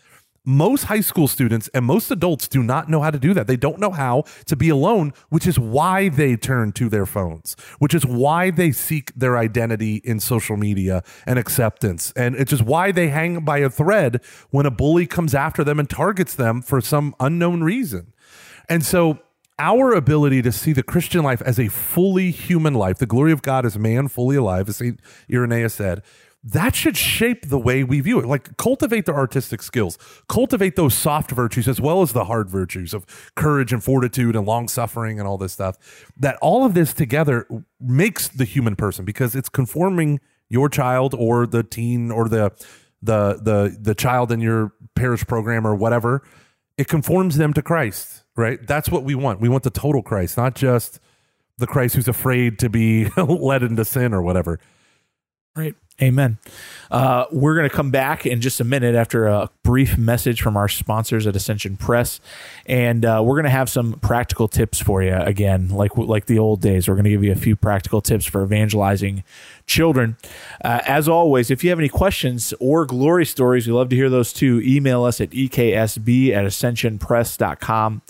most 0.50 0.84
high 0.84 1.00
school 1.00 1.28
students 1.28 1.68
and 1.68 1.84
most 1.84 2.10
adults 2.10 2.48
do 2.48 2.62
not 2.62 2.88
know 2.88 3.00
how 3.00 3.10
to 3.10 3.18
do 3.18 3.32
that. 3.34 3.46
They 3.46 3.56
don't 3.56 3.78
know 3.78 3.90
how 3.90 4.24
to 4.46 4.56
be 4.56 4.68
alone, 4.68 5.12
which 5.28 5.46
is 5.46 5.58
why 5.58 6.08
they 6.08 6.36
turn 6.36 6.72
to 6.72 6.88
their 6.88 7.06
phones, 7.06 7.56
which 7.78 7.94
is 7.94 8.04
why 8.04 8.50
they 8.50 8.72
seek 8.72 9.14
their 9.14 9.38
identity 9.38 9.96
in 10.04 10.20
social 10.20 10.56
media 10.56 11.02
and 11.26 11.38
acceptance. 11.38 12.12
And 12.16 12.34
it's 12.34 12.50
just 12.50 12.62
why 12.62 12.92
they 12.92 13.08
hang 13.08 13.44
by 13.44 13.58
a 13.58 13.70
thread 13.70 14.20
when 14.50 14.66
a 14.66 14.70
bully 14.70 15.06
comes 15.06 15.34
after 15.34 15.64
them 15.64 15.78
and 15.78 15.88
targets 15.88 16.34
them 16.34 16.62
for 16.62 16.80
some 16.80 17.14
unknown 17.20 17.62
reason. 17.62 18.12
And 18.68 18.84
so, 18.84 19.20
our 19.58 19.92
ability 19.92 20.40
to 20.40 20.52
see 20.52 20.72
the 20.72 20.82
Christian 20.82 21.22
life 21.22 21.42
as 21.42 21.60
a 21.60 21.68
fully 21.68 22.30
human 22.30 22.72
life, 22.72 22.96
the 22.96 23.04
glory 23.04 23.30
of 23.30 23.42
God 23.42 23.66
as 23.66 23.78
man 23.78 24.08
fully 24.08 24.36
alive, 24.36 24.70
as 24.70 24.78
St. 24.78 24.98
Irenaeus 25.30 25.74
said, 25.74 26.02
that 26.42 26.74
should 26.74 26.96
shape 26.96 27.48
the 27.48 27.58
way 27.58 27.84
we 27.84 28.00
view 28.00 28.18
it. 28.18 28.26
Like 28.26 28.56
cultivate 28.56 29.06
the 29.06 29.12
artistic 29.12 29.62
skills, 29.62 29.98
cultivate 30.28 30.76
those 30.76 30.94
soft 30.94 31.30
virtues 31.30 31.68
as 31.68 31.80
well 31.80 32.02
as 32.02 32.12
the 32.12 32.24
hard 32.24 32.48
virtues 32.48 32.94
of 32.94 33.04
courage 33.34 33.72
and 33.72 33.84
fortitude 33.84 34.34
and 34.34 34.46
long 34.46 34.66
suffering 34.68 35.18
and 35.18 35.28
all 35.28 35.36
this 35.36 35.52
stuff. 35.52 35.76
That 36.16 36.36
all 36.40 36.64
of 36.64 36.74
this 36.74 36.94
together 36.94 37.46
makes 37.78 38.28
the 38.28 38.44
human 38.44 38.74
person 38.74 39.04
because 39.04 39.34
it's 39.34 39.48
conforming 39.48 40.20
your 40.48 40.68
child 40.68 41.14
or 41.14 41.46
the 41.46 41.62
teen 41.62 42.10
or 42.10 42.28
the 42.28 42.52
the 43.02 43.34
the 43.42 43.76
the 43.78 43.94
child 43.94 44.32
in 44.32 44.40
your 44.40 44.72
parish 44.94 45.26
program 45.26 45.66
or 45.66 45.74
whatever. 45.74 46.22
It 46.78 46.88
conforms 46.88 47.36
them 47.36 47.52
to 47.52 47.62
Christ, 47.62 48.24
right? 48.36 48.66
That's 48.66 48.88
what 48.88 49.04
we 49.04 49.14
want. 49.14 49.40
We 49.40 49.50
want 49.50 49.64
the 49.64 49.70
total 49.70 50.02
Christ, 50.02 50.38
not 50.38 50.54
just 50.54 51.00
the 51.58 51.66
Christ 51.66 51.94
who's 51.94 52.08
afraid 52.08 52.58
to 52.60 52.70
be 52.70 53.04
led 53.16 53.62
into 53.62 53.84
sin 53.84 54.14
or 54.14 54.22
whatever. 54.22 54.58
Right. 55.54 55.74
Amen. 56.02 56.38
Uh, 56.90 57.26
we're 57.30 57.54
going 57.54 57.68
to 57.68 57.74
come 57.74 57.90
back 57.90 58.26
in 58.26 58.40
just 58.40 58.58
a 58.58 58.64
minute 58.64 58.94
after 58.94 59.26
a 59.26 59.48
brief 59.62 59.96
message 59.96 60.42
from 60.42 60.56
our 60.56 60.68
sponsors 60.68 61.26
at 61.26 61.36
Ascension 61.36 61.76
Press, 61.76 62.20
and 62.66 63.04
uh, 63.04 63.22
we're 63.24 63.36
going 63.36 63.44
to 63.44 63.50
have 63.50 63.68
some 63.68 63.92
practical 64.00 64.48
tips 64.48 64.80
for 64.80 65.02
you 65.02 65.14
again, 65.14 65.68
like 65.68 65.96
like 65.96 66.26
the 66.26 66.38
old 66.38 66.60
days. 66.60 66.88
We're 66.88 66.94
going 66.94 67.04
to 67.04 67.10
give 67.10 67.22
you 67.22 67.32
a 67.32 67.36
few 67.36 67.54
practical 67.54 68.00
tips 68.00 68.24
for 68.24 68.42
evangelizing 68.42 69.22
children. 69.66 70.16
Uh, 70.64 70.80
as 70.86 71.08
always, 71.08 71.50
if 71.50 71.62
you 71.62 71.70
have 71.70 71.78
any 71.78 71.88
questions 71.88 72.52
or 72.58 72.86
glory 72.86 73.24
stories, 73.24 73.68
we 73.68 73.72
love 73.72 73.88
to 73.90 73.96
hear 73.96 74.10
those 74.10 74.32
too. 74.32 74.60
Email 74.64 75.04
us 75.04 75.20
at 75.20 75.30
eksb 75.30 76.32
at 76.32 76.44
ascensionpress.com. 76.44 78.02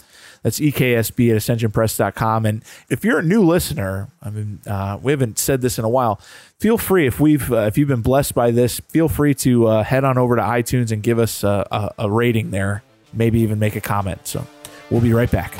That's 0.42 0.58
EKSB 0.58 1.30
at 1.30 1.36
ascensionpress.com. 1.36 2.46
And 2.46 2.64
if 2.88 3.04
you're 3.04 3.18
a 3.18 3.22
new 3.22 3.42
listener, 3.42 4.08
I 4.22 4.30
mean, 4.30 4.60
uh, 4.66 4.98
we 5.02 5.12
haven't 5.12 5.38
said 5.38 5.60
this 5.60 5.78
in 5.78 5.84
a 5.84 5.88
while. 5.88 6.20
Feel 6.58 6.78
free 6.78 7.06
if 7.06 7.20
we've 7.20 7.50
uh, 7.52 7.60
if 7.60 7.76
you've 7.76 7.88
been 7.88 8.02
blessed 8.02 8.34
by 8.34 8.50
this, 8.50 8.80
feel 8.88 9.08
free 9.08 9.34
to 9.34 9.66
uh, 9.66 9.84
head 9.84 10.04
on 10.04 10.18
over 10.18 10.36
to 10.36 10.42
iTunes 10.42 10.92
and 10.92 11.02
give 11.02 11.18
us 11.18 11.44
a, 11.44 11.66
a, 11.70 12.04
a 12.06 12.10
rating 12.10 12.50
there. 12.50 12.82
Maybe 13.12 13.40
even 13.40 13.58
make 13.58 13.76
a 13.76 13.80
comment. 13.80 14.26
So 14.26 14.46
we'll 14.90 15.00
be 15.00 15.12
right 15.12 15.30
back. 15.30 15.54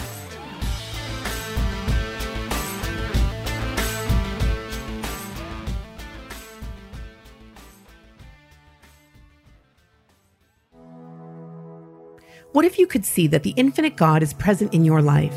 What 12.53 12.65
if 12.65 12.81
you 12.81 12.89
could 12.89 13.05
see 13.05 13.29
that 13.29 13.45
the 13.45 13.55
infinite 13.55 13.95
God 13.95 14.25
is 14.25 14.33
present 14.33 14.75
in 14.75 14.85
your 14.85 15.01
life? 15.01 15.37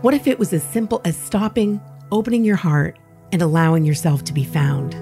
What 0.00 0.14
if 0.14 0.26
it 0.26 0.38
was 0.38 0.54
as 0.54 0.62
simple 0.62 1.02
as 1.04 1.14
stopping, 1.14 1.82
opening 2.10 2.46
your 2.46 2.56
heart, 2.56 2.98
and 3.30 3.42
allowing 3.42 3.84
yourself 3.84 4.24
to 4.24 4.32
be 4.32 4.44
found? 4.44 4.94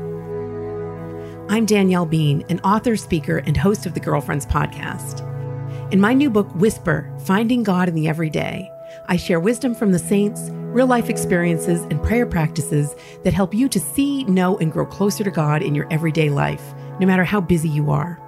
I'm 1.49 1.65
Danielle 1.65 2.07
Bean, 2.07 2.45
an 2.49 2.59
author, 2.61 2.97
speaker, 2.97 3.39
and 3.39 3.57
host 3.57 3.87
of 3.87 3.95
the 3.95 4.01
Girlfriends 4.01 4.47
podcast. 4.47 5.23
In 5.93 6.01
my 6.01 6.13
new 6.13 6.29
book, 6.29 6.53
Whisper 6.57 7.09
Finding 7.25 7.63
God 7.63 7.89
in 7.89 7.95
the 7.95 8.09
Everyday, 8.09 8.69
I 9.07 9.17
share 9.17 9.39
wisdom 9.39 9.77
from 9.77 9.93
the 9.93 9.99
saints, 10.01 10.49
real 10.51 10.89
life 10.89 11.09
experiences, 11.09 11.83
and 11.83 12.03
prayer 12.03 12.27
practices 12.27 12.97
that 13.23 13.33
help 13.33 13.55
you 13.55 13.69
to 13.69 13.79
see, 13.79 14.25
know, 14.25 14.59
and 14.59 14.73
grow 14.73 14.87
closer 14.87 15.23
to 15.23 15.31
God 15.31 15.63
in 15.63 15.77
your 15.77 15.87
everyday 15.93 16.31
life, 16.31 16.75
no 16.99 17.07
matter 17.07 17.23
how 17.23 17.41
busy 17.41 17.69
you 17.69 17.93
are. 17.93 18.21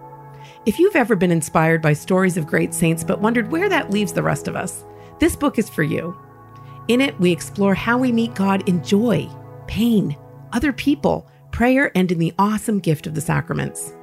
If 0.66 0.78
you've 0.78 0.96
ever 0.96 1.16
been 1.16 1.30
inspired 1.30 1.80
by 1.80 1.94
stories 1.94 2.36
of 2.36 2.46
great 2.46 2.74
saints 2.74 3.02
but 3.02 3.22
wondered 3.22 3.50
where 3.50 3.70
that 3.70 3.90
leaves 3.90 4.12
the 4.12 4.22
rest 4.22 4.46
of 4.46 4.56
us, 4.56 4.84
this 5.18 5.34
book 5.34 5.58
is 5.58 5.70
for 5.70 5.82
you. 5.82 6.14
In 6.88 7.00
it, 7.00 7.18
we 7.18 7.32
explore 7.32 7.74
how 7.74 7.96
we 7.96 8.12
meet 8.12 8.34
God 8.34 8.68
in 8.68 8.84
joy, 8.84 9.26
pain, 9.66 10.14
other 10.52 10.70
people, 10.70 11.26
prayer, 11.50 11.90
and 11.94 12.12
in 12.12 12.18
the 12.18 12.34
awesome 12.38 12.78
gift 12.78 13.06
of 13.06 13.14
the 13.14 13.22
sacraments. 13.22 13.94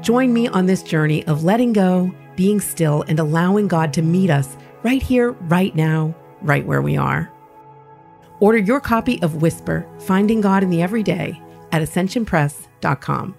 Join 0.00 0.32
me 0.32 0.46
on 0.46 0.66
this 0.66 0.84
journey 0.84 1.26
of 1.26 1.42
letting 1.42 1.72
go, 1.72 2.14
being 2.36 2.60
still, 2.60 3.02
and 3.08 3.18
allowing 3.18 3.66
God 3.66 3.92
to 3.94 4.02
meet 4.02 4.30
us 4.30 4.56
right 4.84 5.02
here, 5.02 5.32
right 5.32 5.74
now, 5.74 6.14
right 6.42 6.64
where 6.64 6.82
we 6.82 6.96
are. 6.96 7.28
Order 8.38 8.58
your 8.58 8.80
copy 8.80 9.20
of 9.20 9.42
Whisper 9.42 9.84
Finding 9.98 10.40
God 10.40 10.62
in 10.62 10.70
the 10.70 10.80
Everyday 10.80 11.42
at 11.72 11.82
ascensionpress.com. 11.82 13.34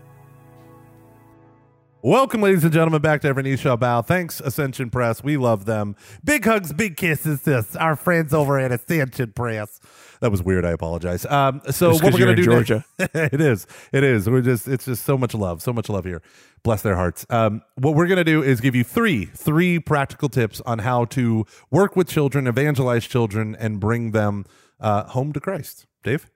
Welcome, 2.02 2.42
ladies 2.42 2.64
and 2.64 2.72
gentlemen, 2.72 3.02
back 3.02 3.20
to 3.24 3.58
Shall 3.58 3.76
Bow. 3.76 4.02
Thanks, 4.02 4.40
Ascension 4.40 4.90
Press. 4.90 5.22
We 5.22 5.36
love 5.36 5.66
them. 5.66 5.98
Big 6.24 6.46
hugs, 6.46 6.72
big 6.72 6.96
kisses 6.96 7.42
to 7.42 7.66
our 7.78 7.98
friends 7.98 8.34
over 8.34 8.58
at 8.58 8.72
Ascension 8.72 9.34
Press. 9.34 9.82
That 10.22 10.32
was 10.32 10.42
weird. 10.42 10.64
I 10.64 10.70
apologize. 10.70 11.26
Um, 11.26 11.62
so 11.72 11.92
Just 11.92 12.02
what 12.02 12.14
we're 12.14 12.20
gonna 12.20 12.38
do? 12.38 12.46
Georgia. 12.46 12.86
it 13.00 13.42
is. 13.42 13.68
It 13.92 14.06
is. 14.06 14.30
We're 14.30 14.40
just. 14.40 14.66
It's 14.70 14.86
just 14.86 15.04
so 15.04 15.18
much 15.18 15.34
love. 15.34 15.62
So 15.62 15.74
much 15.74 15.90
love 15.90 16.06
here. 16.06 16.22
Bless 16.64 16.82
their 16.84 16.96
hearts. 16.96 17.26
Um, 17.30 17.64
what 17.76 17.96
we're 17.96 18.08
gonna 18.08 18.24
do 18.24 18.42
is 18.42 18.62
give 18.62 18.76
you 18.76 18.86
three 18.86 19.26
three 19.26 19.78
practical 19.78 20.30
tips 20.30 20.62
on 20.66 20.80
how 20.80 21.04
to 21.06 21.46
work 21.70 21.98
with 21.98 22.08
children, 22.08 22.48
evangelize 22.48 23.08
children, 23.08 23.58
and 23.60 23.78
bring 23.82 24.12
them 24.12 24.46
uh, 24.80 25.04
home 25.04 25.34
to 25.34 25.42
Christ. 25.42 25.86
Dave. 26.04 26.30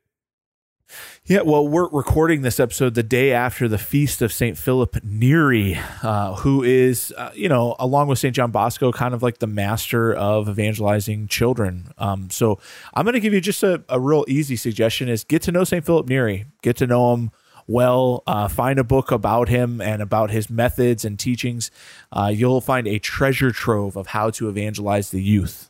Yeah, 1.26 1.42
well, 1.42 1.66
we're 1.68 1.88
recording 1.90 2.42
this 2.42 2.60
episode 2.60 2.96
the 2.96 3.04
day 3.04 3.32
after 3.32 3.68
the 3.68 3.78
feast 3.78 4.22
of 4.22 4.34
St. 4.34 4.58
Philip 4.58 5.04
Neri, 5.04 5.80
uh, 6.02 6.36
who 6.36 6.64
is, 6.64 7.14
uh, 7.18 7.32
you 7.34 7.48
know, 7.48 7.76
along 7.80 8.08
with 8.08 8.20
St. 8.20 8.36
John 8.36 8.52
Bosco, 8.52 8.92
kind 8.92 9.14
of 9.14 9.24
like 9.24 9.40
the 9.40 9.48
master 9.48 10.14
of 10.14 10.50
evangelizing 10.50 11.28
children. 11.28 11.94
Um, 11.98 12.30
so 12.30 12.60
I'm 12.94 13.06
going 13.06 13.14
to 13.14 13.22
give 13.22 13.34
you 13.34 13.42
just 13.42 13.64
a, 13.64 13.84
a, 13.88 14.00
real 14.00 14.26
easy 14.28 14.56
suggestion 14.56 15.08
is 15.08 15.24
get 15.24 15.42
to 15.44 15.52
know 15.52 15.64
St. 15.64 15.86
Philip 15.86 16.10
Neri, 16.10 16.46
get 16.62 16.76
to 16.78 16.88
know 16.88 17.14
him 17.14 17.32
well, 17.68 18.24
uh, 18.28 18.48
find 18.48 18.80
a 18.80 18.84
book 18.84 19.12
about 19.12 19.50
him 19.50 19.80
and 19.82 20.02
about 20.02 20.32
his 20.32 20.50
methods 20.50 21.06
and 21.06 21.18
teachings. 21.18 21.72
Uh, 22.12 22.32
you'll 22.34 22.62
find 22.62 22.88
a 22.88 23.00
treasure 23.00 23.52
trove 23.52 23.96
of 23.96 24.08
how 24.08 24.30
to 24.32 24.50
evangelize 24.50 25.12
the 25.12 25.22
youth. 25.22 25.70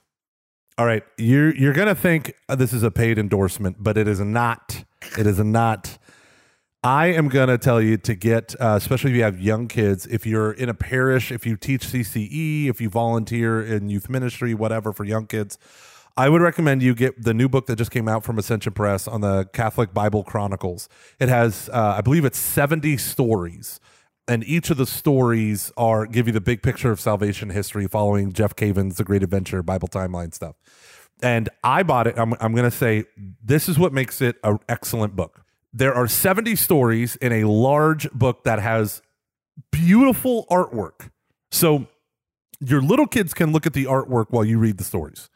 All 0.78 0.88
right, 0.88 1.04
you're 1.18 1.56
you're 1.56 1.74
gonna 1.74 1.94
think 1.94 2.34
this 2.50 2.74
is 2.74 2.82
a 2.82 2.90
paid 2.90 3.20
endorsement, 3.20 3.78
but 3.80 3.96
it 3.98 4.08
is 4.08 4.20
not. 4.20 4.86
It 5.18 5.28
is 5.28 5.40
not. 5.40 5.98
I 6.84 7.08
am 7.08 7.30
gonna 7.30 7.58
tell 7.58 7.82
you 7.82 7.98
to 7.98 8.16
get, 8.16 8.56
uh, 8.60 8.76
especially 8.76 9.12
if 9.12 9.18
you 9.18 9.24
have 9.24 9.40
young 9.40 9.68
kids, 9.68 10.06
if 10.08 10.26
you're 10.26 10.52
in 10.52 10.68
a 10.68 10.74
parish, 10.74 11.32
if 11.32 11.46
you 11.46 11.56
teach 11.56 11.88
CCE, 11.88 12.68
if 12.68 12.82
you 12.82 12.90
volunteer 12.90 13.64
in 13.64 13.90
youth 13.90 14.10
ministry, 14.10 14.54
whatever 14.54 14.92
for 14.92 15.06
young 15.06 15.26
kids. 15.26 15.58
I 16.18 16.30
would 16.30 16.42
recommend 16.42 16.84
you 16.84 16.94
get 16.94 17.24
the 17.24 17.34
new 17.34 17.50
book 17.50 17.66
that 17.68 17.78
just 17.78 17.90
came 17.90 18.08
out 18.08 18.24
from 18.24 18.38
Ascension 18.38 18.74
Press 18.74 19.08
on 19.08 19.22
the 19.22 19.46
Catholic 19.54 19.94
Bible 19.94 20.24
Chronicles. 20.24 20.90
It 21.20 21.30
has, 21.30 21.70
uh, 21.74 21.96
I 21.98 22.02
believe, 22.02 22.26
it's 22.26 22.38
seventy 22.38 22.98
stories 22.98 23.80
and 24.28 24.44
each 24.46 24.70
of 24.70 24.78
the 24.78 24.86
stories 24.86 25.72
are 25.76 26.06
give 26.06 26.28
you 26.28 26.34
the 26.34 26.42
big 26.42 26.64
picture 26.64 26.92
of 26.92 27.00
salvation 27.00 27.50
history 27.50 27.88
following 27.88 28.32
Jeff 28.32 28.56
Cavins' 28.56 28.96
The 28.96 29.04
Great 29.04 29.24
Adventure 29.24 29.62
Bible 29.62 29.88
timeline 29.88 30.34
stuff. 30.34 30.56
And 31.24 31.50
I 31.64 31.84
bought 31.84 32.06
it. 32.06 32.20
I'm, 32.20 32.34
I'm 32.40 32.54
going 32.54 32.70
to 32.70 32.76
say 32.76 33.06
this 33.44 33.70
is 33.70 33.80
what 33.80 33.94
makes 33.94 34.22
it 34.22 34.36
an 34.44 34.60
excellent 34.68 35.16
book. 35.16 35.46
There 35.72 35.94
are 35.94 36.08
70 36.08 36.56
stories 36.58 37.16
in 37.16 37.32
a 37.32 37.46
large 37.46 38.12
book 38.12 38.44
that 38.44 38.60
has 38.60 39.02
beautiful 39.72 40.46
artwork. 40.52 41.10
So 41.50 41.88
your 42.60 42.82
little 42.82 43.08
kids 43.08 43.34
can 43.34 43.52
look 43.52 43.66
at 43.66 43.74
the 43.74 43.86
artwork 43.86 44.28
while 44.30 44.46
you 44.46 44.60
read 44.60 44.78
the 44.78 44.84
stories. 44.84 45.30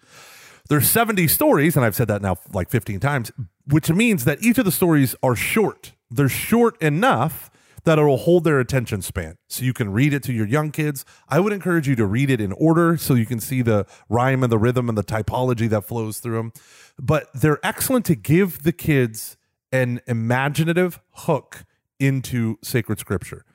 There's 0.70 0.90
70 0.90 1.28
stories, 1.30 1.76
and 1.76 1.86
I've 1.86 1.96
said 1.96 2.10
that 2.10 2.22
now 2.22 2.38
like 2.54 2.70
15 2.70 3.00
times, 3.00 3.32
which 3.66 3.90
means 3.90 4.26
that 4.26 4.44
each 4.44 4.58
of 4.58 4.66
the 4.66 4.72
stories 4.72 5.16
are 5.24 5.36
short. 5.36 5.94
They're 6.12 6.30
short 6.30 6.80
enough 6.82 7.50
that 7.88 7.98
it'll 7.98 8.18
hold 8.18 8.44
their 8.44 8.60
attention 8.60 9.02
span. 9.02 9.38
So 9.48 9.64
you 9.64 9.72
can 9.72 9.94
read 9.94 10.14
it 10.14 10.22
to 10.24 10.34
your 10.34 10.46
young 10.46 10.72
kids. 10.72 11.06
I 11.30 11.40
would 11.40 11.54
encourage 11.54 11.88
you 11.88 11.96
to 11.96 12.06
read 12.06 12.30
it 12.30 12.42
in 12.42 12.52
order 12.52 12.98
so 12.98 13.14
you 13.14 13.26
can 13.26 13.40
see 13.40 13.62
the 13.62 13.88
rhyme 14.10 14.44
and 14.44 14.52
the 14.52 14.58
rhythm 14.58 14.90
and 14.90 14.98
the 14.98 15.06
typology 15.06 15.70
that 15.70 15.86
flows 15.86 16.20
through 16.20 16.36
them. 16.36 16.54
But 17.00 17.30
they're 17.34 17.66
excellent 17.66 18.06
to 18.08 18.16
give 18.16 18.64
the 18.64 18.74
kids 18.74 19.38
an 19.72 20.02
imaginative 20.06 21.00
hook 21.12 21.64
into 21.98 22.58
sacred 22.62 23.00
scripture. 23.00 23.46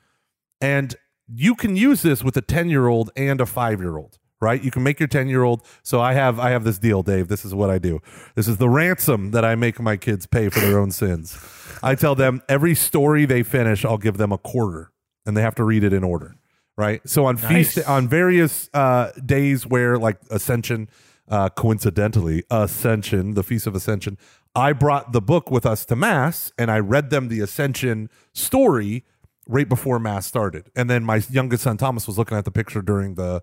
And 0.63 0.97
you 1.29 1.55
can 1.55 1.77
use 1.77 2.01
this 2.01 2.25
with 2.25 2.37
a 2.39 2.43
10 2.43 2.71
year 2.71 2.89
old 2.89 3.11
and 3.15 3.39
a 3.39 3.47
five 3.47 3.81
year 3.81 3.99
old 3.99 4.19
right? 4.43 4.63
You 4.63 4.71
can 4.71 4.83
make 4.83 5.01
your 5.01 5.07
10 5.07 5.29
year 5.29 5.43
old 5.45 5.63
so 5.83 6.01
i 6.01 6.13
have 6.13 6.39
i 6.39 6.51
have 6.51 6.65
this 6.65 6.79
deal 6.79 7.03
dave. 7.03 7.29
This 7.29 7.45
is 7.47 7.55
what 7.55 7.71
i 7.71 7.79
do. 7.79 8.01
This 8.35 8.49
is 8.49 8.59
the 8.59 8.69
ransom 8.69 9.31
that 9.31 9.45
i 9.45 9.55
make 9.55 9.81
my 9.81 9.97
kids 9.97 10.27
pay 10.27 10.51
for 10.51 10.61
their 10.61 10.79
own 10.79 10.91
sins. 10.91 11.39
I 11.83 11.95
tell 11.95 12.15
them 12.15 12.43
every 12.49 12.75
story 12.75 13.25
they 13.25 13.43
finish 13.43 13.85
i'll 13.85 13.97
give 13.99 14.19
them 14.19 14.33
a 14.33 14.39
quarter 14.39 14.91
and 15.25 15.37
they 15.37 15.43
have 15.43 15.55
to 15.55 15.65
read 15.65 15.85
it 15.85 15.93
in 15.95 16.05
order 16.05 16.35
right? 16.79 17.01
So 17.07 17.27
on 17.27 17.37
Nice. 17.37 17.75
feast 17.75 17.87
on 17.87 18.09
various 18.09 18.71
uh, 18.73 19.13
days 19.25 19.67
where 19.67 19.99
like 19.99 20.17
ascension 20.31 20.89
uh, 21.29 21.49
coincidentally 21.51 22.45
ascension 22.51 23.35
the 23.35 23.43
feast 23.43 23.67
of 23.67 23.75
ascension 23.75 24.17
i 24.55 24.73
brought 24.73 25.13
the 25.13 25.21
book 25.21 25.51
with 25.51 25.65
us 25.67 25.85
to 25.87 25.95
mass 25.97 26.51
and 26.59 26.71
i 26.71 26.79
read 26.79 27.11
them 27.11 27.29
the 27.29 27.41
ascension 27.41 28.09
story 28.33 29.05
right 29.49 29.69
before 29.69 29.99
mass 29.99 30.25
started. 30.27 30.71
And 30.77 30.89
then 30.89 31.05
my 31.05 31.23
youngest 31.31 31.63
son 31.65 31.77
thomas 31.77 32.07
was 32.07 32.17
looking 32.19 32.37
at 32.39 32.45
the 32.45 32.51
picture 32.51 32.81
during 32.83 33.15
the 33.17 33.43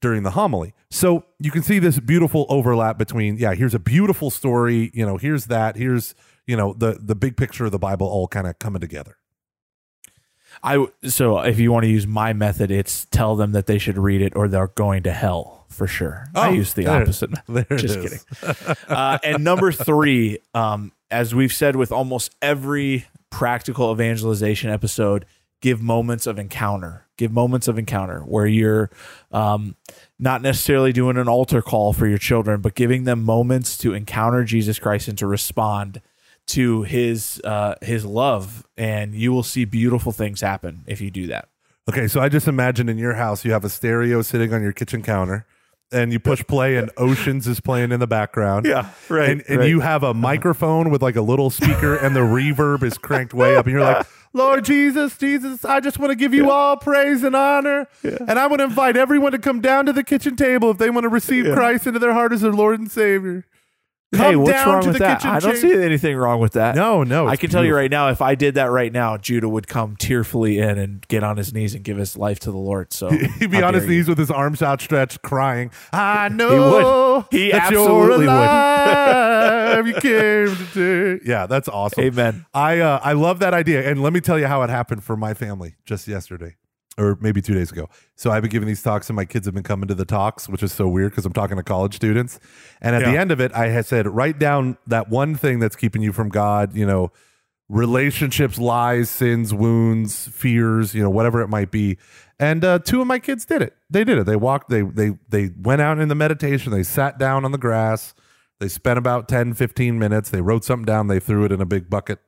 during 0.00 0.22
the 0.22 0.30
homily 0.32 0.74
so 0.90 1.24
you 1.38 1.50
can 1.50 1.62
see 1.62 1.78
this 1.78 1.98
beautiful 2.00 2.46
overlap 2.48 2.98
between 2.98 3.36
yeah 3.36 3.54
here's 3.54 3.74
a 3.74 3.78
beautiful 3.78 4.30
story 4.30 4.90
you 4.94 5.04
know 5.06 5.16
here's 5.16 5.46
that 5.46 5.76
here's 5.76 6.14
you 6.46 6.56
know 6.56 6.72
the 6.74 6.98
the 7.00 7.14
big 7.14 7.36
picture 7.36 7.64
of 7.64 7.72
the 7.72 7.78
bible 7.78 8.06
all 8.06 8.28
kind 8.28 8.46
of 8.46 8.58
coming 8.58 8.80
together 8.80 9.16
I 10.62 10.86
so 11.04 11.38
if 11.40 11.58
you 11.58 11.70
want 11.70 11.84
to 11.84 11.90
use 11.90 12.06
my 12.06 12.32
method, 12.32 12.70
it's 12.70 13.04
tell 13.06 13.36
them 13.36 13.52
that 13.52 13.66
they 13.66 13.76
should 13.76 13.98
read 13.98 14.22
it 14.22 14.34
or 14.34 14.48
they're 14.48 14.68
going 14.68 15.02
to 15.02 15.12
hell 15.12 15.66
for 15.68 15.86
sure. 15.86 16.28
I 16.34 16.48
Oh, 16.48 16.52
use 16.52 16.72
the 16.72 16.84
there- 16.84 17.02
opposite. 17.02 17.30
there 17.46 17.66
Just 17.76 18.00
kidding. 18.00 18.76
uh, 18.88 19.18
and 19.22 19.44
number 19.44 19.70
three, 19.70 20.38
um, 20.54 20.92
as 21.10 21.34
we've 21.34 21.52
said 21.52 21.76
with 21.76 21.92
almost 21.92 22.34
every 22.40 23.04
practical 23.28 23.92
evangelization 23.92 24.70
episode, 24.70 25.26
give 25.60 25.80
moments 25.80 26.26
of 26.26 26.38
encounter. 26.38 27.06
Give 27.16 27.32
moments 27.32 27.66
of 27.66 27.78
encounter 27.78 28.20
where 28.20 28.46
you're 28.46 28.90
um, 29.32 29.74
not 30.18 30.42
necessarily 30.42 30.92
doing 30.92 31.16
an 31.16 31.28
altar 31.28 31.62
call 31.62 31.94
for 31.94 32.06
your 32.06 32.18
children, 32.18 32.60
but 32.60 32.74
giving 32.74 33.04
them 33.04 33.22
moments 33.22 33.78
to 33.78 33.94
encounter 33.94 34.44
Jesus 34.44 34.78
Christ 34.78 35.08
and 35.08 35.16
to 35.18 35.26
respond 35.26 36.02
to 36.48 36.82
his 36.82 37.40
uh, 37.42 37.74
his 37.82 38.04
love, 38.04 38.66
and 38.76 39.14
you 39.14 39.32
will 39.32 39.42
see 39.42 39.64
beautiful 39.64 40.12
things 40.12 40.42
happen 40.42 40.84
if 40.86 41.00
you 41.00 41.10
do 41.10 41.26
that. 41.28 41.48
Okay, 41.88 42.06
so 42.06 42.20
I 42.20 42.28
just 42.28 42.46
imagine 42.48 42.88
in 42.88 42.98
your 42.98 43.14
house 43.14 43.44
you 43.44 43.52
have 43.52 43.64
a 43.64 43.68
stereo 43.70 44.20
sitting 44.22 44.52
on 44.52 44.62
your 44.62 44.72
kitchen 44.72 45.02
counter, 45.02 45.46
and 45.90 46.12
you 46.12 46.20
push 46.20 46.44
play, 46.46 46.76
and 46.76 46.90
Oceans 46.96 47.48
is 47.48 47.60
playing 47.60 47.92
in 47.92 48.00
the 48.00 48.06
background. 48.06 48.66
Yeah, 48.66 48.90
right, 49.08 49.30
And, 49.30 49.44
and 49.48 49.58
right. 49.60 49.68
you 49.68 49.80
have 49.80 50.02
a 50.02 50.12
microphone 50.14 50.90
with 50.90 51.02
like 51.02 51.16
a 51.16 51.22
little 51.22 51.48
speaker, 51.50 51.96
and 51.96 52.14
the 52.14 52.20
reverb 52.20 52.82
is 52.82 52.98
cranked 52.98 53.34
way 53.34 53.56
up, 53.56 53.66
and 53.66 53.72
you're 53.72 53.82
like, 53.82 54.06
"Lord 54.36 54.64
Jesus, 54.64 55.16
Jesus, 55.16 55.64
I 55.64 55.80
just 55.80 55.98
want 55.98 56.10
to 56.10 56.14
give 56.16 56.34
you 56.34 56.50
all 56.50 56.76
praise 56.76 57.22
and 57.22 57.34
honor, 57.34 57.88
and 58.02 58.38
I 58.38 58.46
want 58.46 58.60
to 58.60 58.64
invite 58.64 58.96
everyone 58.96 59.32
to 59.32 59.38
come 59.38 59.60
down 59.60 59.86
to 59.86 59.92
the 59.92 60.04
kitchen 60.04 60.36
table 60.36 60.70
if 60.70 60.78
they 60.78 60.90
want 60.90 61.04
to 61.04 61.08
receive 61.08 61.52
Christ 61.54 61.86
into 61.86 61.98
their 61.98 62.12
heart 62.12 62.32
as 62.32 62.42
their 62.42 62.52
Lord 62.52 62.78
and 62.78 62.90
Savior." 62.90 63.44
Hey, 64.12 64.36
what's 64.36 64.64
wrong 64.66 64.86
with 64.86 64.98
that? 64.98 65.24
I 65.24 65.40
don't 65.40 65.56
see 65.56 65.72
anything 65.72 66.16
wrong 66.16 66.40
with 66.40 66.52
that. 66.52 66.74
No, 66.76 67.02
no, 67.02 67.26
I 67.26 67.36
can 67.36 67.50
tell 67.50 67.64
you 67.64 67.74
right 67.74 67.90
now, 67.90 68.08
if 68.08 68.22
I 68.22 68.34
did 68.34 68.54
that 68.54 68.70
right 68.70 68.92
now, 68.92 69.16
Judah 69.16 69.48
would 69.48 69.66
come 69.68 69.96
tearfully 69.96 70.58
in 70.58 70.78
and 70.78 71.06
get 71.08 71.22
on 71.24 71.36
his 71.36 71.52
knees 71.52 71.74
and 71.74 71.84
give 71.84 71.96
his 71.96 72.16
life 72.16 72.38
to 72.40 72.50
the 72.50 72.56
Lord. 72.56 72.92
So 72.92 73.08
He'd 73.38 73.50
be 73.50 73.62
on 73.62 73.74
his 73.74 73.84
you. 73.84 73.90
knees 73.90 74.08
with 74.08 74.18
his 74.18 74.30
arms 74.30 74.62
outstretched, 74.62 75.22
crying. 75.22 75.70
I 75.92 76.28
know 76.28 77.26
He 77.30 77.50
that 77.50 77.72
absolutely 77.72 78.26
you're 78.26 78.34
would. 78.34 79.86
you 79.86 79.94
came. 80.00 81.20
Yeah, 81.24 81.46
that's 81.46 81.68
awesome. 81.68 82.04
Amen. 82.04 82.46
I 82.54 82.80
uh, 82.80 83.00
I 83.02 83.12
love 83.12 83.40
that 83.40 83.54
idea, 83.54 83.88
and 83.88 84.02
let 84.02 84.12
me 84.12 84.20
tell 84.20 84.38
you 84.38 84.46
how 84.46 84.62
it 84.62 84.70
happened 84.70 85.04
for 85.04 85.16
my 85.16 85.34
family 85.34 85.74
just 85.84 86.06
yesterday, 86.08 86.56
or 86.98 87.18
maybe 87.20 87.42
two 87.42 87.54
days 87.54 87.70
ago. 87.70 87.88
So 88.14 88.30
I've 88.30 88.42
been 88.42 88.50
giving 88.50 88.66
these 88.66 88.82
talks, 88.82 89.08
and 89.08 89.16
my 89.16 89.24
kids 89.24 89.46
have 89.46 89.54
been 89.54 89.62
coming 89.62 89.88
to 89.88 89.94
the 89.94 90.04
talks, 90.04 90.48
which 90.48 90.62
is 90.62 90.72
so 90.72 90.88
weird 90.88 91.12
because 91.12 91.26
I'm 91.26 91.32
talking 91.32 91.56
to 91.56 91.62
college 91.62 91.94
students. 91.94 92.40
And 92.80 92.96
at 92.96 93.02
the 93.04 93.18
end 93.18 93.30
of 93.30 93.40
it, 93.40 93.52
I 93.54 93.68
had 93.68 93.86
said, 93.86 94.06
write 94.06 94.38
down 94.38 94.78
that 94.86 95.08
one 95.08 95.34
thing 95.34 95.58
that's 95.58 95.76
keeping 95.76 96.02
you 96.02 96.12
from 96.12 96.28
God. 96.28 96.74
You 96.74 96.86
know, 96.86 97.12
relationships, 97.68 98.58
lies, 98.58 99.10
sins, 99.10 99.52
wounds, 99.52 100.28
fears, 100.28 100.94
you 100.94 101.02
know, 101.02 101.10
whatever 101.10 101.40
it 101.42 101.48
might 101.48 101.70
be. 101.70 101.98
And 102.38 102.64
uh, 102.64 102.78
two 102.78 103.00
of 103.00 103.06
my 103.06 103.18
kids 103.18 103.44
did 103.44 103.62
it. 103.62 103.74
They 103.90 104.04
did 104.04 104.18
it. 104.18 104.24
They 104.24 104.36
walked, 104.36 104.68
they 104.68 104.82
they 104.82 105.12
they 105.28 105.50
went 105.58 105.80
out 105.80 105.98
in 105.98 106.08
the 106.08 106.14
meditation, 106.14 106.72
they 106.72 106.82
sat 106.82 107.18
down 107.18 107.44
on 107.44 107.52
the 107.52 107.58
grass, 107.58 108.14
they 108.60 108.68
spent 108.68 108.98
about 108.98 109.28
10, 109.28 109.54
15 109.54 109.98
minutes, 109.98 110.30
they 110.30 110.40
wrote 110.40 110.64
something 110.64 110.84
down, 110.84 111.08
they 111.08 111.20
threw 111.20 111.44
it 111.44 111.52
in 111.52 111.60
a 111.60 111.66
big 111.66 111.88
bucket. 111.88 112.20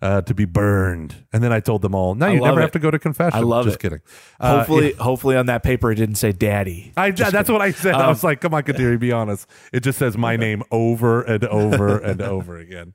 Uh, 0.00 0.20
to 0.22 0.32
be 0.32 0.44
burned, 0.44 1.26
and 1.32 1.42
then 1.42 1.52
I 1.52 1.58
told 1.58 1.82
them 1.82 1.92
all. 1.92 2.14
Now 2.14 2.26
I 2.28 2.34
you 2.34 2.40
love 2.40 2.50
never 2.50 2.60
it. 2.60 2.62
have 2.62 2.70
to 2.70 2.78
go 2.78 2.88
to 2.88 3.00
confession. 3.00 3.36
I 3.36 3.42
love 3.42 3.64
Just 3.64 3.78
it. 3.78 3.80
kidding. 3.80 4.00
Uh, 4.38 4.58
Hopefully, 4.58 4.92
hopefully 4.92 5.36
on 5.36 5.46
that 5.46 5.64
paper 5.64 5.90
it 5.90 5.96
didn't 5.96 6.14
say 6.14 6.30
"Daddy." 6.30 6.92
I, 6.96 7.10
that's 7.10 7.50
what 7.50 7.60
I 7.60 7.72
said. 7.72 7.94
I 7.96 8.02
Um, 8.04 8.10
was 8.10 8.22
like, 8.22 8.40
"Come 8.40 8.54
on, 8.54 8.62
Kateri, 8.62 8.96
be 9.00 9.10
honest." 9.10 9.48
It 9.72 9.80
just 9.80 9.98
says 9.98 10.16
my 10.16 10.36
name 10.44 10.62
over 10.70 11.22
and 11.22 11.42
over 11.46 11.98
and 11.98 12.22
over 12.22 12.58
again. 12.58 12.94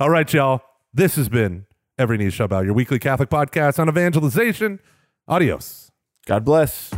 All 0.00 0.08
right, 0.08 0.32
y'all. 0.32 0.62
This 0.94 1.16
has 1.16 1.28
been 1.28 1.66
Every 1.98 2.16
Knee 2.16 2.30
Shall 2.30 2.48
Bow, 2.48 2.60
your 2.60 2.72
weekly 2.72 2.98
Catholic 2.98 3.28
podcast 3.28 3.78
on 3.78 3.90
evangelization. 3.90 4.80
Adios. 5.28 5.90
God 6.24 6.46
bless. 6.46 6.92